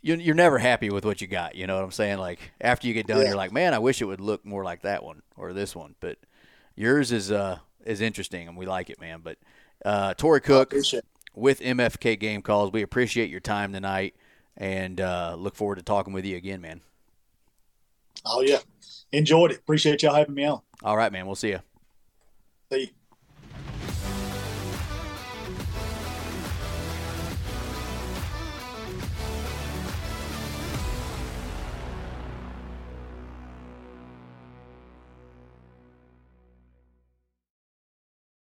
[0.00, 1.56] you're, you're never happy with what you got.
[1.56, 2.18] You know what I'm saying?
[2.18, 3.28] Like after you get done, Yeah.
[3.28, 5.96] you're like, man, I wish it would look more like that one or this one.
[6.00, 6.18] But
[6.76, 7.58] yours is uh
[7.88, 9.20] is interesting, and we like it, man.
[9.22, 9.38] But
[9.84, 10.74] uh, Torry Cook
[11.34, 14.14] with MFK Game Calls, we appreciate your time tonight,
[14.56, 16.82] and uh, look forward to talking with you again, man.
[18.24, 18.58] Oh yeah,
[19.12, 19.58] enjoyed it.
[19.58, 20.60] Appreciate y'all having me on.
[20.82, 21.26] All right, man.
[21.26, 21.60] We'll see you.
[22.70, 22.88] See you.